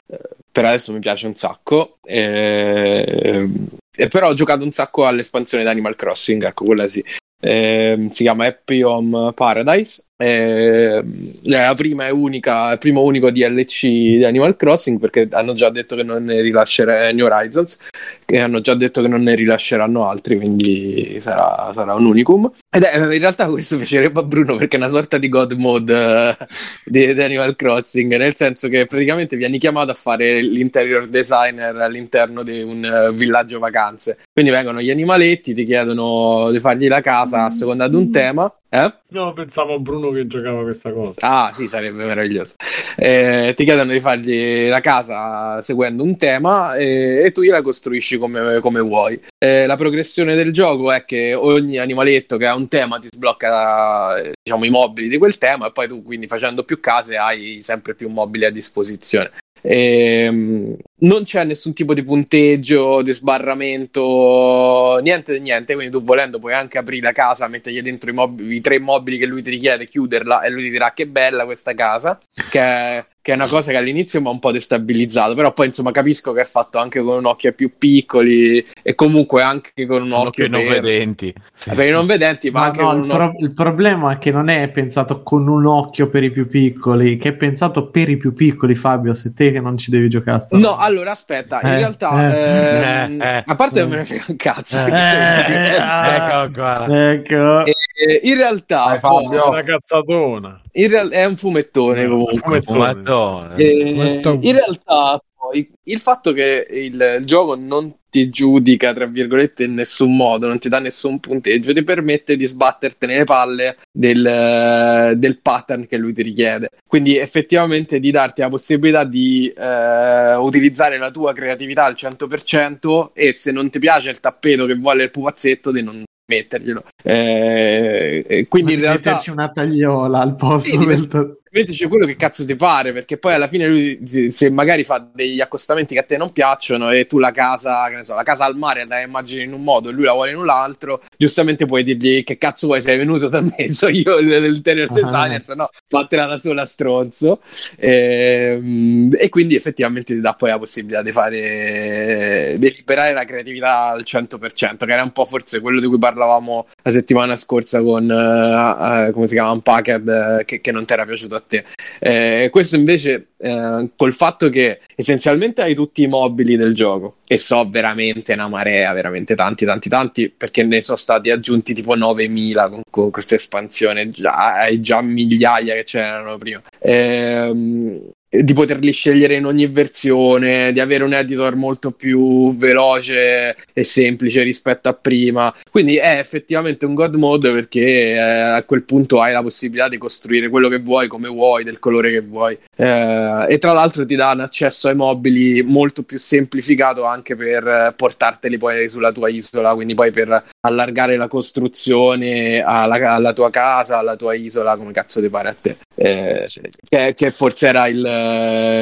[0.50, 3.48] Per adesso mi piace un sacco, e...
[3.96, 7.04] e però ho giocato un sacco all'espansione di Animal Crossing, ecco, quella sì.
[7.40, 10.07] Eh, si chiama Happy Home Paradise.
[10.20, 11.04] Eh,
[11.44, 15.94] la prima e unica, il primo unico DLC di Animal Crossing perché hanno già detto
[15.94, 17.78] che non ne rilasceranno New Horizons
[18.26, 22.50] e hanno già detto che non ne rilasceranno altri quindi sarà, sarà un unicum.
[22.68, 25.94] Ed è in realtà questo piacerebbe a Bruno perché è una sorta di god mode
[25.94, 26.46] eh,
[26.84, 32.42] di, di Animal Crossing nel senso che praticamente vieni chiamato a fare l'interior designer all'interno
[32.42, 34.18] di un eh, villaggio vacanze.
[34.32, 38.52] Quindi vengono gli animaletti ti chiedono di fargli la casa a seconda di un tema
[38.70, 38.92] eh?
[39.08, 41.14] No, pensavo a Bruno che giocava questa cosa.
[41.20, 42.56] Ah, sì, sarebbe meraviglioso.
[42.96, 48.18] Eh, ti chiedono di fargli la casa seguendo un tema e, e tu gliela costruisci
[48.18, 49.18] come, come vuoi.
[49.38, 54.18] Eh, la progressione del gioco è che ogni animaletto che ha un tema ti sblocca
[54.18, 57.60] eh, diciamo, i mobili di quel tema e poi tu quindi facendo più case hai
[57.62, 59.30] sempre più mobili a disposizione.
[59.62, 65.74] Ehm, non c'è nessun tipo di punteggio, di sbarramento, niente di niente.
[65.74, 69.18] Quindi tu volendo puoi anche aprire la casa, mettergli dentro i, mobili, i tre mobili
[69.18, 72.18] che lui ti richiede, chiuderla e lui ti dirà che bella questa casa.
[72.50, 75.34] Che che è una cosa che all'inizio mi ha un po' destabilizzato.
[75.34, 79.42] Però poi insomma capisco che è fatto anche con un occhio più piccoli e comunque
[79.42, 81.34] anche con un Un occhio occhio non per, vedenti.
[81.54, 81.70] Sì.
[81.72, 84.18] per i non vedenti, ma Ma anche no, con il, un pro- il problema è
[84.18, 88.08] che non è pensato con un occhio per i più piccoli, che è pensato per
[88.08, 89.12] i più piccoli, Fabio.
[89.12, 92.34] Se te che non ci devi giocare a sta No, allora aspetta, in Eh, realtà,
[92.34, 93.82] eh, ehm, eh, a parte eh.
[93.82, 96.14] non me ne frega un cazzo, Eh, eh, ah.
[96.46, 97.10] Ecco qua.
[97.10, 97.64] Ecco.
[97.66, 99.48] Eh, in realtà Vai, poi- Fabio.
[99.50, 100.60] Una cazzatona.
[100.72, 102.62] in real- è un fumettone comunque.
[102.62, 102.78] Fumettone.
[103.18, 103.56] Fumettone.
[103.56, 104.38] Eh, Fumettone.
[104.46, 110.16] in realtà poi il fatto che il, gioco non ti giudica tra virgolette in nessun
[110.16, 115.86] modo, non ti dà nessun punteggio, ti permette di sbattertene le palle del, del pattern
[115.86, 116.70] che lui ti richiede.
[116.86, 123.32] Quindi effettivamente di darti la possibilità di eh, utilizzare la tua creatività al 100% e
[123.32, 126.84] se non ti piace il tappeto che vuole il pupazzetto di non metterglielo.
[127.02, 131.06] Eh, quindi in Di realtà metterci una tagliola al posto Sì, del
[131.50, 135.40] mettici quello che cazzo ti pare, perché poi alla fine lui se- magari fa degli
[135.40, 138.44] accostamenti che a te non piacciono e tu la casa, che ne so, la casa
[138.44, 141.66] al mare la immagini in un modo e lui la vuole in un altro, giustamente
[141.66, 144.94] puoi dirgli che cazzo vuoi, sei venuto da me, so io l'interior Ah.
[144.94, 147.40] designer, se no fatela da sola stronzo.
[147.76, 153.86] Ehm, E, quindi effettivamente ti dà poi la possibilità di fare, di liberare la creatività
[153.88, 158.10] al 100%, che era un po' forse quello di cui parlavamo la settimana scorsa con,
[158.10, 160.08] eh, eh, come si chiama, Unpacked,
[160.40, 161.64] eh, che, che non ti era piaciuto a te.
[161.98, 167.38] Eh, questo invece, eh, col fatto che essenzialmente hai tutti i mobili del gioco, e
[167.38, 172.68] so veramente una marea, veramente tanti, tanti, tanti, perché ne sono stati aggiunti tipo 9000
[172.68, 176.62] con, con questa espansione, già, hai già migliaia che c'erano prima.
[176.80, 183.84] Ehm, di poterli scegliere in ogni versione, di avere un editor molto più veloce e
[183.84, 185.54] semplice rispetto a prima.
[185.70, 189.96] Quindi è effettivamente un god mode perché eh, a quel punto hai la possibilità di
[189.96, 192.58] costruire quello che vuoi, come vuoi, del colore che vuoi.
[192.76, 197.66] Eh, e tra l'altro ti dà un accesso ai mobili molto più semplificato anche per
[197.66, 203.50] eh, portarteli poi sulla tua isola, quindi poi per allargare la costruzione alla, alla tua
[203.50, 205.76] casa, alla tua isola, come cazzo ti pare a te.
[205.94, 206.46] Eh,
[206.88, 208.17] che, che forse era il, eh,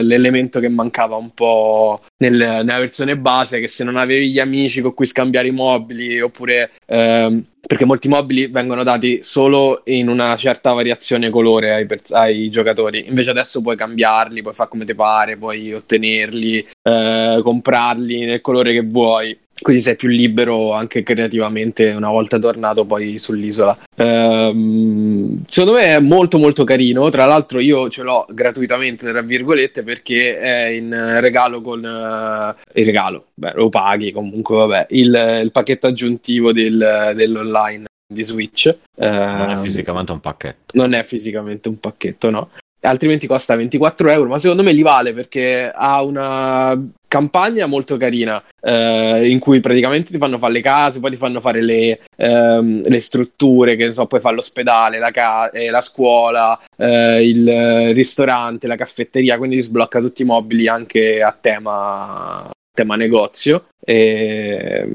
[0.03, 4.81] l'elemento che mancava un po' nel- nella versione base, che se non avevi gli amici
[4.81, 10.37] con cui scambiare i mobili, oppure ehm, perché molti mobili vengono dati solo in una
[10.37, 14.95] certa variazione colore ai, pers- ai giocatori, invece adesso puoi cambiarli, puoi fare come ti
[14.95, 19.37] pare, puoi ottenerli, eh, comprarli nel colore che vuoi.
[19.67, 23.77] Quindi sei più libero anche creativamente una volta tornato poi sull'isola.
[23.97, 27.09] Ehm, secondo me è molto molto carino.
[27.11, 32.87] Tra l'altro io ce l'ho gratuitamente, tra virgolette, perché è in regalo con eh, il
[32.87, 33.25] regalo.
[33.35, 34.87] Beh, lo paghi comunque, vabbè.
[34.91, 38.73] Il, il pacchetto aggiuntivo del- dell'online di Switch.
[38.99, 40.75] Non è Ehm, fisicamente un pacchetto.
[40.75, 42.51] non è fisicamente un pacchetto, no?
[42.83, 46.81] Altrimenti costa 24 euro, ma secondo me li vale perché ha una
[47.17, 51.41] campagna molto carina, eh, in cui praticamente ti fanno fare le case, poi ti fanno
[51.41, 55.81] fare le, ehm, le strutture, che ne so, puoi fare l'ospedale, la, ca- eh, la
[55.81, 62.97] scuola, eh, il ristorante, la caffetteria, quindi sblocca tutti i mobili anche a tema, tema
[62.97, 63.69] negozio.
[63.83, 64.87] E,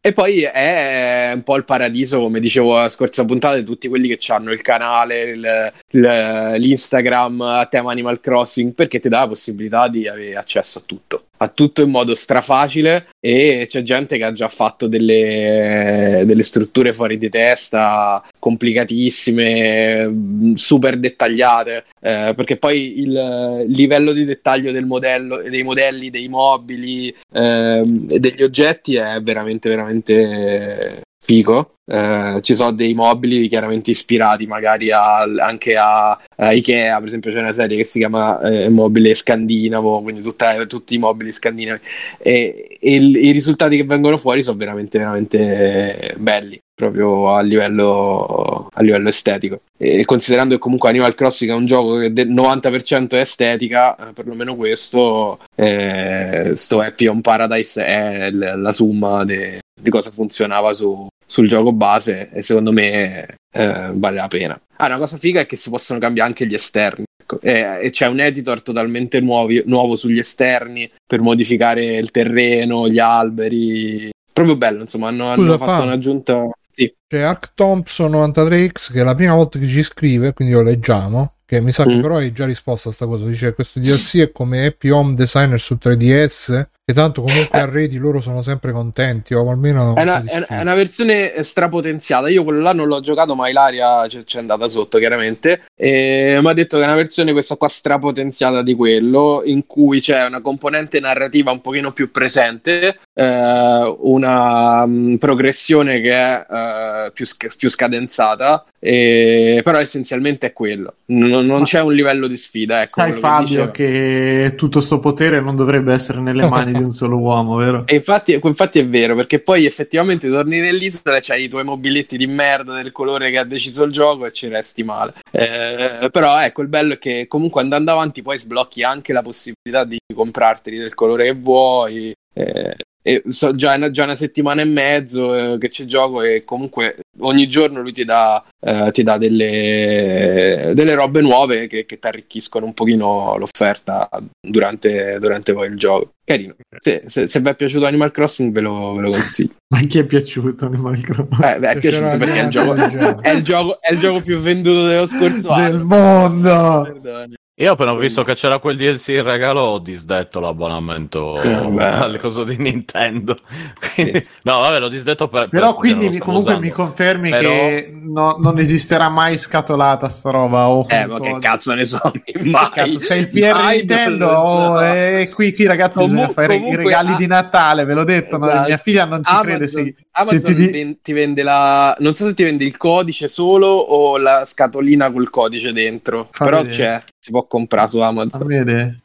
[0.00, 4.06] e poi è un po' il paradiso, come dicevo la scorsa puntata, di tutti quelli
[4.14, 9.28] che hanno il canale, il, il- l'Instagram a tema Animal Crossing, perché ti dà la
[9.28, 11.22] possibilità di avere accesso a tutto.
[11.38, 16.92] A tutto in modo strafacile e c'è gente che ha già fatto delle, delle strutture
[16.92, 24.86] fuori di testa, complicatissime, mh, super dettagliate, eh, perché poi il livello di dettaglio del
[24.86, 31.02] modello, dei modelli, dei mobili ehm, e degli oggetti è veramente, veramente
[31.32, 31.74] figo.
[31.90, 37.30] Eh, ci sono dei mobili chiaramente ispirati magari a- anche a, a Ikea, per esempio
[37.30, 41.80] c'è una serie che si chiama eh, Mobile Scandinavo, quindi tutta- tutti i mobili scandinavi
[42.18, 48.82] e, e i risultati che vengono fuori sono veramente, veramente belli proprio a livello, a
[48.82, 49.60] livello estetico.
[49.78, 54.12] E considerando che comunque Animal Crossing è un gioco che del 90% è estetica, eh,
[54.12, 60.72] perlomeno questo, eh, sto Happy on Paradise è l- la summa de- di cosa funzionava
[60.72, 64.58] su- sul gioco base e secondo me eh, vale la pena.
[64.76, 67.04] Ah, una cosa figa è che si possono cambiare anche gli esterni.
[67.20, 67.38] ecco.
[67.42, 72.98] E, e c'è un editor totalmente nuovi- nuovo sugli esterni per modificare il terreno, gli
[72.98, 74.08] alberi.
[74.32, 75.82] Proprio bello, insomma, hanno, hanno Scusa, fatto Fa.
[75.82, 76.48] un'aggiunta.
[76.70, 76.94] Sì.
[77.06, 81.32] C'è Arc Thompson 93X che è la prima volta che ci scrive, quindi lo leggiamo.
[81.44, 82.00] Che mi sa che Mm.
[82.02, 83.26] però hai già risposto a sta cosa.
[83.26, 86.68] Dice questo DLC è come Happy Home Designer su 3DS.
[86.90, 87.60] E tanto comunque Eh.
[87.60, 89.34] a reti loro sono sempre contenti.
[89.34, 92.30] O almeno È una, è- è una versione strapotenziata.
[92.30, 95.64] Io quello là non l'ho giocato, ma Ilaria c'è, c'è andata sotto, chiaramente.
[95.76, 100.00] E mi ha detto che è una versione questa qua strapotenziata di quello, in cui
[100.00, 107.10] c'è una componente narrativa un pochino più presente, eh, una mm, progressione che è eh,
[107.12, 110.94] più, sc- più scadenzata, e- però essenzialmente è quello.
[111.10, 112.80] Non, non Ma- c'è un livello di sfida.
[112.80, 113.70] Ecco, Sai che Fabio dicevo.
[113.72, 117.82] che tutto sto potere non dovrebbe essere nelle mani di un solo uomo, vero?
[117.86, 122.16] E infatti, infatti è vero, perché poi effettivamente torni nell'isola e c'hai i tuoi mobiletti
[122.16, 125.14] di merda del colore che ha deciso il gioco e ci resti male.
[125.30, 129.84] Eh, però ecco, il bello è che comunque andando avanti poi sblocchi anche la possibilità
[129.84, 132.14] di comprarteli del colore che vuoi.
[132.32, 136.44] Eh, e so già, una- già una settimana e mezzo eh, che ci gioco e
[136.44, 141.98] comunque ogni giorno lui ti dà, eh, ti dà delle, delle robe nuove che, ti
[142.02, 144.08] arricchiscono un pochino l'offerta
[144.40, 146.12] durante, durante poi il gioco.
[146.24, 146.54] Carino.
[146.80, 149.54] Se, se, se vi è piaciuto Animal Crossing ve lo, ve lo consiglio.
[149.74, 151.44] Ma chi è piaciuto Animal Crossing?
[151.44, 154.36] Eh, beh, è piaciuto perché è il, gioco, è, il gioco, è il gioco più
[154.38, 155.84] venduto dello scorso Del anno.
[155.84, 156.82] mondo!
[156.82, 157.36] Perdone.
[157.60, 162.18] Io appena ho visto che c'era quel DLC in regalo ho disdetto l'abbonamento Eh, alle
[162.18, 163.36] cose di Nintendo.
[163.94, 165.48] Quindi- no, vabbè, l'ho disdetto per...
[165.48, 166.60] Però per- quindi mi- comunque usando.
[166.66, 170.68] mi confermi Però- che no- non esisterà mai scatolata sta roba.
[170.68, 172.00] O Eh, ma che cazzo ne so,
[172.44, 172.70] mai.
[172.72, 174.80] Cazzo, sei il PR Mai Nintendo oh, so.
[174.84, 178.04] e qui, qui ragazzi Comu- bisogna fare i comunque, regali ah, di Natale ve l'ho
[178.04, 178.46] detto no?
[178.48, 178.68] esatto.
[178.68, 182.26] mia figlia non ci crede Amazon, se, Amazon se ti ti vende la non so
[182.26, 186.74] se ti vende il codice solo o la scatolina col codice dentro Fa però vedere.
[186.76, 189.00] c'è si può comprare su Amazon vedere.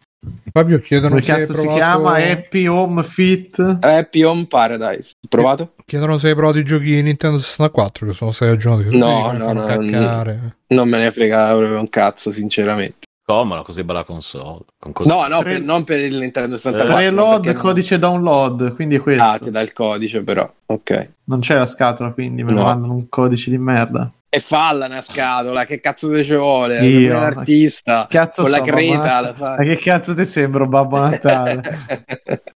[0.53, 5.73] Fabio chiedono come cazzo si provato- chiama Happy Home Fit Happy Home Paradise provato?
[5.85, 8.97] Chiedono se hai provato i giochi Nintendo 64 che sono stati aggiornati.
[8.97, 10.55] No, mi no, no, caccare.
[10.67, 14.61] non me ne frega proprio un cazzo sinceramente Come una così bella console?
[14.79, 18.75] Con così- no no per- non per il Nintendo 64 reload perché non- codice download
[18.75, 22.43] quindi è questo ah ti dà il codice però ok non c'è la scatola quindi
[22.45, 22.63] me No.
[22.63, 26.83] mandano un codice di merda e falla una scatola che cazzo te ci vuole?
[26.83, 30.99] Io, Sei un artista cazzo con la creta la ma che cazzo ti sembro Babbo
[30.99, 31.61] Natale?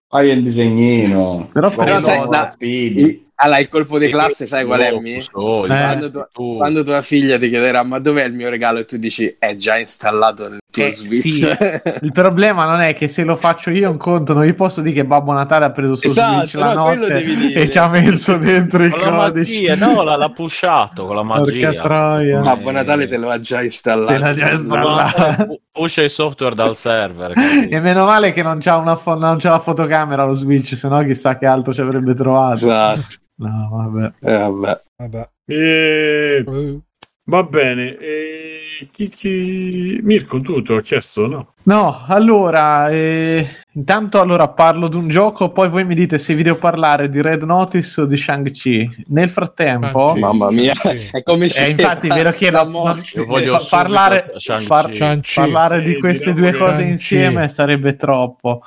[0.07, 1.49] Fai il disegnino.
[1.51, 5.22] Però Però il sai, la- il- allora il colpo di classe sai qual è mi?
[5.22, 5.76] so, il- Eh.
[5.81, 8.97] Quando, tu- tu- quando tua figlia ti chiederà ma dov'è il mio regalo e tu
[8.97, 11.45] dici è già installato nel tuo Eh, Switch sì.
[12.01, 14.93] il problema non è che se lo faccio io un conto non gli posso dire
[14.95, 17.23] che Babbo Natale ha preso su Esatto, Switch la no, notte
[17.53, 21.15] e ci ha messo dentro i Con la codici magia, no, l'ha, l'ha pushato con
[21.15, 21.68] la magia.
[21.69, 22.39] Porca troia.
[22.39, 25.60] Babbo Natale te lo ha già installato Te l'ha già installato.
[25.72, 27.34] Pusha i software dal server.
[27.69, 30.88] e meno male che non c'ha, una fo- non c'ha la fotocamera lo Switch se
[30.88, 33.01] no chissà che altro ci avrebbe trovato esatto
[33.49, 34.81] no vabbè Eh, vabbè.
[34.97, 35.29] Vabbè.
[35.45, 36.43] E...
[36.47, 36.79] Eh,
[37.25, 37.97] Va bene.
[37.99, 38.57] E...
[38.91, 39.99] Chi, chi...
[40.03, 41.53] Mirko, tu te l'ho chiesto, no?
[41.65, 46.43] No, allora, eh, intanto allora parlo di un gioco, poi voi mi dite se vi
[46.43, 49.05] devo parlare di Red Notice o di Shang-Chi.
[49.07, 50.19] Nel frattempo, Shang-Chi.
[50.19, 51.07] mamma mia Sì.
[51.13, 53.17] è come eh, infatti ve lo chiedo, la non- morte.
[53.19, 54.67] Io voglio pa- parlare, Shang-Chi.
[54.67, 55.33] par- Shang-Chi.
[55.35, 56.89] parlare Sì, di queste due cose Shang-Chi.
[56.89, 58.61] insieme sarebbe troppo.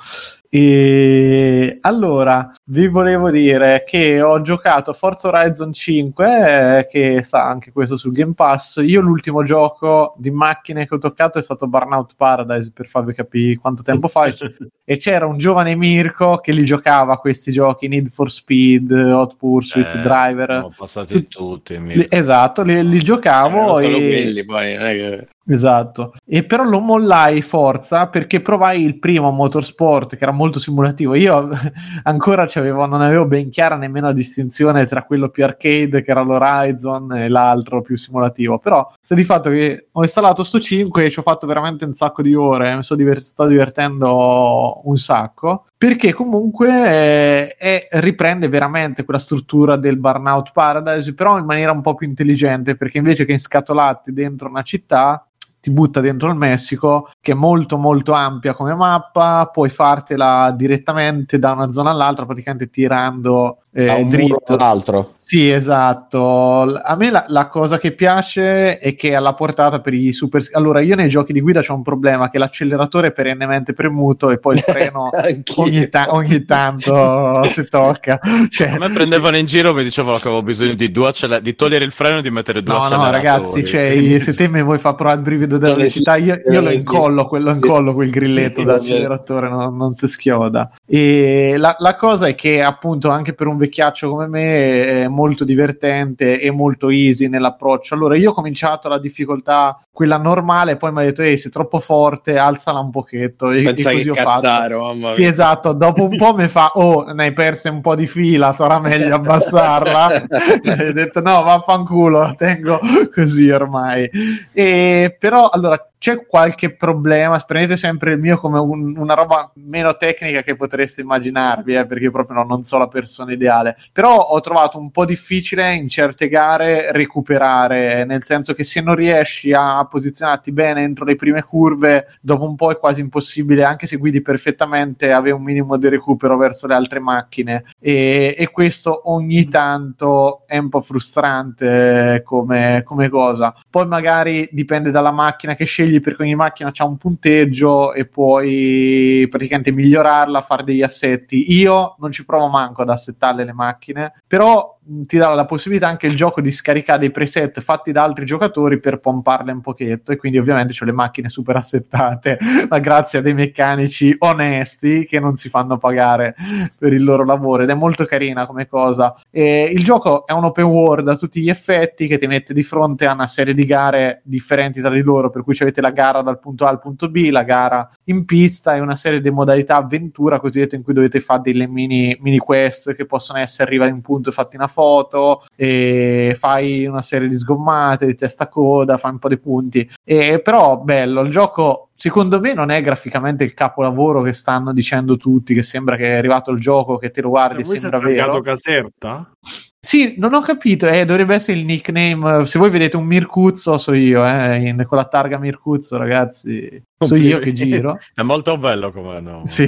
[0.49, 7.71] E allora vi volevo dire che ho giocato Forza Horizon 5, eh, che sta anche
[7.71, 8.81] questo sul Game Pass.
[8.83, 13.57] Io l'ultimo gioco di macchine che ho toccato è stato Burnout Paradise per farvi capire
[13.57, 14.25] quanto tempo fa.
[14.83, 19.93] e c'era un giovane Mirko che li giocava questi giochi Need for Speed, Hot Pursuit,
[19.95, 20.49] Eh, Driver.
[20.61, 21.77] Sono passati tutti.
[21.77, 23.57] mi- Li- esatto, li, li giocavo.
[23.57, 28.99] Erano solo e- quelli poi, che- Esatto, e però lo mollai Forza perché provai il
[28.99, 31.15] primo Motorsport che era molto simulativo.
[31.15, 31.49] Io
[32.03, 37.13] ancora non avevo ben chiara nemmeno la distinzione tra quello più arcade che era l'Horizon
[37.13, 38.59] e l'altro più simulativo.
[38.59, 41.93] Però sta di fatto che ho installato sto 5 e ci ho fatto veramente un
[41.93, 45.65] sacco di ore, mi sto, diver- sto divertendo un sacco.
[45.77, 51.81] Perché comunque eh, è- riprende veramente quella struttura del Burnout Paradise, però in maniera un
[51.81, 55.21] po' più intelligente, perché invece che inscatolati dentro una città,
[55.67, 61.39] ti butta dentro il Messico, che è molto molto ampia come mappa, puoi fartela direttamente
[61.39, 64.41] da una zona all'altra, praticamente tirando eh, Da un muro dritto.
[64.53, 65.11] all'altro.
[65.19, 66.63] Sì, esatto.
[66.65, 70.13] L- A me la, la cosa che piace è che è alla portata per i
[70.13, 70.41] super.
[70.53, 74.39] Allora, io nei giochi di guida c'ho un problema: che l'acceleratore è perennemente premuto e
[74.39, 75.09] poi il freno
[75.57, 78.19] ogni, ta- ogni tanto si tocca.
[78.49, 81.55] Cioè, A me prendevano in giro mi dicevano che avevo bisogno di, due accele- di
[81.55, 83.21] togliere il freno e di mettere due No, no, acceleratori.
[83.21, 86.71] ragazzi, cioè, se te mi vuoi far provare il brivido della velocità, io, io lo
[86.71, 90.71] incollo, quello incollo quel grilletto Sì, d'acceleratore, non, non si schioda.
[90.85, 95.43] E la, la cosa è che, appunto, anche per un vecchiaccio come me, è molto
[95.43, 97.93] divertente e molto easy nell'approccio.
[97.93, 101.79] Allora, io ho cominciato la difficoltà, quella normale, poi mi ha detto, ehi, sei troppo
[101.79, 103.51] forte, alzala un pochetto.
[103.51, 104.29] E, e Pensa così che ho fatto.
[104.41, 105.29] cazzaro, mamma Sì, mia.
[105.29, 105.73] esatto.
[105.73, 109.15] Dopo un po' mi fa: Oh, ne hai perse un po' di fila, sarà meglio
[109.15, 110.27] abbassarla.
[110.63, 112.79] e ho detto: No, vaffanculo, la tengo
[113.13, 114.09] così ormai.
[114.53, 117.37] E, però, allora, c'è qualche problema.
[117.39, 122.11] Prendete sempre il mio come un- una roba meno tecnica che potreste immaginarvi, eh, perché
[122.11, 123.77] proprio no, non so la persona ideale.
[123.91, 128.95] Però ho trovato un po' difficile in certe gare recuperare, nel senso che se non
[128.95, 133.87] riesci a posizionarti bene entro le prime curve, dopo un po' è quasi impossibile, anche
[133.87, 137.63] se guidi perfettamente, avere un minimo di recupero verso le altre macchine.
[137.79, 143.53] E, e questo ogni tanto è un po' frustrante come, come cosa.
[143.69, 149.27] Poi magari dipende dalla macchina che scegli, perché ogni macchina ha un punteggio e puoi
[149.29, 151.53] praticamente migliorarla, fare degli assetti.
[151.53, 156.07] Io non ci provo manco ad assettarle le macchine, però ti dà la possibilità anche
[156.07, 160.15] il gioco di scaricare dei preset fatti da altri giocatori per pomparle un pochetto e
[160.15, 162.37] quindi ovviamente ho le macchine super assettate
[162.69, 166.35] ma grazie a dei meccanici onesti che non si fanno pagare
[166.77, 169.15] per il loro lavoro ed è molto carina come cosa.
[169.29, 172.63] E il gioco è un open world a tutti gli effetti che ti mette di
[172.63, 176.21] fronte a una serie di gare differenti tra di loro per cui avete la gara
[176.21, 179.77] dal punto A al punto B la gara in pista e una serie di modalità
[179.77, 183.93] avventura cosiddette in cui dovete fare delle mini, mini quest che possono essere arriva in
[183.93, 188.99] un punto e fatti una foto e fai una serie di sgommate di testa coda
[188.99, 193.43] fai un po' di punti e però bello il gioco secondo me non è graficamente
[193.43, 197.21] il capolavoro che stanno dicendo tutti che sembra che è arrivato il gioco che te
[197.21, 199.31] lo guardi e Voi sembra vero Caserta?
[199.79, 202.45] sì, non ho capito, eh, dovrebbe essere il nickname.
[202.45, 206.83] Se voi vedete un Mircuzzo, so io, eh, in- con la targa Mircuzzo, ragazzi.
[206.99, 207.99] So io che giro.
[208.15, 209.41] È molto bello come no.
[209.45, 209.65] Sì,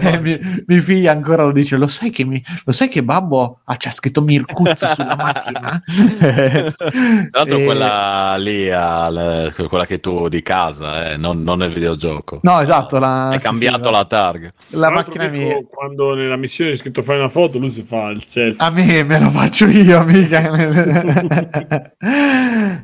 [0.00, 3.60] Eh, mi, mia figlia ancora lo dice: Lo sai che, mi, lo sai che babbo
[3.64, 5.82] ha c'ha scritto Mircuzzo sulla macchina?
[5.86, 6.72] Tra
[7.30, 12.40] l'altro E- quella lì, al- quella che tu di casa, eh, non, non nel videogioco.
[12.42, 12.98] No, esatto.
[12.98, 14.52] La, Hai sì, cambiato sì, la targa.
[14.72, 15.64] la macchina mia.
[15.64, 18.62] Quando nella missione c'è scritto fai una foto, lui si fa il selfie.
[18.62, 20.50] A me me lo faccio io, mica.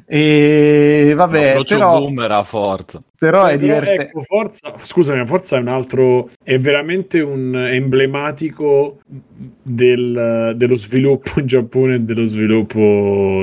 [0.07, 3.03] e vabbè, L'approccio però, boomer a forza.
[3.23, 4.03] Però è divertente.
[4.07, 8.99] ecco, Forza, scusami, Forza è un altro, è veramente un emblematico
[9.63, 12.81] del- dello sviluppo in Giappone e dello sviluppo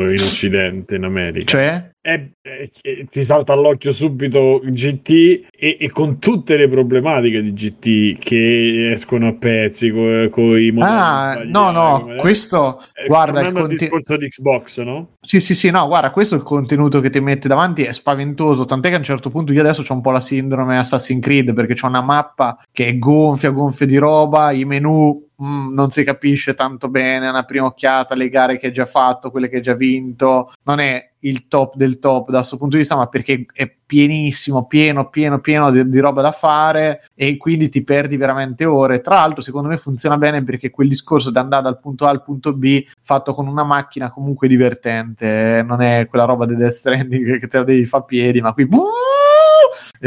[0.10, 1.46] in Occidente, in America.
[1.46, 1.88] Cioè?
[2.02, 7.52] È- è- è- ti salta all'occhio subito GT e, e con tutte le problematiche di
[7.54, 13.42] GT che escono a pezzi con i modelli Ah, no, no, come- questo, eh, guarda,
[13.42, 15.16] il conti- discorso di Xbox, no?
[15.22, 18.64] Sì, sì, sì, no, guarda, questo è il contenuto che ti mette davanti è spaventoso,
[18.66, 21.54] tant'è che a un certo punto io adesso ho un po' la sindrome Assassin's Creed
[21.54, 26.54] perché c'ho una mappa che gonfia, gonfia di roba, i menu mm, non si capisce
[26.54, 29.62] tanto bene, a una prima occhiata, le gare che hai già fatto, quelle che hai
[29.62, 33.46] già vinto, non è il top del top da questo punto di vista, ma perché
[33.52, 38.66] è pienissimo, pieno, pieno, pieno di, di roba da fare e quindi ti perdi veramente
[38.66, 39.02] ore.
[39.02, 42.24] Tra l'altro, secondo me funziona bene perché quel discorso di andare dal punto A al
[42.24, 46.72] punto B fatto con una macchina comunque divertente, eh, non è quella roba di Death
[46.72, 48.80] Stranding che te la devi fare a piedi, ma qui buh,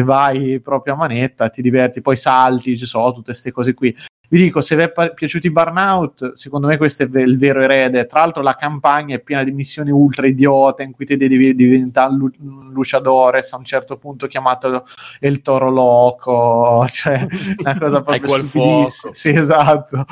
[0.01, 3.95] vai proprio a manetta, ti diverti, poi salti, ci sono tutte queste cose qui.
[4.33, 7.61] Vi dico, se vi è pa- piaciuto i Burnout, secondo me questo è il vero
[7.61, 8.07] erede.
[8.07, 12.15] Tra l'altro la campagna è piena di missioni ultra idiota in cui te devi diventare
[12.15, 12.33] lu-
[12.73, 14.87] luciadores a un certo punto chiamato
[15.21, 17.27] il toro loco, cioè
[17.59, 19.13] una cosa proprio stupidissima.
[19.13, 20.07] Sì, esatto.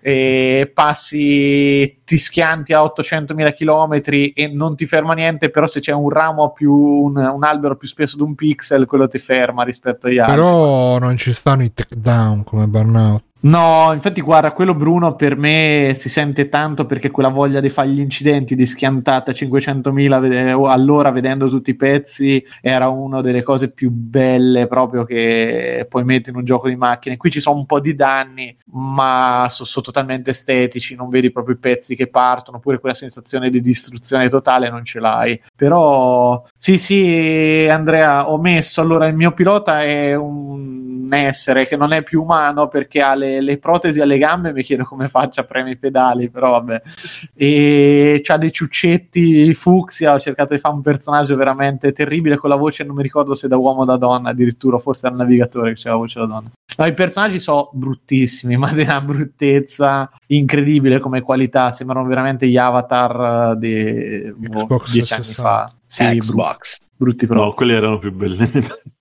[0.00, 5.92] E passi, ti schianti a 800.000 km e non ti ferma niente, però se c'è
[5.92, 10.06] un ramo più, un, un albero più spesso di un pixel, quello ti ferma rispetto
[10.06, 10.34] agli altri.
[10.34, 13.25] Però non ci stanno i takedown come Burnout.
[13.46, 17.88] No, infatti, guarda, quello Bruno per me si sente tanto perché quella voglia di fare
[17.90, 23.42] gli incidenti di schiantata a 500.000 vede- all'ora vedendo tutti i pezzi era una delle
[23.42, 27.16] cose più belle proprio che puoi mettere in un gioco di macchine.
[27.16, 31.58] Qui ci sono un po' di danni, ma sono totalmente estetici, non vedi proprio i
[31.58, 35.40] pezzi che partono, oppure quella sensazione di distruzione totale non ce l'hai.
[35.54, 41.92] Però, sì, sì, Andrea, ho messo allora il mio pilota è un essere che non
[41.92, 44.52] è più umano perché ha le, le protesi alle gambe.
[44.52, 46.82] Mi chiedo come faccia a premere i pedali, però vabbè.
[47.34, 50.14] E c'ha dei ciuccetti fucsia.
[50.14, 52.84] Ho cercato di fare un personaggio veramente terribile con la voce.
[52.84, 55.94] Non mi ricordo se da uomo o da donna, addirittura, forse il navigatore che c'era
[55.94, 56.50] la voce da donna.
[56.76, 61.72] No, i personaggi sono bruttissimi, ma di una bruttezza incredibile come qualità.
[61.72, 65.42] Sembrano veramente gli avatar eh, di boh, Xbox dieci anni 360.
[65.42, 65.72] fa.
[65.86, 66.78] Sì, Xbox.
[66.96, 67.46] brutti proprio.
[67.46, 68.36] No, quelli erano più belli.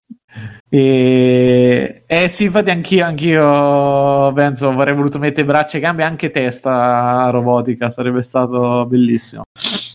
[0.69, 2.01] E...
[2.05, 7.89] Eh sì, infatti anch'io, anch'io penso avrei voluto mettere braccia e gambe anche testa robotica,
[7.89, 9.43] sarebbe stato bellissimo.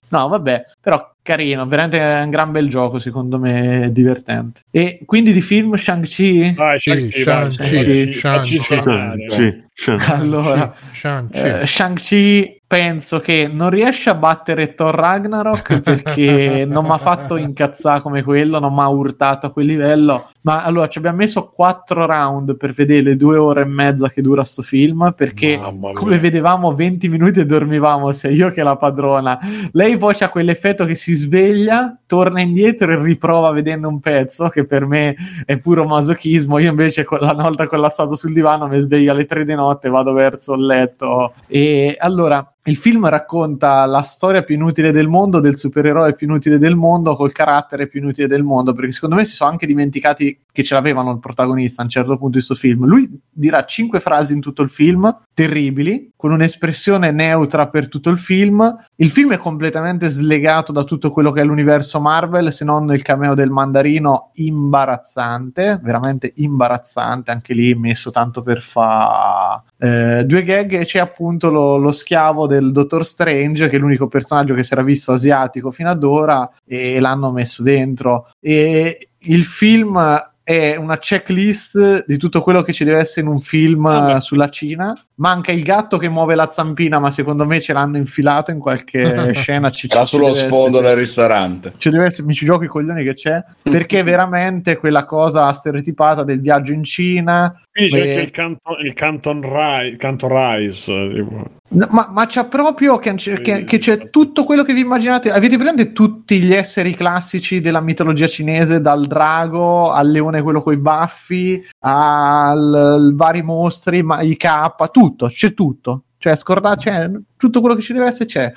[0.08, 4.62] No, vabbè, però carino, veramente è un gran bel gioco, secondo me divertente.
[4.70, 6.56] E quindi di film Shang-Chi?
[6.76, 9.64] Sì, Shang-Chi, Shang-Chi, Shang-Chi.
[10.08, 12.59] Allora, Shang-Chi.
[12.70, 18.22] Penso che non riesce a battere Thor Ragnarok perché non mi ha fatto incazzare come
[18.22, 20.30] quello, non mi ha urtato a quel livello.
[20.42, 24.22] Ma allora ci abbiamo messo quattro round per vedere le due ore e mezza che
[24.22, 25.60] dura sto film perché
[25.94, 29.38] come vedevamo 20 minuti e dormivamo sia io che la padrona.
[29.72, 34.64] Lei poi c'ha quell'effetto che si sveglia torna indietro e riprova vedendo un pezzo che
[34.64, 35.14] per me
[35.44, 36.58] è puro masochismo.
[36.58, 39.90] Io invece con- una volta collassato sul divano mi sveglio alle 3 di notte e
[39.90, 41.34] vado verso il letto.
[41.46, 46.58] E allora il film racconta la storia più inutile del mondo del supereroe più inutile
[46.58, 50.29] del mondo col carattere più inutile del mondo perché secondo me si sono anche dimenticati
[50.52, 52.84] che ce l'avevano il protagonista a un certo punto di questo film.
[52.84, 58.18] Lui dirà cinque frasi in tutto il film terribili con un'espressione neutra per tutto il
[58.18, 58.84] film.
[58.96, 63.02] Il film è completamente slegato da tutto quello che è l'universo Marvel se non il
[63.02, 70.72] cameo del mandarino imbarazzante veramente imbarazzante anche lì messo tanto per fa eh, due gag
[70.72, 74.72] e c'è appunto lo, lo schiavo del Dottor Strange che è l'unico personaggio che si
[74.72, 78.30] era visto asiatico fino ad ora e l'hanno messo dentro.
[78.40, 79.98] E il film
[80.42, 84.48] è una checklist di tutto quello che ci deve essere in un film Ah, sulla
[84.48, 88.58] Cina manca il gatto che muove la zampina ma secondo me ce l'hanno infilato in
[88.58, 90.88] qualche scena ci, ci sullo deve sfondo essere.
[90.88, 91.72] del ristorante.
[91.76, 96.24] Ci deve essere, mi ci gioco i coglioni che c'è perché veramente quella cosa stereotipata
[96.24, 100.90] del viaggio in Cina Quindi c'è anche il, canto, il Canton Rai, Canto Rice.
[100.92, 101.26] eh.
[101.72, 105.30] No, ma, ma c'è proprio che, che- che c'è tutto quello che vi immaginate.
[105.30, 110.78] Avete presente tutti gli esseri classici della mitologia cinese, dal drago al leone, quello coi
[110.78, 116.02] baffi, al vari mostri, ma i K, tutto, c'è tutto.
[116.18, 118.52] Cioè, scordate, cioè, tutto quello che ci deve essere c'è.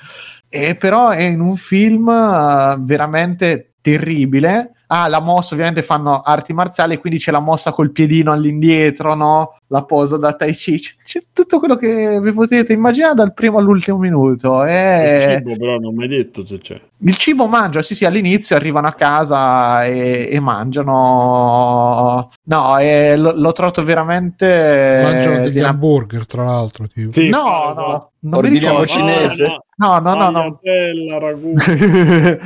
[0.48, 4.72] E però è in un film eh, veramente terribile.
[4.88, 9.58] Ah, la mossa ovviamente fanno arti marziali, quindi c'è la mossa col piedino all'indietro, no?
[9.68, 10.78] La posa da Tai Chi.
[10.78, 14.62] C'è, c'è tutto quello che vi potete immaginare dal primo all'ultimo minuto.
[14.62, 15.36] Il È...
[15.38, 16.80] cibo, però, non mi hai detto se c'è.
[16.98, 22.30] Il cibo mangia, sì, sì, all'inizio arrivano a casa e, e mangiano.
[22.44, 25.00] No, e lo- l'ho trovato veramente.
[25.02, 26.86] Mangiano degli di hamburger, tra l'altro.
[26.86, 27.10] Tipo.
[27.10, 27.88] Sì, No, esatto.
[27.88, 29.02] no, non mi Ordiniamo ricordo.
[29.02, 29.58] cinese?
[29.76, 30.58] No, no, no, no.
[30.62, 31.54] Tagliatella, ragù.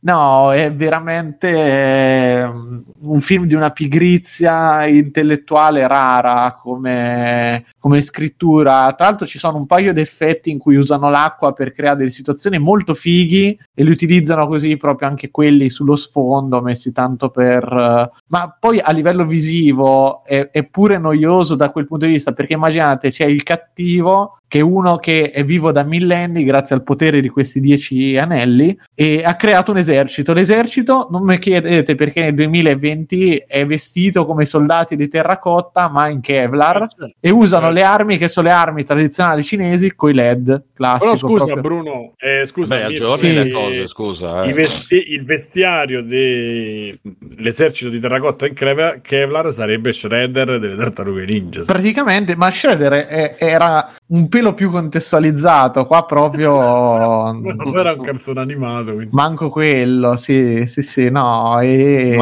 [0.00, 1.50] no, è veramente
[1.82, 8.92] un film di una pigrizia intellettuale rara come, come scrittura.
[8.94, 12.10] Tra l'altro ci sono un paio di effetti in cui usano l'acqua per creare delle
[12.10, 17.64] situazioni molto fighi e li utilizzano così proprio anche quelli sullo sfondo, messi tanto per...
[17.64, 22.32] eh, ma poi a livello visivo è, è pure noioso da quel punto di vista
[22.32, 26.82] perché immaginate c'è il cattivo che è uno che è vivo da millenni grazie al
[26.82, 30.34] potere di questi dieci anelli e ha creato un esercito.
[30.34, 36.08] L'esercito, non mi chiedete perché nel 2020 è vestito come i soldati di terracotta, ma
[36.08, 36.86] in Kevlar
[37.18, 41.04] e usano le armi che sono le armi tradizionali cinesi con i LED classico.
[41.04, 41.62] Però scusa proprio.
[41.62, 43.32] Bruno, eh, scusa, Beh, aggiorni sì.
[43.34, 44.42] le cose, scusa.
[44.42, 44.52] eh.
[44.52, 51.62] vesti- il vestiario dell'esercito di terracotta in Kevlar, Kevlar sarebbe Shredder delle tartarughe ninja.
[51.64, 57.30] Praticamente, ma Shredder è- era un pelo più contestualizzato, qua proprio...
[57.32, 59.10] Non era un cartone animato, quindi.
[59.12, 61.60] Manco quello, sì, sì, sì, no.
[61.60, 62.16] E...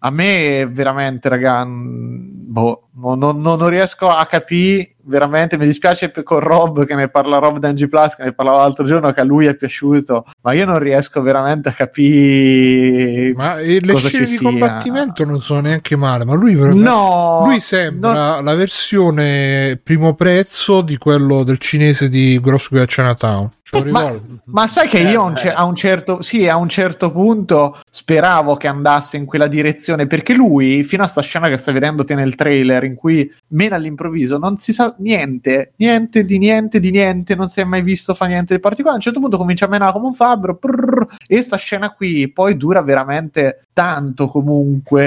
[0.00, 4.93] A me veramente, raga, boh, non, non- non riesco a capire.
[5.06, 8.86] Veramente mi dispiace con Rob che ne parla Rob Dangy Plus, che ne parlava l'altro
[8.86, 13.32] giorno, che a lui è piaciuto, ma io non riesco veramente a capire.
[13.34, 14.48] Ma le scene di sia.
[14.48, 20.96] combattimento non sono neanche male, ma lui, No, lui sembra la versione primo prezzo di
[20.96, 23.50] quello del cinese di Grosso Chinatown.
[23.90, 24.20] Ma-?
[24.44, 27.10] Ma sai che Eh, io a un, ce- a un certo, sì, a un certo
[27.10, 31.72] punto speravo che andasse in quella direzione perché lui, fino a sta scena che stai
[31.74, 36.78] vedendo te nel trailer, in cui mena all'improvviso, non si sa niente, niente di niente
[36.78, 38.96] di niente, non si è mai visto fa niente di particolare.
[38.96, 42.30] A un certo punto comincia a menare come un fabbro prrr, e sta scena qui
[42.30, 45.02] poi dura veramente tanto comunque.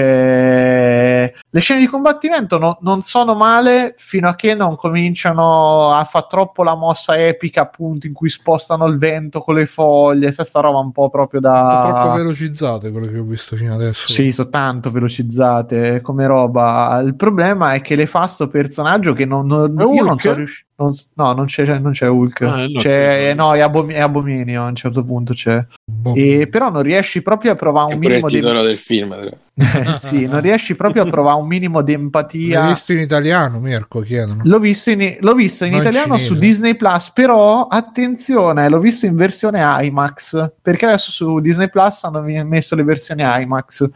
[1.49, 6.25] Le scene di combattimento no- non sono male fino a che non cominciano a fare
[6.29, 10.31] troppo la mossa epica, appunto, in cui spostano il vento con le foglie.
[10.31, 12.13] Sta roba un po' proprio Sono troppo da.
[12.15, 14.07] velocizzate quelle che ho visto fino adesso.
[14.07, 17.01] Sì, sono tanto velocizzate come roba.
[17.03, 20.21] Il problema è che le fa sto personaggio che non, non- io non Hulk?
[20.21, 20.35] so
[20.77, 21.09] riuscire.
[21.15, 22.41] No, non c'è, non c'è Hulk.
[22.41, 25.65] Ah, no, c'è, no, è, Abomi- è Abominio a un certo punto c'è.
[25.83, 26.13] Boh.
[26.15, 29.13] E, però non riesci proprio a provare È un il minimo di del film.
[29.59, 32.67] Eh, sì, non riesci proprio a provare un minimo di L'hai empatia.
[32.67, 34.01] visto in italiano, Mirko?
[34.01, 34.41] Chiedono.
[34.43, 36.33] L'ho visto in, l'ho visto in Non in italiano cinese.
[36.33, 42.03] su Disney Plus, però attenzione, l'ho visto in versione IMAX perché adesso su Disney Plus
[42.03, 43.89] hanno messo le versioni IMAX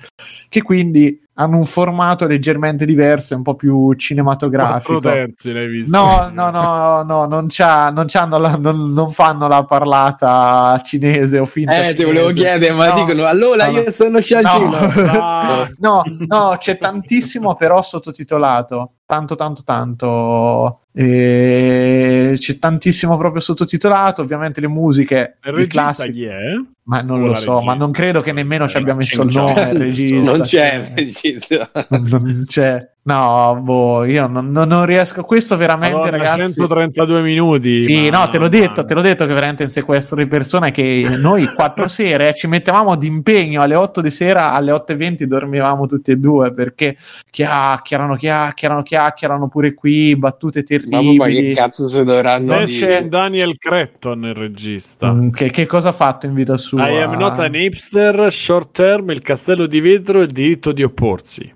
[0.50, 5.00] che quindi hanno un formato leggermente diverso, e un po' più Quattro cinematografico.
[5.00, 5.96] terzi l'hai visto.
[5.98, 11.40] No, no, no, no, non, c'ha, non, c'hanno la- non, non fanno la parlata cinese
[11.40, 12.06] o finta Eh, ti cinese.
[12.06, 13.80] volevo chiedere, ma No, dicono allora no, no.
[13.80, 14.76] io sono Shangino.
[14.78, 18.94] Ah, No, no, c'è tantissimo però sottotitolato.
[19.06, 20.80] Tanto, tanto, tanto.
[20.94, 24.22] E c'è tantissimo proprio sottotitolato.
[24.22, 25.38] Ovviamente le musiche.
[25.44, 26.42] il regista classici- chi è?
[26.84, 27.72] Ma non O lo so, regista?
[27.72, 29.62] ma non credo che nemmeno ci abbia messo il nome.
[29.72, 31.70] Il regista, non c'è cioè, regista.
[31.90, 32.90] non- non c'è.
[33.04, 35.24] No, boh, io non, non- non riesco.
[35.24, 36.54] Questo veramente, Madonna, ragazzi.
[36.54, 37.82] 132 minuti.
[37.84, 40.70] Sì, ma- no, te l'ho detto, te l'ho detto che veramente un sequestro di persone
[40.72, 45.88] che noi quattro sere eh, ci mettevamo d'impegno alle 8 di sera, alle 8.20 dormivamo
[45.88, 46.96] tutti e due perché
[47.32, 52.88] chiacchierano, chiacchierano, chiacchierano pure qui, battute Ma, ma che cazzo si dovranno Non dire?
[52.88, 55.12] c'è Daniel Cretton il regista.
[55.14, 56.90] Mm, Che, che cosa ha fatto in vita sua?
[56.90, 60.84] I am not an hipster, short term, il castello di vetro e il diritto di
[60.84, 61.52] opporsi.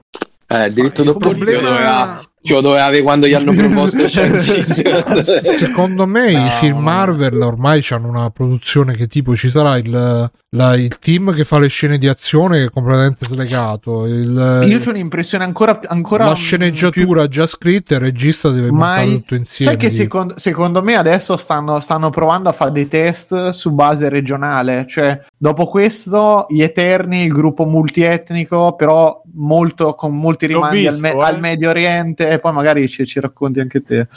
[0.47, 4.07] Eh, il diritto Il d'opposizione problema- doveva, ce lo doveva avere quando gli hanno proposto.
[5.57, 6.47] Secondo me i No.
[6.47, 11.43] film Marvel ormai hanno una produzione che tipo ci sarà il, la- il team che
[11.43, 16.33] fa le scene di azione è completamente slegato, il- Io ho un'impressione ancora, ancora la
[16.33, 19.71] più- sceneggiatura già scritta e il regista deve Mai- montare tutto insieme.
[19.71, 24.09] Sai che secondo, secondo me adesso stanno, stanno provando a fare dei test su base
[24.09, 30.93] regionale, cioè dopo questo gli Eterni, il gruppo multietnico, però molto, con molti rimandi al,
[30.93, 31.23] visto, me- eh.
[31.23, 34.07] al Medio Oriente e poi magari ci, ci racconti anche te.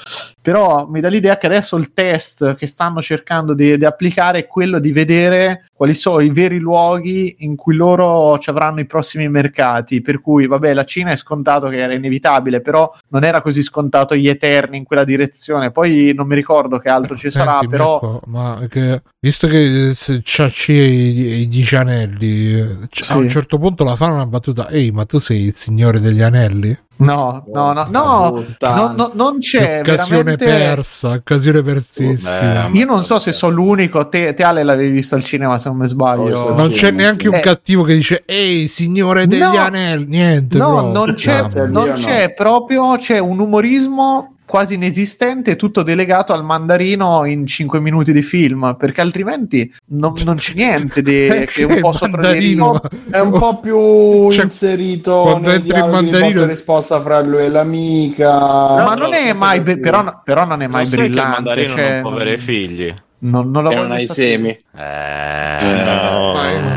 [0.41, 4.47] Però mi dà l'idea che adesso il test che stanno cercando di, di applicare è
[4.47, 9.29] quello di vedere quali sono i veri luoghi in cui loro ci avranno i prossimi
[9.29, 10.01] mercati.
[10.03, 14.17] Per cui, vabbè, la Cina è scontato che era inevitabile, però non era così scontato
[14.17, 15.71] gli Eterni in quella direzione.
[15.71, 18.01] Poi non mi ricordo che altro ci sarà, Senti, però.
[18.03, 19.95] Mirko, ma che- visto che eh,
[20.25, 23.13] c'ha c'è i, i dieci anelli, eh, c- Sì.
[23.13, 26.23] a un certo punto la fanno una battuta: Ehi, ma tu sei il signore degli
[26.23, 26.77] anelli?
[26.99, 30.45] No, no, no, no, no, no, non c'è occasione veramente.
[30.45, 32.67] persa, occasione persissima.
[32.67, 35.69] Eh, Io non so se sono l'unico, te, te Ale l'avevi visto al cinema se
[35.69, 36.35] non mi sbaglio.
[36.35, 36.95] Forse non c'è sì.
[36.95, 37.41] neanche un Eh.
[37.41, 39.57] cattivo che dice ehi signore degli No.
[39.57, 40.93] anelli niente No, proprio.
[40.93, 41.67] non c'è, mia.
[41.67, 48.13] non c'è proprio, c'è un umorismo quasi inesistente, tutto delegato al mandarino in 5 minuti
[48.13, 52.33] di film, perché altrimenti non, non c'è niente di, che è un po' sopra le
[52.33, 52.55] righe.
[52.57, 52.81] Mandarino,
[53.11, 58.31] È un po' più Cioè, inserito quando entri in mandarino- risposta fra lui e l'amica.
[58.39, 59.79] Ma non è mai, Sì.
[59.79, 61.31] però, però non è mai il brillante.
[61.31, 62.95] mandarino cioè, non può avere figli.
[63.21, 64.49] non, non E voglio non hai semi.
[64.49, 66.18] Eh, No.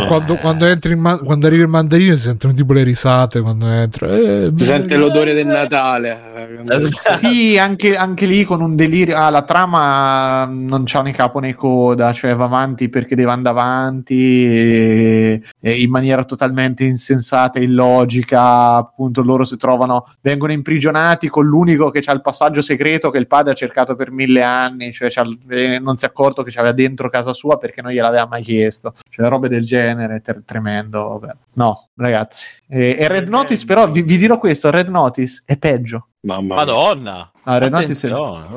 [0.12, 3.68] Quando, quando entri in ma- quando arrivi il mandarino si sentono tipo le risate quando
[3.68, 4.08] entra.
[4.10, 6.20] Eh, Si sente l'odore del Natale.
[7.18, 9.16] Sì, anche, anche lì con un delirio.
[9.16, 13.58] Ah, la trama non c'ha né capo né coda, cioè va avanti perché deve andare
[13.60, 18.76] avanti e, e in maniera totalmente insensata e illogica.
[18.76, 23.28] Appunto, loro si trovano, vengono imprigionati con l'unico che ha il passaggio segreto che il
[23.28, 26.74] padre ha cercato per mille anni, cioè c'ha- eh, non si è accorto che c'aveva
[26.74, 28.94] dentro casa sua perché non gliel'aveva mai chiesto.
[29.10, 29.91] Cioè, robe del genere,
[30.22, 31.20] ter- tremendo.
[31.20, 31.34] Vabbè.
[31.54, 32.46] No, ragazzi.
[32.68, 36.08] E, e Red Notice, però, vi, vi dirò questo: Red Notice è peggio.
[36.24, 36.56] Mamma mia.
[36.56, 37.32] Madonna!
[37.44, 38.12] Ah, Red Notice è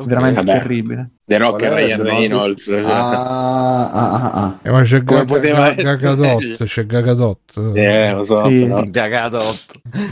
[0.04, 0.58] veramente Vabbè.
[0.58, 1.10] terribile.
[1.24, 2.64] The Rock e Ryan Reynolds.
[2.64, 2.82] cioè.
[2.82, 4.58] Ah, ah, ah, ah.
[4.62, 7.38] Eh, ma c'è Come Ga- poteva Ga- essere Gagadot, c'è Gagadot.
[7.74, 8.64] Eh, lo so, Sì.
[8.64, 8.82] però.
[8.86, 9.64] Gagadot.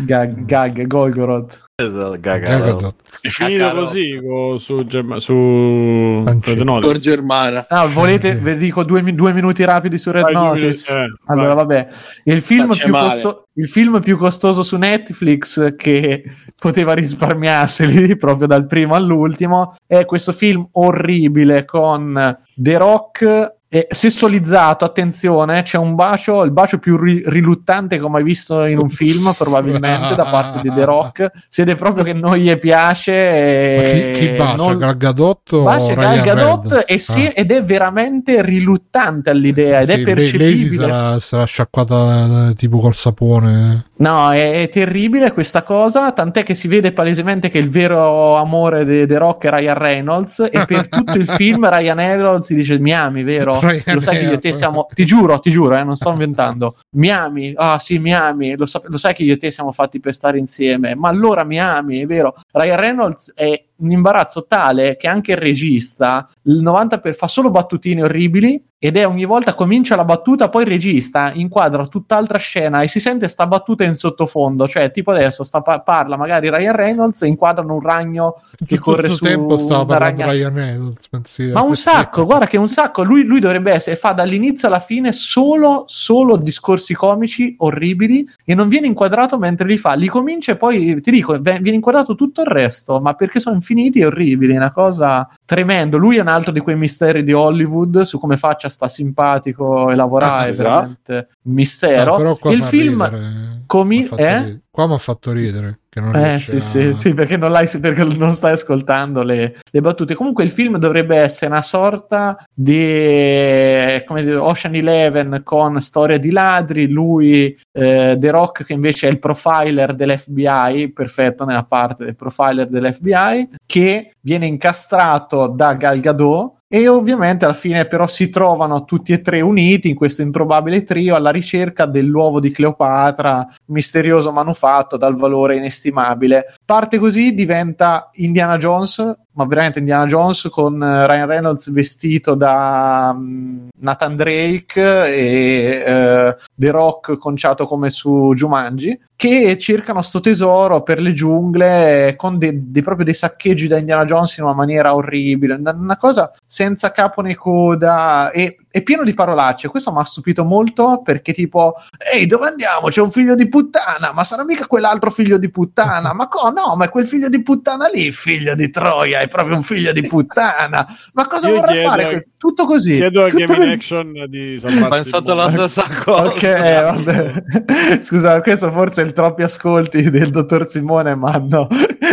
[0.06, 1.64] Gag, gag Golgoroth.
[1.74, 2.58] Esatto, Gagadot.
[2.64, 2.94] Gagadot.
[3.20, 6.24] È finito così co- su, Germa- su.
[6.24, 6.86] Red Notice.
[6.88, 7.66] Tor Germana.
[7.68, 10.92] Ah, volete, vi dico due, due minuti rapidi su Red Vai, due Notice?
[10.94, 11.56] minuti, eh, allora, vai.
[11.66, 11.88] vabbè,
[12.24, 13.20] il film, Faccia più male.
[13.54, 16.24] Il film più costoso su Netflix che
[16.56, 23.60] poteva risparmiarseli proprio dal primo all'ultimo è questo film orribile con The Rock.
[23.74, 28.66] Eh, sessualizzato, attenzione, c'è un bacio, il bacio più ri- riluttante che ho mai visto
[28.66, 31.30] in un film, probabilmente da parte di The Rock.
[31.48, 33.12] Siete proprio che non gli piace.
[33.12, 34.54] Ma chi, e chi bacia?
[34.56, 37.32] non- Gal Gadot Bacia Gal Gadot e si- Ah.
[37.34, 40.76] ed è veramente riluttante all'idea ed Sì, è percepibile.
[40.86, 43.86] Lei sarà, sarà sciacquata eh, tipo col sapone.
[44.02, 48.84] No, è, è terribile questa cosa, tant'è che si vede palesemente che il vero amore
[48.84, 52.78] di The Rock è Ryan Reynolds e per tutto il film Ryan Reynolds si dice
[52.80, 53.60] mi ami, vero?
[53.94, 56.76] Lo sai che io e te siamo, ti giuro, ti giuro, eh, non sto inventando.
[56.94, 57.52] Mi ami?
[57.56, 60.12] Ah sì, mi ami, lo, sa- lo sai che io e te siamo fatti per
[60.12, 62.34] stare insieme, ma allora mi ami, è vero?
[62.50, 67.50] Ryan Reynolds è un imbarazzo tale che anche il regista il 90 per, fa solo
[67.50, 72.82] battutine orribili ed è ogni volta comincia la battuta poi il regista inquadra tutt'altra scena
[72.82, 76.76] e si sente sta battuta in sottofondo cioè tipo adesso sta pa- parla magari Ryan
[76.76, 81.08] Reynolds e inquadrano un ragno che Tutto corre su tempo stava parlando ragna- Ryan Reynolds.
[81.08, 83.02] pensi- ma un sacco, guarda che un sacco.
[83.02, 88.68] Lui, lui dovrebbe essere, fa dall'inizio alla fine solo, solo discorsi comici orribili e non
[88.68, 89.94] viene inquadrato mentre li fa.
[89.94, 94.00] Li comincia e poi ti dico, viene inquadrato tutto il resto, ma perché sono infiniti
[94.00, 94.54] e orribili.
[94.54, 95.96] È una cosa tremendo.
[95.96, 99.94] Lui è un altro di quei misteri di Hollywood su come faccia sta simpatico e
[99.94, 100.44] lavorare.
[100.44, 100.68] Ah, esatto.
[100.68, 102.38] veramente un mistero.
[102.40, 103.04] Ah, il film.
[103.04, 103.61] ridere.
[103.72, 104.60] Comi- M'ha fatto eh?
[104.70, 105.78] Qua mi ha fatto ridere.
[105.88, 109.80] Che non Eh sì, a- sì, sì, perché non, perché non stai ascoltando le, le
[109.80, 110.14] battute.
[110.14, 116.30] Comunque il film dovrebbe essere una sorta di come dire, Ocean Eleven con storia di
[116.30, 122.16] ladri, lui, eh, The Rock che invece è il profiler dell'FBI, perfetto nella parte del
[122.16, 128.86] profiler dell'FBI, che viene incastrato da Gal Gadot e ovviamente alla fine però si trovano
[128.86, 134.96] tutti e tre uniti in questo improbabile trio alla ricerca dell'uovo di Cleopatra, misterioso manufatto
[134.96, 136.54] dal valore inestimabile.
[136.72, 138.96] Parte così, diventa Indiana Jones,
[139.32, 146.36] ma veramente Indiana Jones con eh, Ryan Reynolds vestito da mm, Nathan Drake e eh,
[146.54, 152.70] The Rock conciato come su Jumanji che cercano sto tesoro per le giungle con dei,
[152.72, 157.20] dei- proprio dei saccheggi da Indiana Jones in una maniera orribile, una cosa senza capo
[157.20, 159.68] né coda e è pieno di parolacce.
[159.68, 161.74] Questo mi ha stupito molto perché tipo
[162.12, 162.88] ehi dove andiamo?
[162.88, 166.74] C'è un figlio di puttana, ma sarà mica quell'altro figlio di puttana, ma co- no,
[166.74, 170.02] ma è quel figlio di puttana lì, figlio di Troia, è proprio un figlio di
[170.02, 170.86] puttana.
[171.12, 172.04] Ma cosa Io vorrà fare?
[172.04, 172.96] quel- Tutto così.
[172.96, 173.72] Chiedo a tutto Game in così.
[173.72, 176.24] Action di Ho salvarsi pensato la stessa cosa.
[176.24, 178.00] Ok, vabbè.
[178.02, 181.68] Scusa, questo forse è il troppi ascolti del dottor Simone mi hanno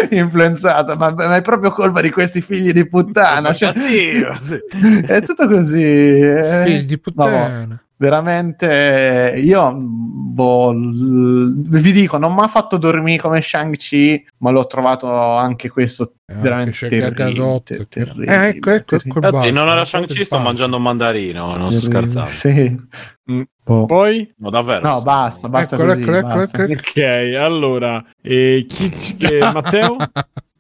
[0.18, 3.54] influenzato, ma, ma è proprio colpa di questi figli di puttana.
[3.54, 3.74] Cioè,
[5.06, 5.82] è tutto così.
[5.84, 6.62] eh.
[6.66, 7.84] Figli di Ma puttana.
[7.98, 14.66] veramente, io boh, l- vi dico, non mi ha fatto dormire come Shang-Chi, ma l'ho
[14.68, 17.88] trovato anche questo Eh, veramente anche c'è terribile.
[17.90, 18.96] Terribile, Eh, ecco, ecco, terribile.
[18.96, 22.12] ecco il Infatti, non era ecco Shang-Chi, sto mangiando un mandarino, non sto Terribile.
[22.12, 22.30] scherzando.
[22.32, 22.88] Sì.
[23.32, 23.42] Mm.
[23.70, 23.86] Boh.
[23.86, 24.34] Poi?
[24.38, 24.88] No, davvero.
[24.88, 26.64] No, basta, basta Eccolo, così, eccolo, eccolo, basta.
[26.64, 26.74] eccolo.
[26.80, 29.96] Ok, allora, eh, chi, eh, Matteo?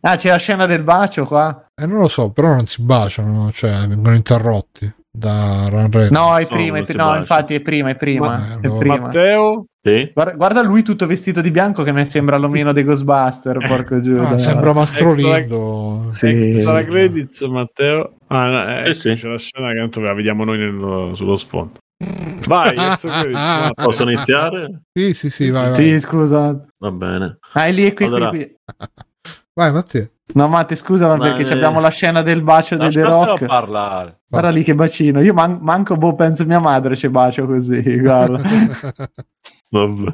[0.02, 1.65] Ah, c'è la scena del bacio qua?
[1.76, 6.11] Eh, non lo so, però non si baciano, cioè vengono interrotti da Ryan Reynolds.
[6.11, 8.60] No, è No, prima, non è si pri- no, infatti è prima, è prima, Ma-
[8.61, 8.77] è no.
[8.77, 8.98] prima.
[8.99, 9.65] Matteo?
[9.81, 10.11] Sì?
[10.14, 14.14] Guarda, guarda lui tutto vestito di bianco che mi sembra l'omino dei Ghostbuster, porco giù.
[14.18, 16.06] Ah, sembra Mastro Extra- Lindo.
[16.10, 16.27] Sì.
[16.27, 18.14] Extra credits, Matteo.
[18.27, 19.14] Ah, no, eh, Eh, sì.
[19.15, 21.77] c'è la scena che tanto la vediamo noi nello- sullo sfondo.
[22.47, 22.76] Vai.
[23.76, 24.84] Posso iniziare?
[24.93, 25.76] Sì, sì, sì, vai, vai.
[25.76, 26.65] Sì, scusa.
[26.77, 27.38] Va bene.
[27.53, 28.55] Ah, è lì, è qui, Allora- qui, qui.
[29.53, 30.09] Vai, Matteo.
[30.35, 33.45] No, Matti, scusa, ma perché eh, abbiamo la scena del bacio di The Rock.
[33.45, 34.21] parlare.
[34.27, 35.21] Guarda lì che bacino.
[35.21, 37.81] Io man- manco boh, penso mia madre ci bacio così.
[37.99, 38.39] Guarda.
[39.71, 40.13] Vabbè.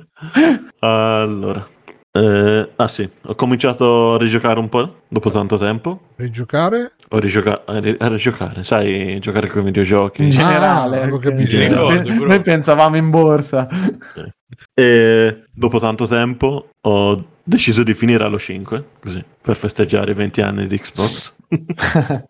[0.79, 1.67] Allora.
[2.15, 5.99] Eh, ah sì, ho cominciato a rigiocare un po' dopo tanto tempo.
[6.15, 6.93] Rigiocare?
[7.09, 10.23] Ho rigioca- a, ri- a rigiocare, sai, giocare con i videogiochi.
[10.23, 11.01] In generale.
[11.01, 11.57] avevo perché- capito.
[11.57, 13.67] Mi ricordo, noi, noi pensavamo in borsa.
[14.73, 20.41] E dopo tanto tempo ho deciso di finire allo 5, così, per festeggiare i 20
[20.41, 21.33] anni di Xbox.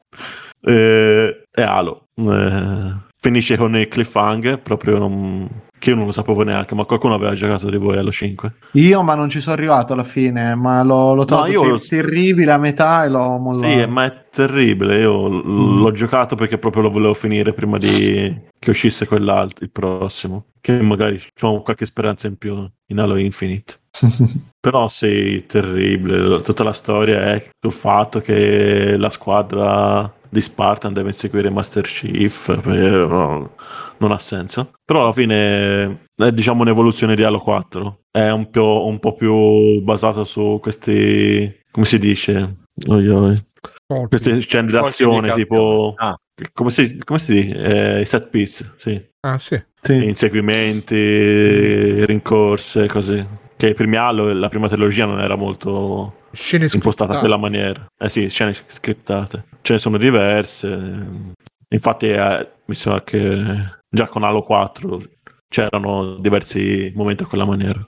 [0.61, 2.07] e, e Halo.
[2.15, 5.47] Eh, finisce con il cliffhanger, proprio non-
[5.85, 8.53] che io non lo sapevo neanche, ma qualcuno aveva giocato di voi allo 5.
[8.71, 10.55] Io, ma non ci sono arrivato alla fine.
[10.55, 13.67] Ma l'ho, l'ho trovato io ter- lo- terribile a metà e l'ho mollato.
[13.67, 14.97] Sì, ma è terribile.
[14.97, 19.69] Io l- l'ho giocato perché proprio lo volevo finire prima di che uscisse quell'altro, il
[19.69, 20.45] prossimo.
[20.59, 23.75] Che magari ho qualche speranza in più in Halo Infinite.
[24.59, 26.41] Però sì, terribile.
[26.41, 32.61] Tutta la storia è sul fatto che la squadra di Spartan deve inseguire Master Chief.
[32.61, 33.49] però
[33.97, 34.71] non ha senso.
[34.83, 37.99] Però alla fine è diciamo un'evoluzione di Halo 4.
[38.11, 41.61] È un, po', un po' più basato su questi.
[41.71, 42.55] come si dice?
[42.87, 43.43] Oi, oi.
[43.87, 44.09] Colpi.
[44.09, 45.93] Queste scene d'azione tipo.
[45.97, 46.15] Ah.
[46.51, 47.99] Come si, come si dice?
[47.99, 49.01] Eh, set piece, sì.
[49.21, 49.61] Ah, sì.
[49.79, 50.05] Sì.
[50.05, 53.25] Inseguimenti, rincorse, così.
[53.55, 57.19] Che i primi Halo, la prima trilogia non era molto Scene impostata scriptate.
[57.19, 57.85] quella maniera.
[57.97, 59.45] Eh sì, scene scriptate.
[59.61, 61.37] Ce ne sono diverse.
[61.69, 65.01] Infatti, eh, mi sa che già con Halo 4
[65.47, 67.83] c'erano diversi momenti a quella maniera.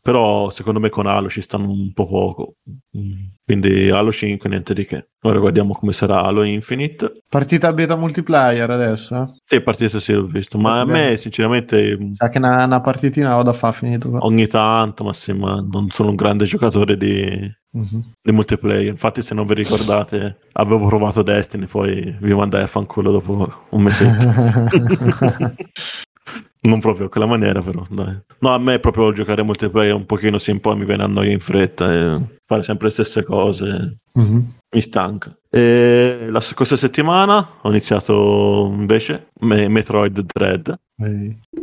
[0.00, 2.54] Però secondo me con Halo ci stanno un po' poco.
[2.96, 3.35] Mm.
[3.50, 5.06] Quindi Halo 5 niente di che.
[5.22, 7.20] Ora guardiamo come sarà Halo Infinite.
[7.28, 9.14] Partita beta multiplayer adesso.
[9.14, 9.26] eh?
[9.44, 10.58] Sì, partito sì, l'ho visto.
[10.58, 14.18] Ma a me sinceramente Sa che una, una partitina ho da fa finito qua.
[14.24, 18.12] ogni tanto, ma sì, ma non sono un grande giocatore di, Mhm.
[18.20, 18.86] di multiplayer.
[18.88, 23.80] Infatti, se non vi ricordate, avevo provato Destiny, poi vi mandai a fanculo dopo un
[23.80, 24.26] mesetto.
[26.66, 27.84] non proprio a quella maniera, però.
[27.88, 28.18] Dai.
[28.40, 31.32] No, a me proprio giocare multiplayer un pochino sì, un po' mi viene a noia
[31.32, 34.52] in fretta e fare sempre le stesse cose Mhm.
[34.74, 35.36] mi stanca.
[35.50, 40.74] E la scorsa settimana ho iniziato invece Me- Metroid Dread.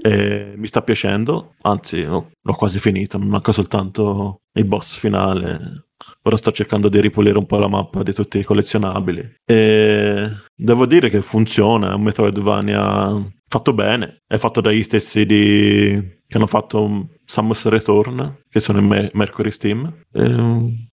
[0.02, 5.86] E mi sta piacendo, anzi l'ho, l'ho quasi finito, mi manca soltanto il boss finale.
[6.24, 9.38] Ora sto cercando di ripulire un po' la mappa di tutti i collezionabili.
[9.46, 16.22] E devo dire che funziona, è un Metroidvania fatto bene, è fatto dagli stessi di...
[16.28, 19.94] che hanno fatto Samus Return, che sono in Me- Mercury Steam.
[20.12, 20.28] E,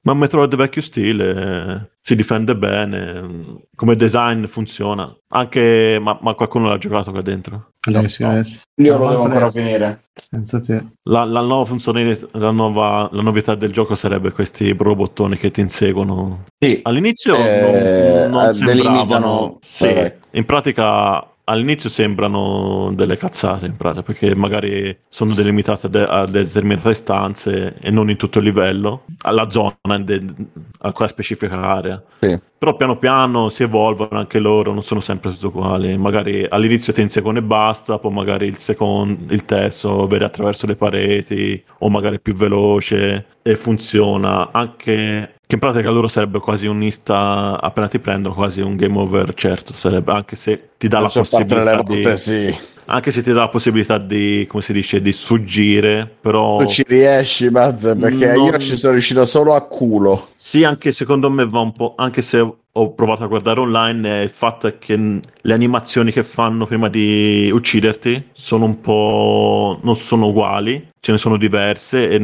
[0.06, 5.14] ma un Metroid vecchio stile, si difende bene, come design funziona.
[5.28, 5.98] Anche...
[6.00, 7.72] ma, ma qualcuno l'ha giocato qua dentro?
[7.86, 8.58] Eh sì, eh sì.
[8.80, 10.00] Io lo devo Ancora finire.
[10.30, 10.82] Senza te.
[11.04, 15.60] La, la nuova funzione, la, nuova, la novità del gioco sarebbe questi robottoni che ti
[15.60, 16.44] inseguono.
[16.58, 16.80] Sì.
[16.82, 19.58] All'inizio Eh, non, non eh, sembravano.
[19.60, 26.24] Sì, in pratica all'inizio sembrano delle cazzate, in pratica, perché magari sono delimitate de- a
[26.26, 32.02] determinate stanze e non in tutto il livello, alla zona, a quella specifica area.
[32.20, 32.38] Sì.
[32.58, 35.96] Però piano piano si evolvono anche loro, non sono sempre tutti uguali.
[35.96, 40.74] Magari all'inizio ti inseguono e basta, poi magari il secondo, il terzo vede attraverso le
[40.74, 44.50] pareti, o magari più veloce e funziona.
[44.50, 48.98] Anche che in pratica loro sarebbe quasi un insta, appena ti prendono, quasi un game
[48.98, 52.02] over, certo, sarebbe anche se ti dà la parte delle possibilità di.
[52.02, 52.56] volte sì.
[52.88, 56.58] Anche se ti dà la possibilità di, come si dice, di sfuggire, però.
[56.58, 60.28] Tu ci riesci, Matt, perché Non- io ci sono riuscito solo a culo.
[60.36, 61.94] Sì, anche secondo me va un po'.
[61.96, 66.66] Anche se ho provato a guardare online, il fatto è che le animazioni che fanno
[66.66, 69.78] prima di ucciderti sono un po'.
[69.82, 72.18] non sono uguali, ce ne sono diverse e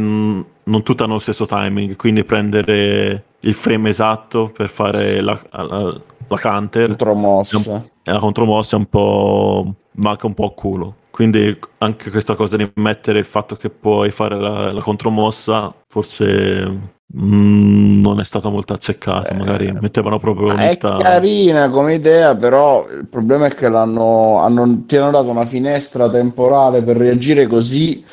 [0.65, 1.97] non tutte hanno lo stesso timing.
[1.97, 7.85] Quindi prendere il frame esatto per fare la, la, la counter Contromossa.
[8.05, 9.75] la contromossa è un po'.
[9.93, 10.97] manca un po' a culo.
[11.11, 17.01] Quindi anche questa cosa di mettere il fatto che puoi fare la, la contromossa forse
[17.17, 19.35] mm, non è stata molto azzeccata.
[19.35, 24.85] Magari mettevano proprio Ma È carina come idea, però il problema è che l'hanno, hanno,
[24.87, 28.05] ti hanno dato una finestra temporale per reagire così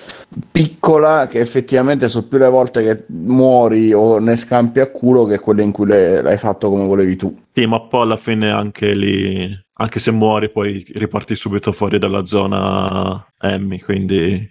[0.51, 5.39] piccola che effettivamente sono più le volte che muori o ne scampi a culo che
[5.39, 7.35] quelle in cui le- l'hai fatto come volevi tu.
[7.53, 12.25] Sì, ma poi alla fine anche lì, anche se muori, poi riparti subito fuori dalla
[12.25, 13.79] zona Emmy.
[13.79, 14.49] Quindi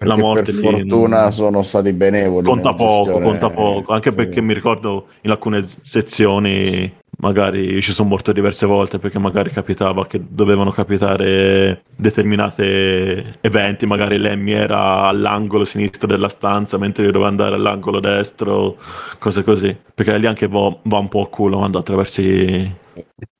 [0.00, 2.44] la morte per fortuna non- sono stati benevoli.
[2.44, 4.16] Conta poco, gestione, conta poco, anche sì.
[4.16, 10.06] perché mi ricordo in alcune sezioni magari ci sono morto diverse volte perché magari capitava
[10.06, 17.30] che dovevano capitare determinate eventi, magari Lemmy era all'angolo sinistro della stanza mentre io dovevo
[17.30, 18.76] andare all'angolo destro,
[19.18, 22.70] cose così, perché lì anche va, va un po' a culo quando attraversi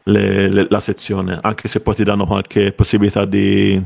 [0.05, 3.83] le- le- la sezione, anche se poi ti danno qualche possibilità di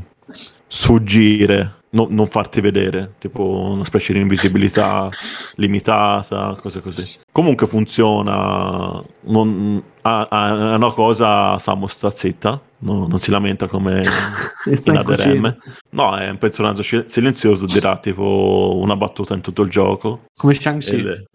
[0.67, 5.09] sfuggire, no- non farti vedere, tipo una specie di invisibilità
[5.55, 7.19] limitata, cose così.
[7.31, 13.67] Comunque funziona, non, ha, ha- è una cosa, Samus sta zitta, no- non si lamenta
[13.67, 14.01] come
[14.65, 14.97] in.
[14.97, 15.57] ADRM.
[15.91, 20.21] No, è un personaggio silenzioso, dirà tipo una battuta in tutto il gioco.
[20.35, 21.27] Come Shang-Chi.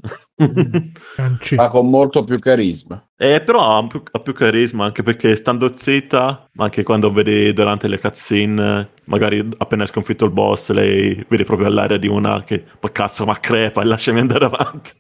[1.56, 3.02] Ma con molto più carisma.
[3.16, 7.52] Eh, però ha più, ha più carisma anche perché stando zitta, ma anche quando vedi
[7.54, 12.44] durante le cutscene, magari appena hai sconfitto il boss, lei vedi proprio all'aria di una
[12.44, 14.90] che, ma cazzo, ma crepa e lasciami andare avanti.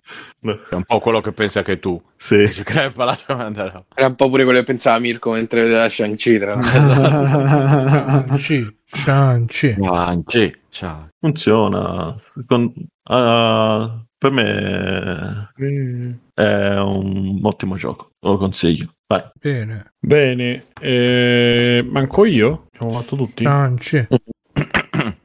[0.40, 2.00] No, È un po' quello che pensa che tu.
[2.16, 2.46] Sì.
[2.46, 3.68] Dici, crepa, lasciami andare.
[3.68, 3.88] avanti.
[3.94, 6.38] Era un po' pure quello che pensava Mirko mentre vedeva Shang-Chi.
[6.38, 8.32] Tra l'altro.
[8.32, 8.74] Anci.
[8.86, 9.76] Cianci.
[9.82, 11.08] Anci, ciao.
[11.20, 12.14] Funziona.
[12.46, 12.72] Con-
[13.04, 15.50] ah, per me
[16.34, 18.88] è un ottimo gioco, lo consiglio.
[19.06, 19.22] Vai.
[19.40, 19.92] Bene.
[19.98, 22.66] Bene, eh, manco io?
[22.72, 23.44] Abbiamo fatto tutti?
[23.44, 24.06] Cianci.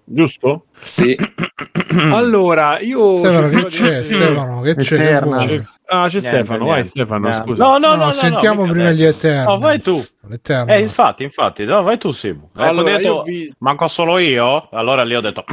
[0.04, 0.66] Giusto?
[0.84, 1.16] sì,
[2.12, 3.18] Allora, io...
[3.18, 4.04] Stefano, che c'è?
[4.04, 4.96] Stefano, che c'è?
[4.96, 5.80] Eternals.
[5.86, 6.90] Ah, c'è Niente, Stefano, vai niente.
[6.90, 7.34] Stefano, No.
[7.34, 7.64] scusa.
[7.64, 8.96] No, no, no, No, no, sentiamo mica prima te.
[8.96, 9.46] gli Eterni.
[9.52, 10.04] No, vai tu.
[10.28, 10.72] L'Eterno.
[10.74, 12.50] Eh, infatti, infatti, no, vai tu, Simo.
[12.58, 15.44] Eh, Allora, detto, visto- manco solo io, allora lì ho detto...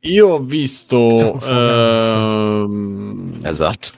[0.00, 1.38] Io ho visto...
[1.38, 3.88] Sto ehm, esatto.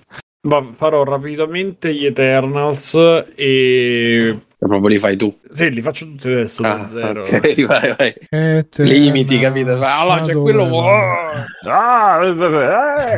[0.47, 2.95] Ma farò rapidamente gli Eternals
[3.35, 4.39] e...
[4.59, 5.37] proprio li fai tu.
[5.51, 7.21] Sì, li faccio tutti adesso da Ah, zero.
[7.23, 8.15] ok, vai, vai.
[8.31, 8.93] Eterna.
[8.93, 9.73] Limiti, capito?
[9.73, 10.69] Allora c'è Ma quello.
[10.69, 11.47] va?
[11.65, 12.25] Ah,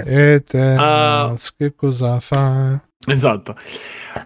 [0.05, 0.35] eh.
[0.35, 2.81] Eternals, che cosa fa?
[3.07, 3.55] Esatto.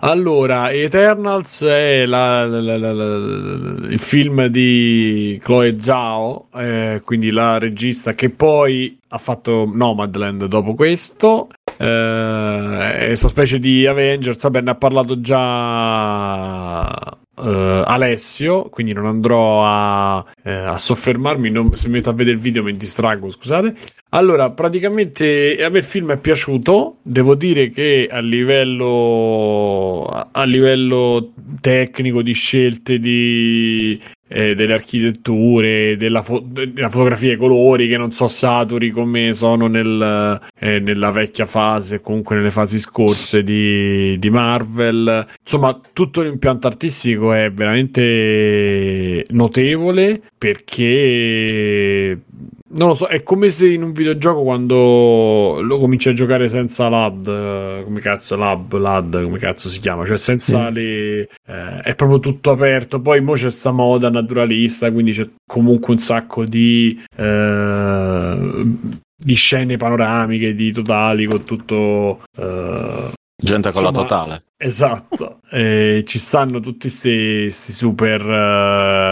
[0.00, 7.30] Allora, Eternals è la- la- la- la- la- il film di Chloe Zhao, eh, quindi
[7.30, 11.48] la regista che poi ha fatto Nomadland dopo questo.
[11.82, 16.88] Eh, questa specie di Avengers, vabbè, ne ha parlato già
[17.44, 21.50] eh, Alessio, quindi non andrò a, eh, a soffermarmi.
[21.50, 23.74] non- se mi metto a vedere il video mi distraggo, scusate.
[24.10, 31.32] Allora, praticamente a me il film è piaciuto, devo dire che a livello, a livello
[31.60, 34.00] tecnico di scelte di,
[34.32, 39.66] eh, delle architetture, della, fo- della fotografia, i colori che non so saturi come sono
[39.66, 45.26] nel, eh, nella vecchia fase, comunque nelle fasi scorse di, di Marvel.
[45.40, 52.18] Insomma, tutto l'impianto artistico è veramente notevole perché
[52.74, 56.88] non lo so, è come se in un videogioco quando lo cominci a giocare senza
[56.88, 61.28] LAD, come cazzo, lab, LAD, come cazzo si chiama, cioè senza le...
[61.46, 65.98] eh, è proprio tutto aperto, poi mo c'è sta moda naturalista, quindi c'è comunque un
[65.98, 66.98] sacco di...
[67.16, 68.64] eh,
[69.22, 72.22] di scene panoramiche, di totali, con tutto...
[72.38, 73.10] eh,
[73.42, 74.44] Gente con la Insomma, totale.
[74.64, 78.20] Esatto, Eh, ci stanno tutti questi super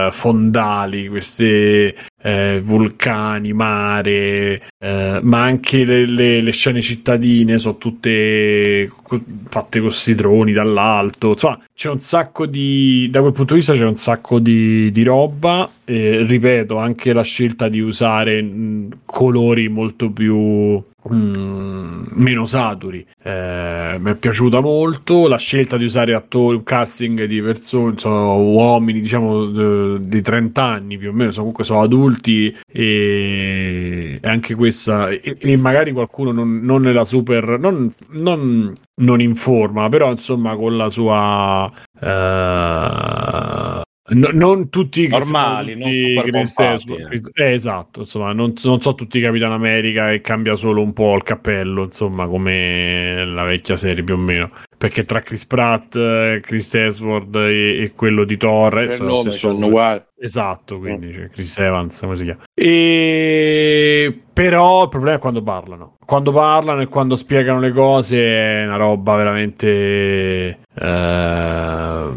[0.07, 7.77] eh, fondali, questi eh, vulcani, mare, eh, ma anche le, le- le scene cittadine sono
[7.77, 11.29] tutte co- fatte con questi droni dall'alto.
[11.33, 15.03] Insomma, c'è un sacco di, da quel punto di vista c'è un sacco di, di
[15.03, 15.69] roba.
[15.83, 20.81] Ripeto, anche la scelta di usare mh, colori molto più
[21.13, 27.25] mm, meno saturi eh, mi è piaciuta molto la scelta di usare attori un casting
[27.25, 32.55] di persone insomma, uomini diciamo di 30 anni più o meno sono, comunque sono adulti
[32.71, 39.89] e, anche questa e, e magari qualcuno non, non nella super non, non, non informa
[39.89, 43.80] però insomma con la sua eh,
[44.13, 47.29] no- non tutti Normali, non tutti pompati, Hemsworth.
[47.33, 51.23] Eh, esatto insomma non, non so tutti Capitan America e cambia solo un po' il
[51.23, 56.73] cappello insomma come la vecchia serie più o meno perché tra Chris Pratt eh, Chris
[56.73, 60.05] Hemsworth e, e quello di Thor eh, Per sono nome stesso uguale.
[60.23, 62.43] Esatto, quindi c'è Chris Evans, come si chiama.
[62.53, 64.21] E...
[64.31, 65.95] Però il problema è quando parlano.
[66.05, 72.15] Quando parlano e quando spiegano le cose è una roba veramente eh,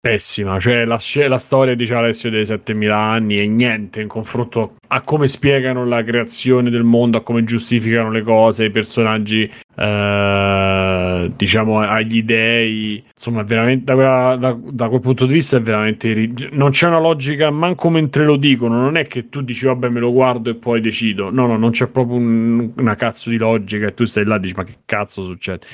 [0.00, 0.58] pessima.
[0.58, 5.28] Cioè la, la storia di Alessio dei 7000 anni è niente in confronto a come
[5.28, 12.22] spiegano la creazione del mondo, a come giustificano le cose, i personaggi, eh, diciamo, agli
[12.22, 13.04] dei.
[13.14, 16.30] Insomma, veramente, da, da- da quel punto di vista è veramente.
[16.52, 18.80] Non c'è una logica, manco mentre lo dicono.
[18.80, 21.30] Non è che tu dici, vabbè, me lo guardo e poi decido.
[21.30, 24.40] No, no, non c'è proprio un- una cazzo di logica e tu stai là e
[24.40, 25.66] dici, ma che cazzo succede?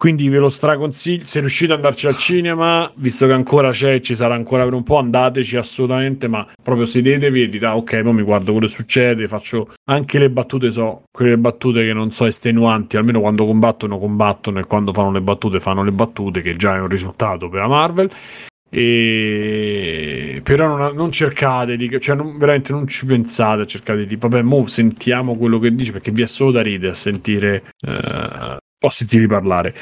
[0.00, 4.14] Quindi ve lo straconsiglio se riuscite ad andarci al cinema visto che ancora c'è ci
[4.14, 8.14] sarà ancora per un po' andateci assolutamente ma proprio sedetevi e dite ah, ok poi
[8.14, 12.24] mi guardo quello che succede faccio anche le battute so quelle battute che non so
[12.24, 16.76] estenuanti almeno quando combattono combattono e quando fanno le battute fanno le battute che già
[16.76, 18.10] è un risultato per la Marvel.
[18.70, 20.40] E...
[20.42, 24.66] però non, non cercate di cioè non, veramente non ci pensate cercate di vabbè mo
[24.66, 29.26] sentiamo quello che dice perché vi è solo da ridere a sentire eh, a sentirvi
[29.26, 29.74] parlare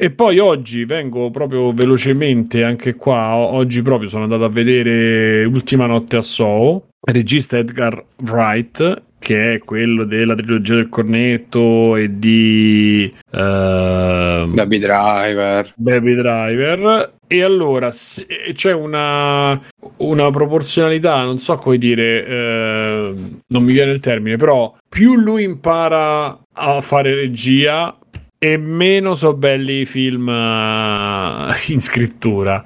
[0.00, 5.86] e poi oggi vengo proprio velocemente anche qua oggi proprio sono andato a vedere Ultima
[5.86, 13.12] notte a Soho regista Edgar Wright che è quello della trilogia del cornetto e di
[13.32, 15.72] uh, Baby Driver.
[15.76, 17.14] Baby Driver.
[17.26, 19.60] E allora c'è una,
[19.96, 23.14] una proporzionalità, non so come dire, eh,
[23.48, 27.94] non mi viene il termine, però più lui impara a fare regia
[28.38, 32.64] e meno so belli i film uh, in scrittura.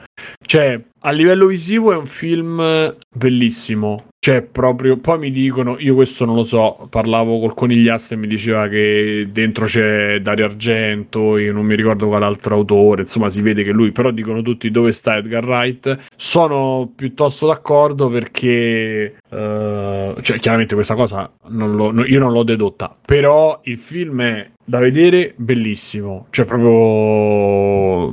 [0.52, 4.08] Cioè, a livello visivo è un film bellissimo.
[4.18, 4.98] Cioè, proprio.
[4.98, 6.88] Poi mi dicono, io questo non lo so.
[6.90, 11.38] Parlavo col conigliastro e mi diceva che dentro c'è Dario Argento.
[11.38, 13.00] Io non mi ricordo quale altro autore.
[13.00, 13.92] Insomma, si vede che lui.
[13.92, 16.04] Però dicono tutti dove sta Edgar Wright.
[16.16, 19.14] Sono piuttosto d'accordo perché.
[19.30, 22.94] Uh, cioè, chiaramente questa cosa non lo, io non l'ho dedotta.
[23.06, 26.26] Però il film è da vedere bellissimo.
[26.28, 28.12] Cioè, proprio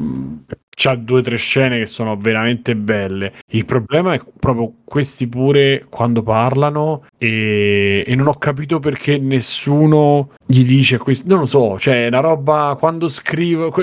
[0.80, 3.34] c'ha due o tre scene che sono veramente belle.
[3.49, 10.31] Il problema è proprio questi pure quando parlano e, e non ho capito perché nessuno
[10.45, 11.27] gli dice questo.
[11.27, 13.73] Non lo so, cioè una roba quando scrivo,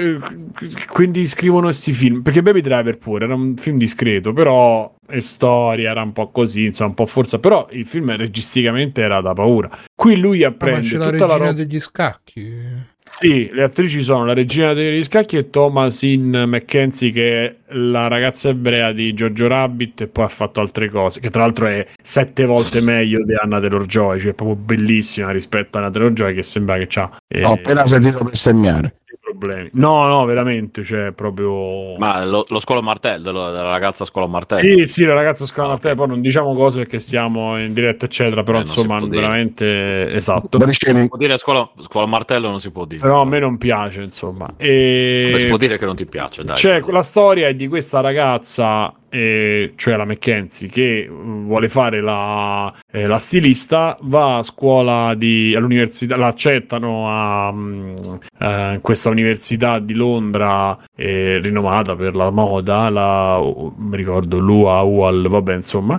[0.89, 2.23] quindi scrivono questi film.
[2.23, 6.65] Perché Baby Driver pure era un film discreto, però e storia era un po' così,
[6.65, 9.71] insomma, un po' forza, però il film registicamente era da paura.
[9.95, 12.95] Qui lui apprende ah, ma c'è la regina la roba degli scacchi.
[13.09, 18.49] Sì, le attrici sono la regina degli scacchi e Thomasin McKenzie che è la ragazza
[18.49, 22.45] ebrea di Giorgio Rabbit e poi ha fatto altre cose, che tra l'altro è sette
[22.45, 26.77] volte meglio di Anna Taylor-Joy, cioè è proprio bellissima rispetto a Anna Taylor-Joy che sembra
[26.79, 28.97] che ha eh, Ho appena sentito bestemmiare.
[29.27, 29.71] Problemi.
[29.73, 34.79] No, no, veramente, cioè proprio Ma lo, lo scuolo martello, lo- la ragazza scuola martello.
[34.79, 38.05] Sì, sì, la ragazza scuola Ah, Martello, poi non diciamo cose perché siamo in diretta,
[38.05, 39.21] eccetera, però Eh, non si insomma, può dire.
[39.21, 40.59] veramente esatto.
[40.59, 41.09] Body shaming.
[41.09, 43.01] Può dire scuola, scuola martello non si può dire.
[43.03, 44.49] Però a me non piace, insomma.
[44.57, 45.31] E...
[45.33, 46.55] Beh, si può dire che non ti piace, dai.
[46.55, 52.03] C'è la storia è di questa ragazza, eh, cioè la McKenzie, che mm, vuole fare
[52.03, 57.95] la, eh, la stilista, va a scuola di, all'università, la accettano a mm,
[58.39, 64.83] eh, questa università di Londra eh, rinomata per la moda, la, oh, mi ricordo l'UA,
[64.83, 65.99] UAL, vabbè insomma.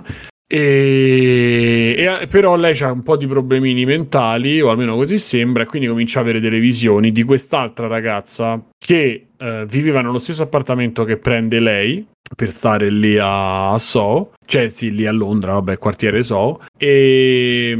[0.50, 5.66] E, e- però lei ha un po' di problemini mentali, o almeno così sembra, e
[5.66, 11.04] quindi comincia a avere delle visioni di quest'altra ragazza che eh, viveva nello stesso appartamento
[11.04, 15.78] che prende lei per stare lì a, a Soho, cioè sì, lì a Londra, vabbè,
[15.78, 17.76] quartiere Soho, e,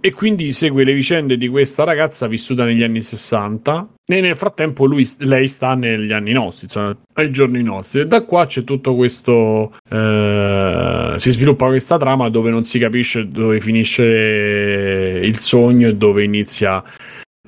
[0.00, 4.84] e quindi segue le vicende di questa ragazza vissuta negli anni 60 e nel frattempo
[4.86, 8.00] lui, lei sta negli anni nostri, insomma, ai giorni nostri.
[8.00, 9.72] E da qua c'è tutto questo.
[9.90, 16.22] eh, si sviluppa questa trama dove non si capisce dove finisce il sogno e dove
[16.22, 16.82] inizia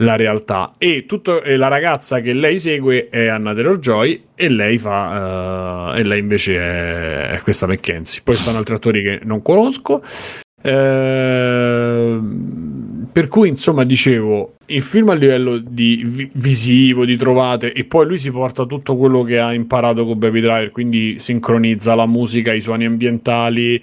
[0.00, 0.74] la realtà.
[0.78, 5.94] E, tutto, e la ragazza che lei segue è Anna Taylor Joy e lei fa.
[5.94, 8.22] eh, e lei invece è, è questa McKenzie.
[8.24, 10.02] Poi stanno altri attori che non conosco.
[10.62, 11.73] Ehm,
[13.14, 18.06] per cui insomma dicevo il film a livello di vi- visivo di trovate e poi
[18.06, 22.52] lui si porta tutto quello che ha imparato con Baby Driver quindi sincronizza la musica
[22.52, 23.80] i suoni ambientali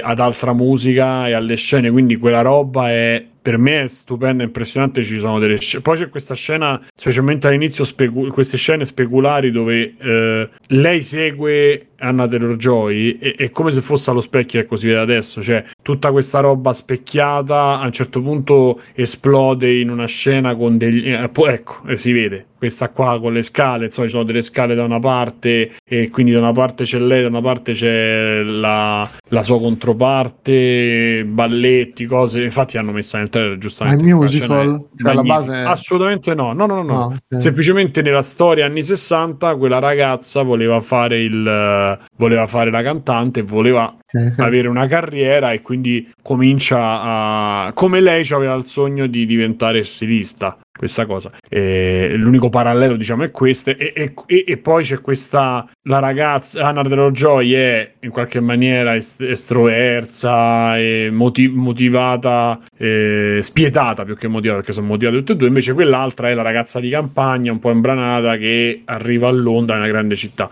[0.00, 5.02] ad altra musica e alle scene quindi quella roba è per me è stupenda, impressionante.
[5.02, 5.82] Ci sono delle scene.
[5.82, 12.26] Poi c'è questa scena, specialmente all'inizio, specu- queste scene speculari dove eh, lei segue Anna
[12.28, 15.42] Taylor Joy e è come se fosse allo specchio, ecco, si vede adesso.
[15.42, 21.08] Cioè, tutta questa roba specchiata a un certo punto esplode in una scena con degli.
[21.08, 23.84] eh, ecco, eh, si vede questa qua con le scale.
[23.84, 27.22] Insomma, ci sono delle scale da una parte, e quindi da una parte c'è lei,
[27.22, 32.42] da una parte c'è la, la sua controparte, balletti, cose.
[32.42, 34.04] Infatti, hanno messo nel trailer Ma giustamente.
[34.04, 34.88] il quella scena è musical?
[34.96, 35.54] Cioè la base...
[35.54, 36.82] Assolutamente no, no, no, no.
[36.82, 37.02] no.
[37.02, 37.40] Ah, ok.
[37.40, 43.86] Semplicemente nella storia anni 60 quella ragazza voleva fare il voleva fare la cantante, voleva
[43.86, 44.34] ok.
[44.38, 50.58] avere una carriera e quindi comincia a come lei aveva il sogno di diventare stilista.
[50.78, 51.32] questa cosa.
[51.48, 53.70] E l'unico parallelo, diciamo, è questo.
[53.70, 55.68] E, e- e- poi c'è questa.
[55.88, 63.38] La ragazza, Anna Taylor Joy è in qualche maniera est- estroversa e moti- motivata, eh,
[63.40, 65.48] spietata più che motivata, perché sono motivate tutte e due.
[65.48, 69.88] Invece quell'altra è la ragazza di campagna, un po' imbranata, che arriva a Londra, una
[69.88, 70.48] grande città.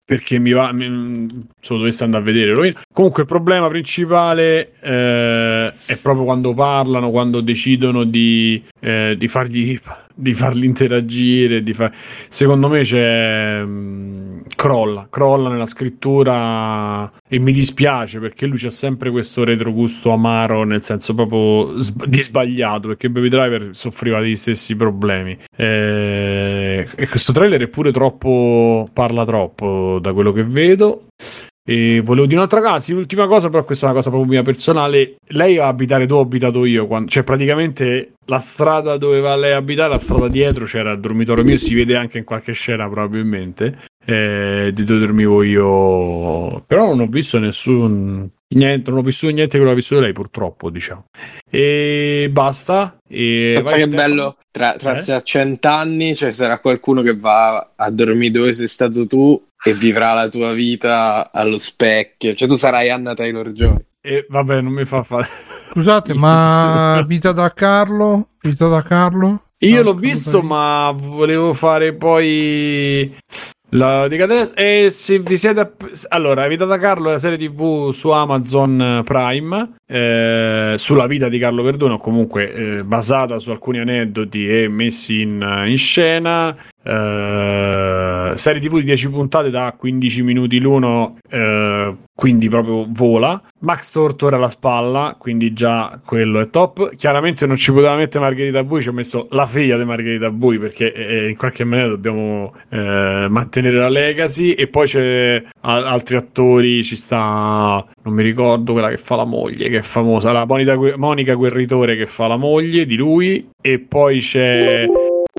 [0.05, 0.71] perché mi va.
[0.71, 2.73] Mi, se lo dovesse andare a vedere.
[2.93, 9.79] Comunque, il problema principale eh, è proprio quando parlano, quando decidono di, eh, di fargli
[10.13, 11.61] di farli interagire.
[11.63, 11.91] Di far...
[12.29, 13.63] Secondo me c'è.
[13.63, 20.63] mh, crolla, crolla nella scrittura e mi dispiace perché lui c'ha sempre questo retrogusto amaro,
[20.63, 22.87] nel senso proprio sb- di sbagliato.
[22.89, 25.37] Perché Baby Driver soffriva degli stessi problemi.
[25.55, 28.87] Eh, E questo trailer è pure troppo.
[28.93, 31.05] parla troppo da quello che vedo.
[31.65, 34.41] E volevo dire un'altra cosa, sì, l'ultima cosa, però questa è una cosa proprio mia
[34.43, 35.15] personale.
[35.27, 39.35] Lei va a abitare dove ho abitato io, quando- cioè praticamente la strada dove va
[39.37, 42.51] lei a abitare, la strada dietro c'era il dormitorio mio, si vede anche in qualche
[42.51, 46.61] scena probabilmente, eh, di dove dormivo io.
[46.67, 48.29] Però non ho visto nessun...
[48.53, 51.05] Niente, non ho vissuto niente che l'ho vissuto lei purtroppo, diciamo.
[51.49, 52.99] E basta.
[53.09, 55.23] E Pensa che bello, tra, tra, Eh?
[55.23, 60.29] cent'anni cioè, sarà qualcuno che va a dormire dove sei stato tu e vivrà la
[60.29, 62.33] tua vita allo specchio.
[62.35, 63.77] Cioè tu sarai Anna Taylor Joy.
[64.01, 65.27] E vabbè, non mi fa fare...
[65.71, 68.27] Scusate, ma Vita da Carlo?
[68.41, 69.41] Vita da Carlo?
[69.59, 70.49] Io Ah, l'ho visto, Pagini.
[70.51, 73.15] ma volevo fare poi
[73.69, 74.53] la decadenzza.
[74.55, 75.61] E se vi siete.
[75.61, 79.75] app- Allora, Vita da Carlo è la serie TV su Amazon Prime.
[79.87, 85.21] eh, sulla vita di Carlo Verdone, o comunque eh, basata su alcuni aneddoti e messi
[85.21, 86.53] in, in scena.
[86.83, 87.72] Eh,
[88.37, 93.41] serie TV di 10 puntate da 15 minuti l'uno, eh, quindi proprio vola.
[93.59, 96.95] Max Tortora alla spalla, quindi già quello è top.
[96.95, 100.59] Chiaramente non ci poteva mettere Margherita Bui, ci ho messo la figlia di Margherita Bui
[100.59, 104.51] perché eh, in qualche maniera dobbiamo eh, mantenere la legacy.
[104.51, 109.25] E poi c'è a- altri attori, ci sta, non mi ricordo quella che fa la
[109.25, 113.49] moglie, che è famosa, la Monica, Gue- Monica Guerritore che fa la moglie di lui.
[113.61, 114.85] E poi c'è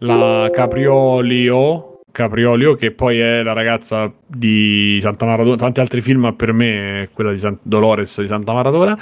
[0.02, 1.93] la Capriolio.
[2.14, 7.02] Capriolio, che poi è la ragazza di Santa Maradona, tanti altri film, ma per me
[7.02, 8.96] è quella di San- Dolores di Santa Maradona,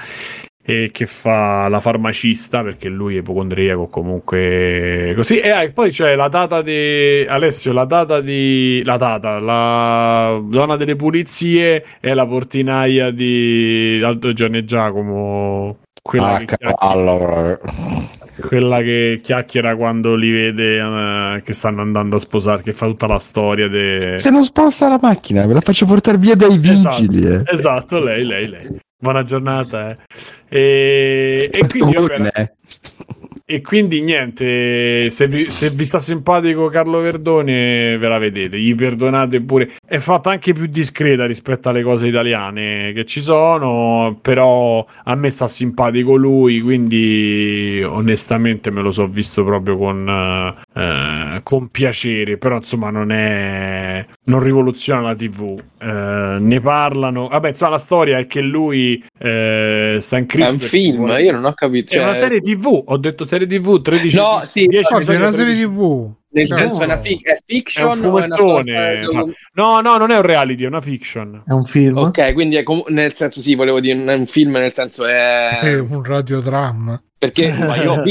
[0.65, 5.39] e che fa la farmacista perché lui è ipocondriaco, comunque così.
[5.41, 10.41] E ah, e poi c'è la tata di Alessio, la tata di la tata, la
[10.43, 15.81] donna delle pulizie e la portinaia di Aldo Gianni e Giacomo.
[16.01, 17.59] Quella Ah, che proprio.
[18.41, 23.07] Quella che chiacchiera quando li vede eh, che stanno andando a sposare, che fa tutta
[23.07, 24.15] la storia de...
[24.17, 27.27] Se non sposta la macchina, me la faccio portare via dai vigili.
[27.27, 27.43] eh.
[27.47, 28.67] Esatto, lei, lei, lei.
[28.99, 29.91] Buona giornata.
[29.91, 29.97] eh.
[30.49, 32.53] E, e quindi, vabbè, Eh.
[33.45, 38.75] E quindi niente, se vi, se vi sta simpatico Carlo Verdone ve la vedete, gli
[38.75, 39.71] perdonate pure.
[39.85, 45.31] È fatta anche più discreta rispetto alle cose italiane che ci sono, però a me
[45.31, 52.57] sta simpatico lui, quindi onestamente me lo so visto proprio con, eh, con piacere, però
[52.57, 54.05] insomma non è...
[54.25, 55.61] non rivoluziona la TV.
[55.79, 60.49] Eh, ne parlano, vabbè insomma la storia è che lui eh, sta in crisi.
[60.49, 61.93] È un film, io non ho capito.
[61.93, 65.17] è una cioè- serie TV, ho detto serie TV 13 No, sì, 10 no, è
[65.17, 65.63] una serie 13.
[65.65, 66.11] TV.
[66.35, 67.01] Nel Cioè, senso, è, una no.
[67.03, 70.11] fic- è fiction È un o è una sorta fumettone, di docu- No, no, non
[70.11, 71.43] è un reality, è una fiction.
[71.47, 71.97] È un film.
[71.99, 75.05] Ok, quindi è com- nel senso, sì, volevo dire, non è un film, nel senso
[75.05, 75.79] È è.
[75.79, 77.03] un radiodramma.
[77.19, 78.03] Perché, Ma io-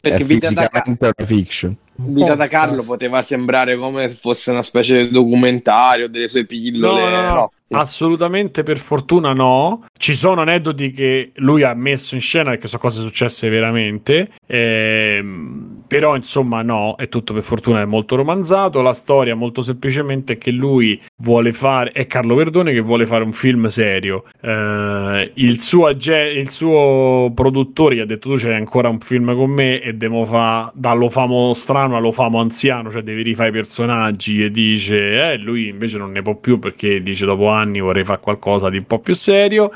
[0.00, 1.76] perché Vita da, Ca- fisicamente una fiction.
[1.94, 6.44] Un Vita da Carlo poteva sembrare come se fosse una specie di documentario delle sue
[6.44, 7.02] pillole.
[7.02, 7.50] No, no, no, no.
[7.72, 9.86] Assolutamente per fortuna no.
[9.92, 14.30] Ci sono aneddoti che lui ha messo in scena perché sono cose successe veramente.
[14.46, 18.80] Ehm, però insomma no, è tutto per fortuna è molto romanzato.
[18.80, 23.24] La storia molto semplicemente è che lui vuole fare, è Carlo Verdone che vuole fare
[23.24, 24.24] un film serio.
[24.40, 29.34] Eh, il, suo age- il suo produttore gli ha detto tu c'hai ancora un film
[29.34, 33.52] con me e devo fa dallo famo strano allo famo anziano, cioè devi rifare i
[33.52, 38.04] personaggi e dice, eh, lui invece non ne può più perché dice dopo anni vorrei
[38.04, 39.70] fare qualcosa di un po' più serio.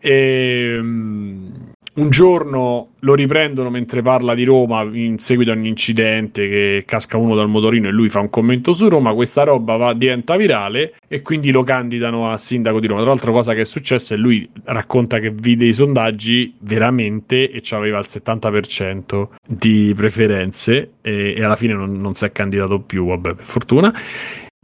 [0.00, 1.48] E, mm,
[1.98, 7.16] un giorno lo riprendono mentre parla di Roma in seguito a un incidente che casca
[7.16, 9.12] uno dal motorino e lui fa un commento su Roma.
[9.12, 13.00] Questa roba va, diventa virale e quindi lo candidano a sindaco di Roma.
[13.00, 17.62] Tra l'altro, cosa che è successa è lui racconta che vide i sondaggi veramente e
[17.70, 23.06] aveva il 70% di preferenze e, e alla fine non, non si è candidato più,
[23.06, 23.94] vabbè, per fortuna.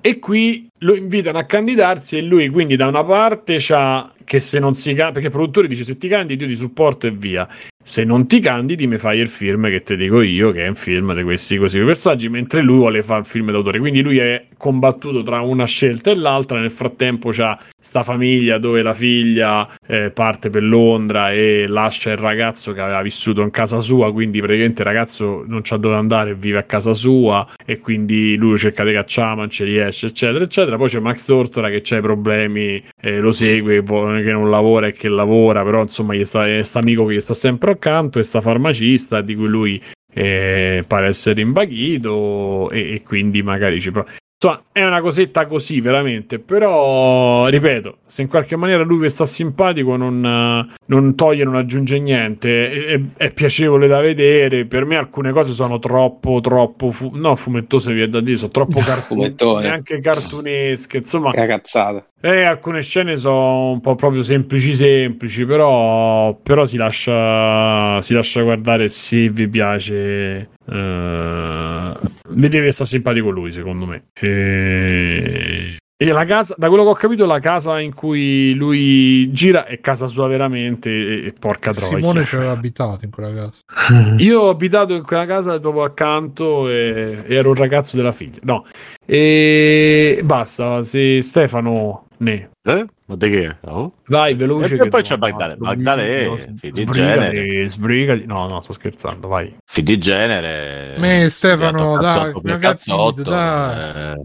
[0.07, 4.59] E qui lo invitano a candidarsi e lui quindi da una parte c'ha che se
[4.59, 7.49] non si candida, perché il produttore dice se ti candidi io ti supporto e via.
[7.83, 10.75] Se non ti candidi, mi fai il film che ti dico io, che è un
[10.75, 13.79] film di questi così personaggi, mentre lui vuole fare il film d'autore.
[13.79, 16.59] Quindi lui è combattuto tra una scelta e l'altra.
[16.59, 22.17] Nel frattempo c'ha sta famiglia dove la figlia eh, parte per Londra e lascia il
[22.17, 24.11] ragazzo che aveva vissuto in casa sua.
[24.11, 28.57] Quindi praticamente il ragazzo non c'ha dove andare, vive a casa sua e quindi lui
[28.57, 30.79] cerca di cacciare, non ci riesce, eccetera, eccetera.
[30.79, 34.93] Poi c'è Max Tortora che ha i problemi, eh, lo segue, che non lavora e
[34.93, 38.41] che lavora, però insomma gli sta, sta amico che gli sta sempre accanto e sta
[38.41, 44.09] farmacista di cui lui eh, pare essere imbaghito e, e quindi magari ci prova.
[44.45, 49.25] Insomma, è una cosetta così veramente, però ripeto, se in qualche maniera lui vi sta
[49.25, 55.33] simpatico non, non toglie, non aggiunge niente, è, è piacevole da vedere, per me alcune
[55.33, 60.99] cose sono troppo, troppo, fu- no fumettose via da dire, sono troppo cartone, anche cartunesche,
[60.99, 62.07] insomma, Che cazzata.
[62.25, 68.41] Eh, alcune scene sono un po' proprio semplici semplici, però, però si, lascia, si lascia
[68.41, 70.49] guardare se vi piace.
[70.67, 71.93] Eh,
[72.31, 74.07] vedete che sta simpatico lui, secondo me.
[74.19, 79.67] E, e la casa, da quello che ho capito, la casa in cui lui gira
[79.67, 80.89] è casa sua veramente.
[80.89, 81.99] E, e porca troia.
[81.99, 84.17] Simone ci aveva abitato in quella casa.
[84.17, 88.39] Io ho abitato in quella casa dopo accanto e, e ero un ragazzo della figlia.
[88.45, 88.65] No,
[89.05, 90.83] e basta.
[90.83, 92.51] Se Stefano ne.
[92.63, 92.87] Eh?
[93.07, 93.57] Ma di che?
[93.67, 93.93] Oh?
[94.07, 94.75] Vai, veloce.
[94.75, 95.57] E- che poi c'è Bagdale.
[95.57, 97.69] Bagdale no, di genere.
[97.69, 98.27] sbrigati.
[98.27, 99.55] No, no, sto scherzando, vai.
[99.65, 100.97] Fi di genere.
[100.99, 104.13] Me, Stefano, dai, cazzotto, dai.
[104.13, 104.21] eh.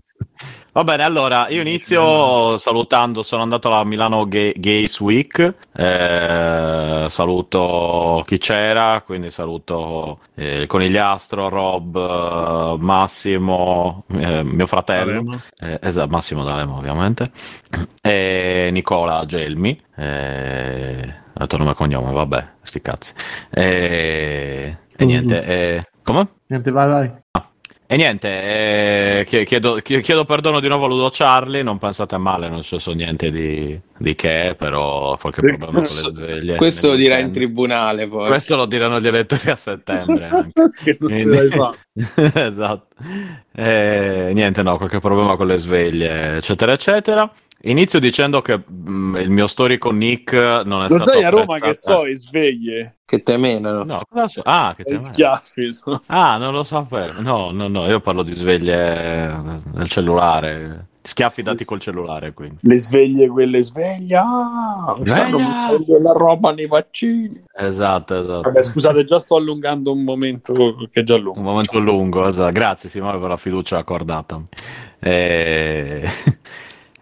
[0.80, 8.23] Va bene, allora io inizio salutando, sono andato alla Milano Ga- Gays Week, eh, saluto
[8.26, 16.45] chi c'era, quindi saluto eh, il conigliastro, Rob, eh, Massimo, eh, mio fratello, esatto, Massimo
[16.45, 17.30] D'Alema ovviamente,
[18.01, 23.14] e Nicola Gelmi, eh, detto nome e cognome, vabbè, sti cazzi.
[23.49, 26.26] E, e niente, eh, come?
[26.47, 27.48] Niente, vai, vai.
[27.91, 32.19] E niente, eh, chie- chiedo, chie- chiedo perdono di nuovo a Ludo Charlie, non pensate
[32.19, 36.55] male, non so niente di, di che, però qualche problema con le sveglie.
[36.57, 38.27] Questo lo dirà in tribunale poi.
[38.27, 40.69] Questo lo diranno gli elettori a settembre anche.
[40.83, 41.37] Che non Quindi-
[42.35, 42.87] esatto.
[43.55, 47.31] Eh, niente, no, qualche problema con le sveglie, eccetera, eccetera.
[47.64, 51.57] Inizio dicendo che mm, il mio storico Nick non è Lo stato sai a Roma
[51.57, 52.99] che so, e sveglie.
[53.06, 53.84] Che te menano.
[53.84, 54.41] No, cosa so?
[54.45, 55.73] Ah, che E te schiaffi.
[55.73, 57.19] sono- Ah, non lo sapevo.
[57.22, 59.27] No, no, no, io parlo di sveglie
[59.73, 60.86] nel cellulare.
[61.02, 62.57] Schiaffi dati col cellulare, quindi.
[62.61, 64.22] Le sveglie, quelle sveglia.
[64.22, 65.38] Ah, Sveglia!
[65.72, 67.44] mettendo la roba nei vaccini.
[67.53, 68.41] Esatto, esatto.
[68.41, 70.53] Vabbè, scusate, già sto allungando un momento
[70.91, 71.40] che è già lungo.
[71.40, 72.52] Un momento lungo, esatto.
[72.52, 74.40] Grazie Simone per la fiducia accordata.
[74.99, 76.03] E...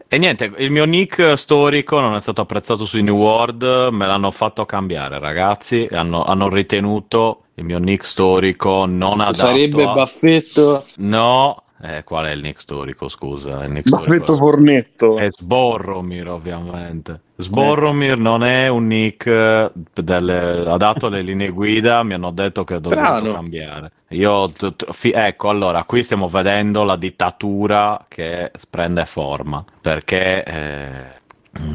[0.09, 4.31] e niente, il mio nick storico non è stato apprezzato sui New World, me l'hanno
[4.31, 5.87] fatto cambiare, ragazzi.
[5.91, 9.47] Hanno, hanno ritenuto il mio nick storico non adatto.
[9.47, 10.85] Sarebbe a- Baffetto.
[10.97, 13.07] No, eh, qual è il nick storico?
[13.09, 15.17] Scusa, il nick storico Baffetto è- Fornetto.
[15.17, 17.21] È Sborromir, ovviamente.
[17.35, 22.77] Sborromir non è un nick eh, delle- adatto alle linee guida, mi hanno detto che
[22.83, 23.33] Strano.
[23.33, 23.91] cambiare.
[24.09, 30.43] Io, t- t- fi- ecco, allora, qui stiamo vedendo la dittatura che prende forma, perché
[30.45, 30.91] eh,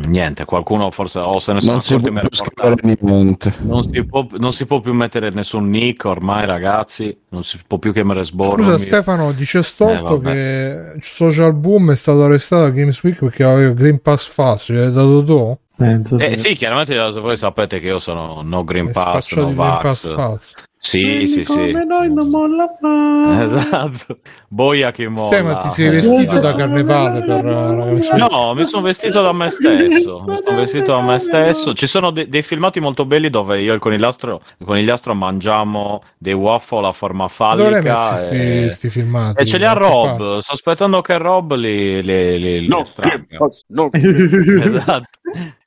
[0.06, 3.54] niente, qualcuno forse o se ne sono Non si può più scrivere niente.
[3.60, 7.14] Non si, può, non si può più mettere nessun nick ormai, ragazzi.
[7.28, 8.80] Non si può più chiamare Scusa Sboromir.
[8.80, 10.32] Stefano, dice Eh, Stolto vabbè.
[10.32, 14.92] che Social Boom è stato arrestato a Games Week perché aveva Green Pass facile, l'hai
[14.92, 15.58] dato tu?
[15.76, 16.54] Penso Eh, sì.
[16.54, 20.14] chiaramente voi sapete che io sono no Green Hai Pass, no Green Pass Vax.
[20.14, 20.54] falsi.
[20.84, 21.44] Sì, sì, sì.
[21.44, 23.44] Come noi non molla mai.
[23.46, 24.18] Esatto.
[24.48, 25.28] Boia che molla.
[25.28, 28.12] Stefano, ti sei vestito da carnevale per la Week?
[28.14, 30.24] No, mi sono vestito da me stesso.
[30.26, 31.72] Mi sono vestito da me stesso.
[31.72, 36.02] Ci sono de- dei filmati molto belli dove io e il conigliastro, il conigliastro mangiamo
[36.18, 38.16] dei waffle a forma Dove fallica.
[38.16, 39.40] sti, E, sti filmati?
[39.40, 39.78] e ce li ha che?
[39.78, 40.38] Rob.
[40.40, 43.88] Sto aspettando che Rob li, li, li, li No, Pass, no.
[43.94, 45.06] Esatto.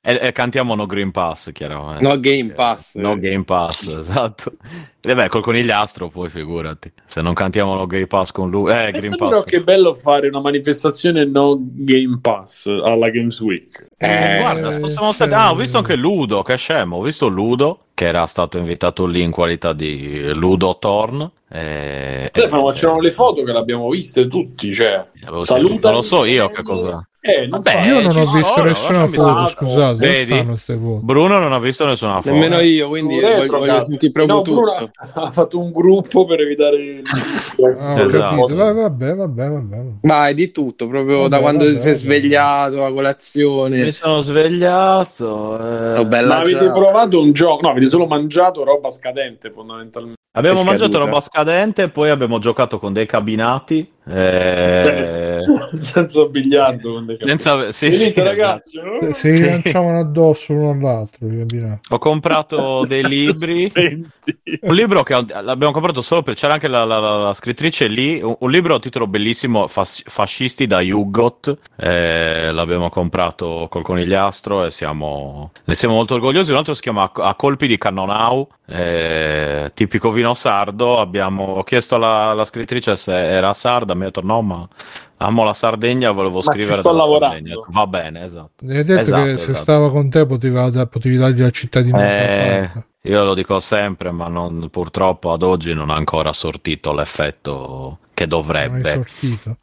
[0.07, 2.03] E, e cantiamo No Green Pass, chiaramente.
[2.03, 2.93] No Game Pass.
[2.95, 4.53] No Game Pass, esatto.
[5.01, 6.91] E beh, col conigliastro poi figurati.
[7.05, 9.29] Se non cantiamo No Game Pass con lui, eh, Green Pensa Pass.
[9.29, 13.87] però che bello fare una manifestazione no Game Pass alla Games Week.
[13.97, 15.33] Eh, Eh, guarda, fossimo stati...
[15.33, 16.97] Ah, ho visto anche Ludo, che scemo.
[16.97, 21.31] Ho visto Ludo, che era stato invitato lì in qualità di Ludo Thorn.
[21.49, 22.27] E...
[22.31, 25.03] Stefano, ma c'erano le foto che l'abbiamo viste tutti, cioè.
[25.41, 27.07] Saluta- Non lo so io che cosa...
[27.27, 27.77] Eh, non Vabbè, so.
[27.87, 29.97] Io non ho visto sono, nessuna foto, scusate.
[29.97, 30.45] Vedi?
[31.01, 32.31] Bruno non ha visto nessuna foto.
[32.31, 34.61] Nemmeno io, quindi Retro, voglio, voglio sentire proprio No, tutto.
[34.61, 34.91] Bruno
[35.25, 37.01] ha fatto un gruppo per evitare il...
[37.79, 38.35] Ah, Esatto.
[38.35, 38.55] capito.
[38.55, 39.81] Va- Vabbè, vabbè, vabbè.
[40.01, 42.03] Vai, di tutto, proprio Vabbè, da quando vabbè, ti sei vabbè.
[42.03, 43.91] svegliato, a Mi colazione.
[43.91, 45.57] sono svegliato.
[45.59, 45.99] eh.
[45.99, 46.71] Oh, bella Ma avete ciao.
[46.73, 47.61] provato un gioco?
[47.63, 50.19] No, avete solo mangiato roba scadente fondamentalmente.
[50.37, 53.89] Abbiamo È mangiato roba scadente, poi abbiamo giocato con dei cabinati.
[54.07, 55.43] Eh,
[55.79, 57.03] Senza biliardo.
[57.17, 58.23] senza, sì, Venite, sì, esatto.
[58.23, 58.79] ragazzi.
[59.13, 61.27] Se, se li lanciavano addosso l'uno all'altro.
[61.89, 63.71] Ho comprato dei libri.
[64.61, 66.35] Un libro che ho- l'abbiamo comprato solo per.
[66.35, 68.21] C'era anche la, la- la- la scrittrice lì.
[68.21, 71.57] Un, un libro a titolo bellissimo: Fas- Fascisti da Hugot.
[71.75, 76.51] Eh, l'abbiamo comprato col conigliastro e siamo, ne siamo molto orgogliosi.
[76.51, 78.47] Un altro si chiama A, A colpi di Cannonau.
[78.67, 80.99] eh, tipico vino sardo.
[80.99, 83.93] Abbiamo chiesto alla, alla scrittrice se era sarda.
[83.95, 84.67] Mi ha detto no, ma
[85.17, 86.11] amo la Sardegna.
[86.11, 87.35] Volevo Ma scrivere sto lavorando.
[87.35, 87.55] Sardegna.
[87.69, 88.65] Va bene, esatto.
[88.65, 89.57] Mi hai detto Esatto, che se esatto.
[89.57, 92.05] stava con te potevi, potevi dargli la cittadinanza.
[92.07, 92.69] Eh,
[93.03, 98.25] io lo dico sempre, ma non- purtroppo ad oggi non ha ancora sortito l'effetto che
[98.25, 99.05] dovrebbe.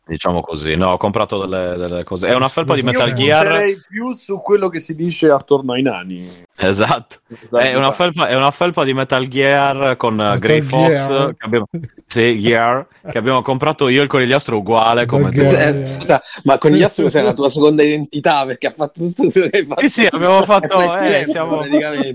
[0.07, 2.29] Diciamo così, no, ho comprato delle, delle cose.
[2.29, 3.59] È una felpa di Metal Gear.
[3.89, 6.25] più su quello che si dice attorno ai nani.
[6.57, 7.17] Esatto.
[7.59, 11.35] È una, felpa, è una felpa di Metal Gear con eh, Metal Grey Fox Gear.
[11.37, 11.67] che abbiamo,
[12.07, 15.31] sì, Gear, che abbiamo comprato io e il conigliastro uguale come.
[15.31, 15.77] Gear.
[15.77, 18.45] Eh, scusa, ma con gli astro cos'è la tua seconda identità?
[18.45, 19.81] Perché ha fatto tutto quello che hai fatto.
[19.81, 21.63] Sì, sì, abbiamo fatto- eh, siamo-.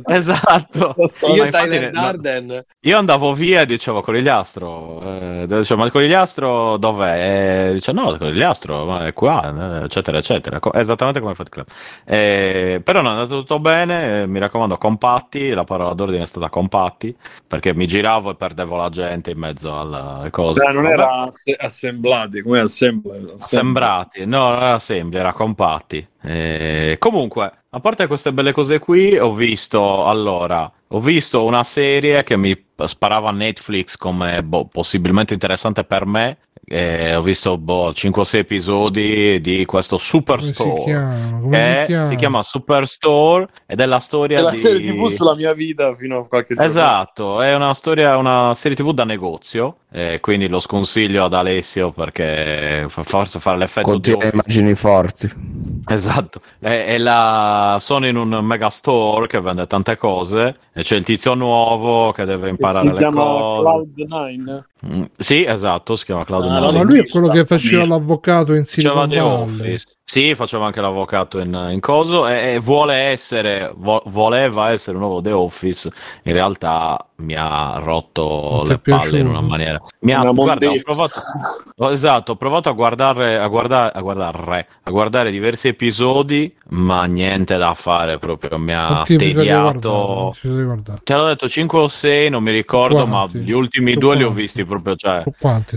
[0.06, 0.96] Esatto.
[1.34, 2.64] Io Ma infatti no.
[2.82, 7.70] Io andavo via e dicevo conigliastro, eh, dicevo, ma il conigliastro dov'è?
[7.70, 8.16] E dice no,
[8.86, 10.60] ma è qua, eccetera, eccetera.
[10.60, 11.68] Co- esattamente come Fight Club.
[12.06, 16.50] Eh, però no, è andato tutto bene, mi raccomando, compatti, la parola d'ordine è stata
[16.50, 17.16] compatti,
[17.48, 20.62] perché mi giravo e perdevo la gente in mezzo alle cose.
[20.62, 20.94] Cioè, non Vabbè.
[20.94, 23.34] era asse- assemblati, come assembly.
[23.38, 26.08] Sembrati, no, non era semplice, era compatti.
[26.22, 32.24] Eh, comunque, a parte queste belle cose qui, ho visto allora, ho visto una serie
[32.24, 36.38] che mi sparava Netflix come boh, possibilmente interessante per me.
[36.70, 40.84] Eh, ho visto boh, 5-6 episodi di questo Come si Superstore.
[40.84, 41.40] chiama?
[41.40, 42.06] Come Che si chiama?
[42.06, 45.94] si chiama Superstore ed è la storia È la di serie TV sulla mia vita
[45.94, 46.70] fino a qualche giorno.
[46.70, 51.92] Esatto, è una storia, una serie TV da negozio, eh, quindi lo sconsiglio ad Alessio
[51.92, 54.34] perché forse fa l'effetto di Contiene Office.
[54.34, 55.32] immagini forti.
[55.90, 57.78] Esatto, è, è la...
[57.80, 62.26] sono in un mega store che vende tante cose e c'è il tizio nuovo che
[62.26, 63.86] deve Che imparare si le chiama cose.
[63.96, 64.64] Cloud9.
[64.86, 67.98] Mm, sì, esatto, si chiama Claudio Ah, ma lui è quello che faceva famiglia.
[67.98, 69.42] l'avvocato in Faceva Silicon The Valley.
[69.44, 69.86] Office.
[70.04, 75.04] Sì, faceva anche l'avvocato in, in coso e, e vuole essere, vo- voleva essere un
[75.04, 75.92] nuovo The Office.
[76.24, 79.82] In realtà mi ha rotto le palle in una maniera.
[80.02, 81.22] Mi ha, Una guarda, ho provato,
[81.76, 87.04] ho- esatto, ho provato a guardare, a guardare, a guardare, a guardare diversi episodi, ma
[87.04, 88.58] niente da fare proprio.
[88.58, 90.32] Mi ha Quanti guardato?
[90.42, 90.66] tediato.
[90.66, 90.92] Quanti?
[91.04, 93.38] Te l'ho detto 5 o 6, non mi ricordo, Quanti?
[93.40, 94.42] ma gli ultimi Su due li ho quanti?
[94.42, 94.96] visti proprio.
[94.96, 95.24] Cioè,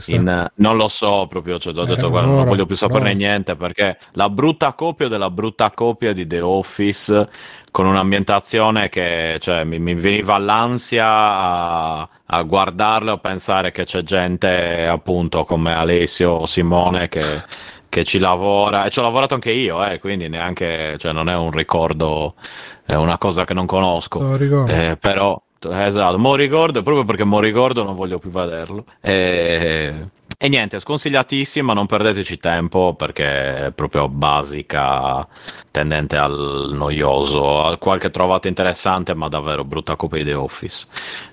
[0.07, 3.11] in- non lo so proprio, cioè, ho detto Eh, guarda, non allora, voglio più saperne
[3.11, 3.27] allora.
[3.27, 7.29] niente perché la brutta copia della brutta copia di The Office
[7.71, 14.03] con un'ambientazione che cioè, mi, mi veniva l'ansia a, a guardarle o pensare che c'è
[14.03, 17.43] gente appunto come Alessio o Simone che,
[17.89, 21.37] che ci lavora e ci ho lavorato anche io, eh, quindi neanche, cioè, non è
[21.37, 22.35] un ricordo,
[22.85, 24.37] è una cosa che non conosco.
[24.37, 24.73] Ricordo.
[24.73, 28.85] Eh, però, esatto, mo ricordo, proprio perché mo ricordo non voglio più vederlo.
[29.01, 30.09] E,
[30.43, 35.27] e niente, sconsigliatissima, non perdeteci tempo perché è proprio basica,
[35.71, 40.87] tendente al noioso, al qualche trovate interessante, ma davvero brutta copia di The Office.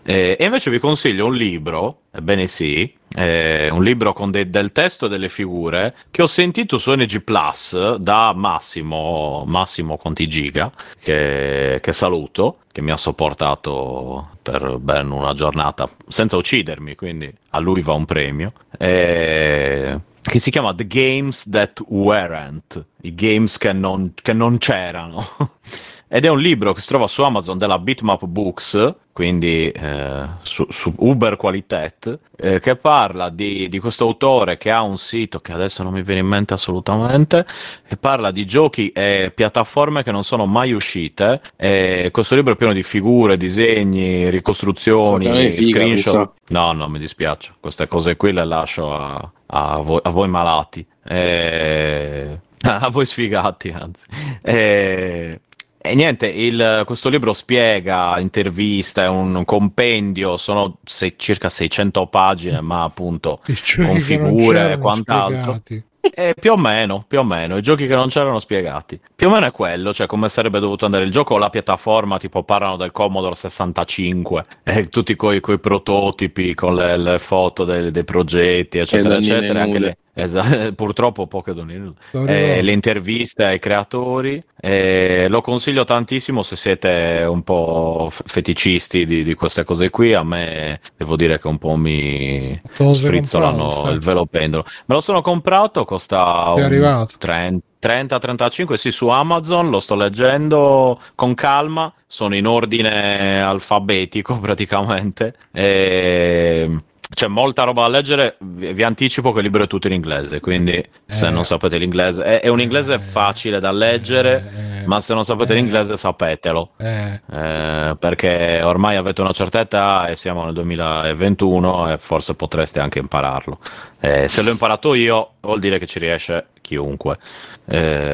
[0.04, 4.72] E, e invece vi consiglio un libro, ebbene sì, eh, un libro con de- del
[4.72, 10.72] testo e delle figure che ho sentito su NG Plus da Massimo, Massimo Conti Giga,
[11.02, 17.60] che, che saluto, che mi ha sopportato per ben una giornata senza uccidermi, quindi a
[17.60, 18.53] lui va un premio.
[18.77, 25.26] E- Che si chiama The Games That Weren't, i games che non, che non c'erano.
[26.09, 30.65] Ed è un libro che si trova su Amazon della Bitmap Books, quindi eh, su,
[30.69, 35.51] su Uber Qualitet, eh, che parla di, di questo autore che ha un sito che
[35.51, 37.45] adesso non mi viene in mente assolutamente,
[37.85, 41.41] che parla di giochi e piattaforme che non sono mai uscite.
[41.57, 46.31] E questo libro è pieno di figure, disegni, ricostruzioni, figa, screenshot.
[46.49, 50.88] No, no, mi dispiace, queste cose qui le lascio a, a voi, a voi malati.
[51.03, 54.05] E- A voi sfigati, anzi.
[54.41, 55.41] E,
[55.89, 62.61] e niente, il- questo libro spiega, intervista, è un compendio, sono se- circa 600 pagine,
[62.61, 63.41] ma appunto
[63.76, 65.61] con figure e quant'altro.
[65.64, 65.85] spiegati.
[66.14, 68.97] Eh, più o meno, più o meno, i giochi che non c'erano spiegati.
[69.14, 72.43] Più o meno è quello, cioè come sarebbe dovuto andare il gioco, la piattaforma, tipo
[72.43, 78.05] parlano del Commodore 65, e tutti coi, coi prototipi, con le, le foto dei, dei
[78.05, 79.61] progetti, eccetera, eccetera.
[79.64, 84.44] Anche le, esa- purtroppo poche donne Eh, le interviste ai creatori.
[84.60, 90.14] eh, lo consiglio tantissimo se siete un po' feticisti di, di queste cose qui.
[90.14, 94.64] A me devo dire che un po' mi sfrizzolano il velo pendolo.
[94.85, 97.15] Me lo sono comprato, costa Ti è un arrivato?
[97.18, 105.35] 30 30-35, sì, su Amazon, lo sto leggendo con calma, sono in ordine alfabetico praticamente.
[105.52, 106.76] E...
[107.09, 110.39] C'è molta roba da leggere, vi vi anticipo che il libro è tutto in inglese,
[110.41, 111.29] quindi se Eh.
[111.29, 112.99] non sapete l'inglese, è, è un inglese Eh.
[112.99, 115.55] facile da leggere, Eh, ma se non sapete eh.
[115.55, 116.71] l'inglese sapetelo.
[116.77, 122.79] eh, Eh, perché ormai avete una certa età e siamo nel 2021 e forse potreste
[122.81, 123.59] anche impararlo.
[123.99, 127.17] Se l'ho imparato io, vuol dire che ci riesce chiunque.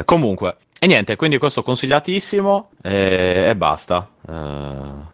[0.06, 4.08] Comunque, e niente, quindi questo consigliatissimo eh, e basta.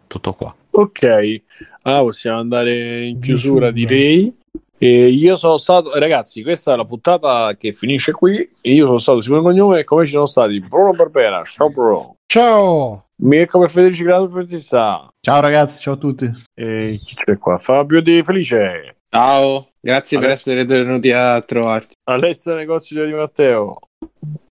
[0.06, 0.54] Tutto qua.
[0.72, 1.42] Ok,
[1.82, 4.36] allora possiamo andare in chiusura, direi.
[4.82, 8.36] E io sono stato, ragazzi, questa è la puntata che finisce qui.
[8.62, 12.16] E io sono stato Simone Cognome e come ci sono stati Bruno Barbera, ciao Bruno,
[12.26, 13.04] Ciao!
[13.22, 16.30] Mirko per Federici Grado Fertissa Ciao ragazzi, ciao a tutti.
[16.54, 17.58] e chi c'è qua?
[17.58, 21.92] Fabio Di Felice, Ciao, grazie per Adesso- essere venuti a trovarti.
[22.08, 23.76] Alessio Negozio di Matteo.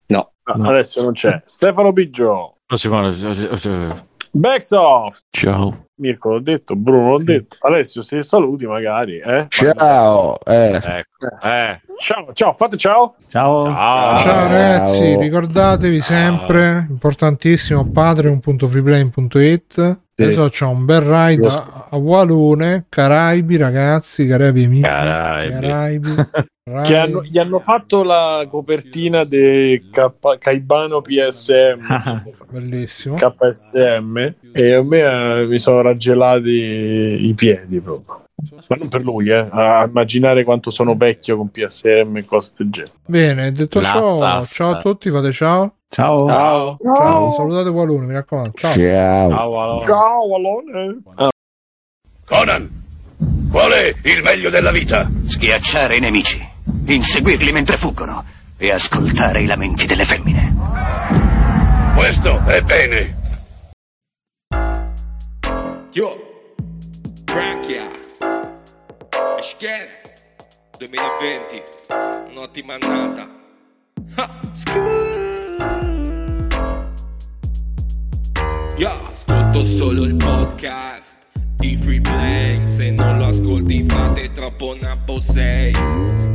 [0.07, 0.31] No.
[0.43, 0.69] Ah, No.
[0.69, 1.41] Adesso non c'è.
[1.45, 4.07] Stefano Biggio, Ciao.
[4.31, 5.25] Backsoft.
[5.31, 5.85] Ciao.
[5.95, 7.57] Mirko l'ho detto, Bruno l'ho detto.
[7.61, 9.45] Alessio, se saluti magari, eh?
[9.49, 10.37] Ciao.
[10.45, 10.75] Eh.
[10.75, 11.27] Ecco.
[11.43, 13.15] Eh, Ciao, ciao, fate ciao.
[13.27, 13.65] Ciao.
[13.65, 14.17] ciao.
[14.17, 19.99] Ciao ragazzi, ricordatevi sempre, importantissimo, patreon.freeplane.it.
[20.23, 25.53] Adesso c'ho un bel ride Lo a, a Walone, Caraibi ragazzi, Caraibi amici, Caraibi.
[25.53, 26.15] Caraibi,
[26.83, 33.15] Che hanno- gli hanno fatto la copertina di K- Caibano PSM bellissimo.
[33.15, 34.99] KSM e a me
[35.41, 36.51] eh, mi sono raggelati
[37.27, 38.25] i piedi proprio
[38.67, 42.69] ma non per lui eh, a immaginare quanto sono vecchio con PSM e cose del
[42.69, 44.53] genere Bene, detto La ciò, tasta.
[44.55, 45.73] ciao a tutti, fate ciao.
[45.91, 46.27] Ciao.
[46.27, 46.77] Ciao.
[46.83, 48.51] Ciao, salutate Walone, mi raccomando.
[48.55, 48.75] Ciao.
[48.75, 49.29] Ciao.
[49.29, 49.85] Ciao, allora.
[49.87, 51.01] ciao Alone
[52.25, 52.83] Conan,
[53.49, 55.09] qual è il meglio della vita?
[55.25, 56.47] Schiacciare i nemici,
[56.85, 58.23] inseguirli mentre fuggono
[58.55, 60.55] e ascoltare i lamenti delle femmine.
[61.95, 63.17] Questo è bene.
[65.91, 66.15] Yo,
[67.25, 67.89] Frankia,
[69.39, 70.01] Escher,
[70.77, 71.63] 2020,
[72.35, 73.27] un'ottima annata.
[74.15, 74.29] Ha,
[78.79, 81.17] Io ascolto solo il podcast
[81.57, 85.73] di Free Play, se non lo ascolti fate troppo nabbo sei.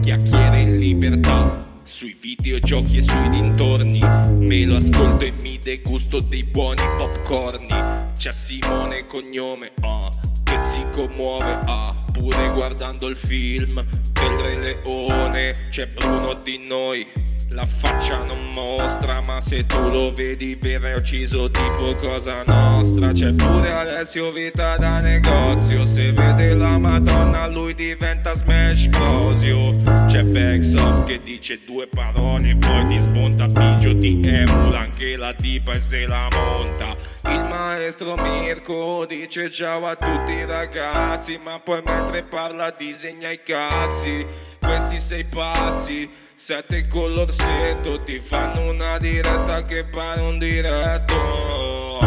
[0.02, 3.98] Chiacchiere in libertà sui videogiochi e sui dintorni.
[4.00, 8.12] Me lo ascolto e mi degusto dei buoni popcorni.
[8.14, 10.10] C'è Simone cognome, ah,
[10.42, 15.68] che si commuove, ah, pure guardando il film del Re Leone.
[15.70, 17.06] C'è Bruno di noi.
[17.54, 23.12] La faccia non mostra, ma se tu lo vedi viene ucciso tipo cosa nostra.
[23.12, 25.86] C'è pure Alessio Vita da negozio.
[25.86, 29.70] Se vede la Madonna, lui diventa Smash Brosio.
[30.06, 35.72] C'è Backsoft che dice due parole, poi ti smonta Pigio, ti emula anche la tipa
[35.74, 36.96] e se la monta.
[37.30, 43.40] Il maestro Mirko dice ciao a tutti i ragazzi, ma poi mentre parla disegna i
[43.44, 44.26] cazzi.
[44.60, 51.98] Questi sei pazzi, sette con l'orsetto, ti fanno una diretta che pare un diretto.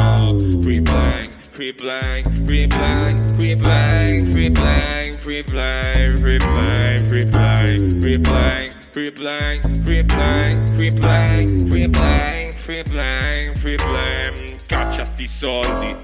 [0.62, 7.26] Free blank, free blank, free blank, free blank, free blank, free blank, free blank, free
[7.26, 14.66] blank, free blank, free blank, free blank, free blank, free blank, free blank, free blank.
[14.68, 15.96] Caccia sti soldi,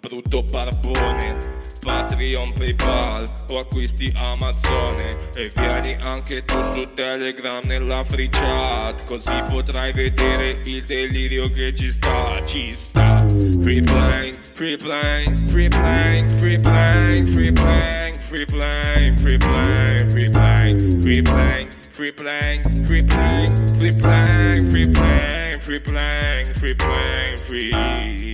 [0.00, 1.63] brutto barbone.
[1.84, 9.42] Patreon, Paypal o acquisti Amazone e vieni anche tu su Telegram nella free chat così
[9.50, 13.16] potrai vedere il delirio che ci sta, ci sta.
[13.60, 20.28] Free blank, free blank, free blank, free blank, free blank, free blank, free blank, free
[20.28, 27.38] blank, free blank, free blank, free blank, free blank, free blank, free blank, free blank,
[27.46, 28.24] free blank,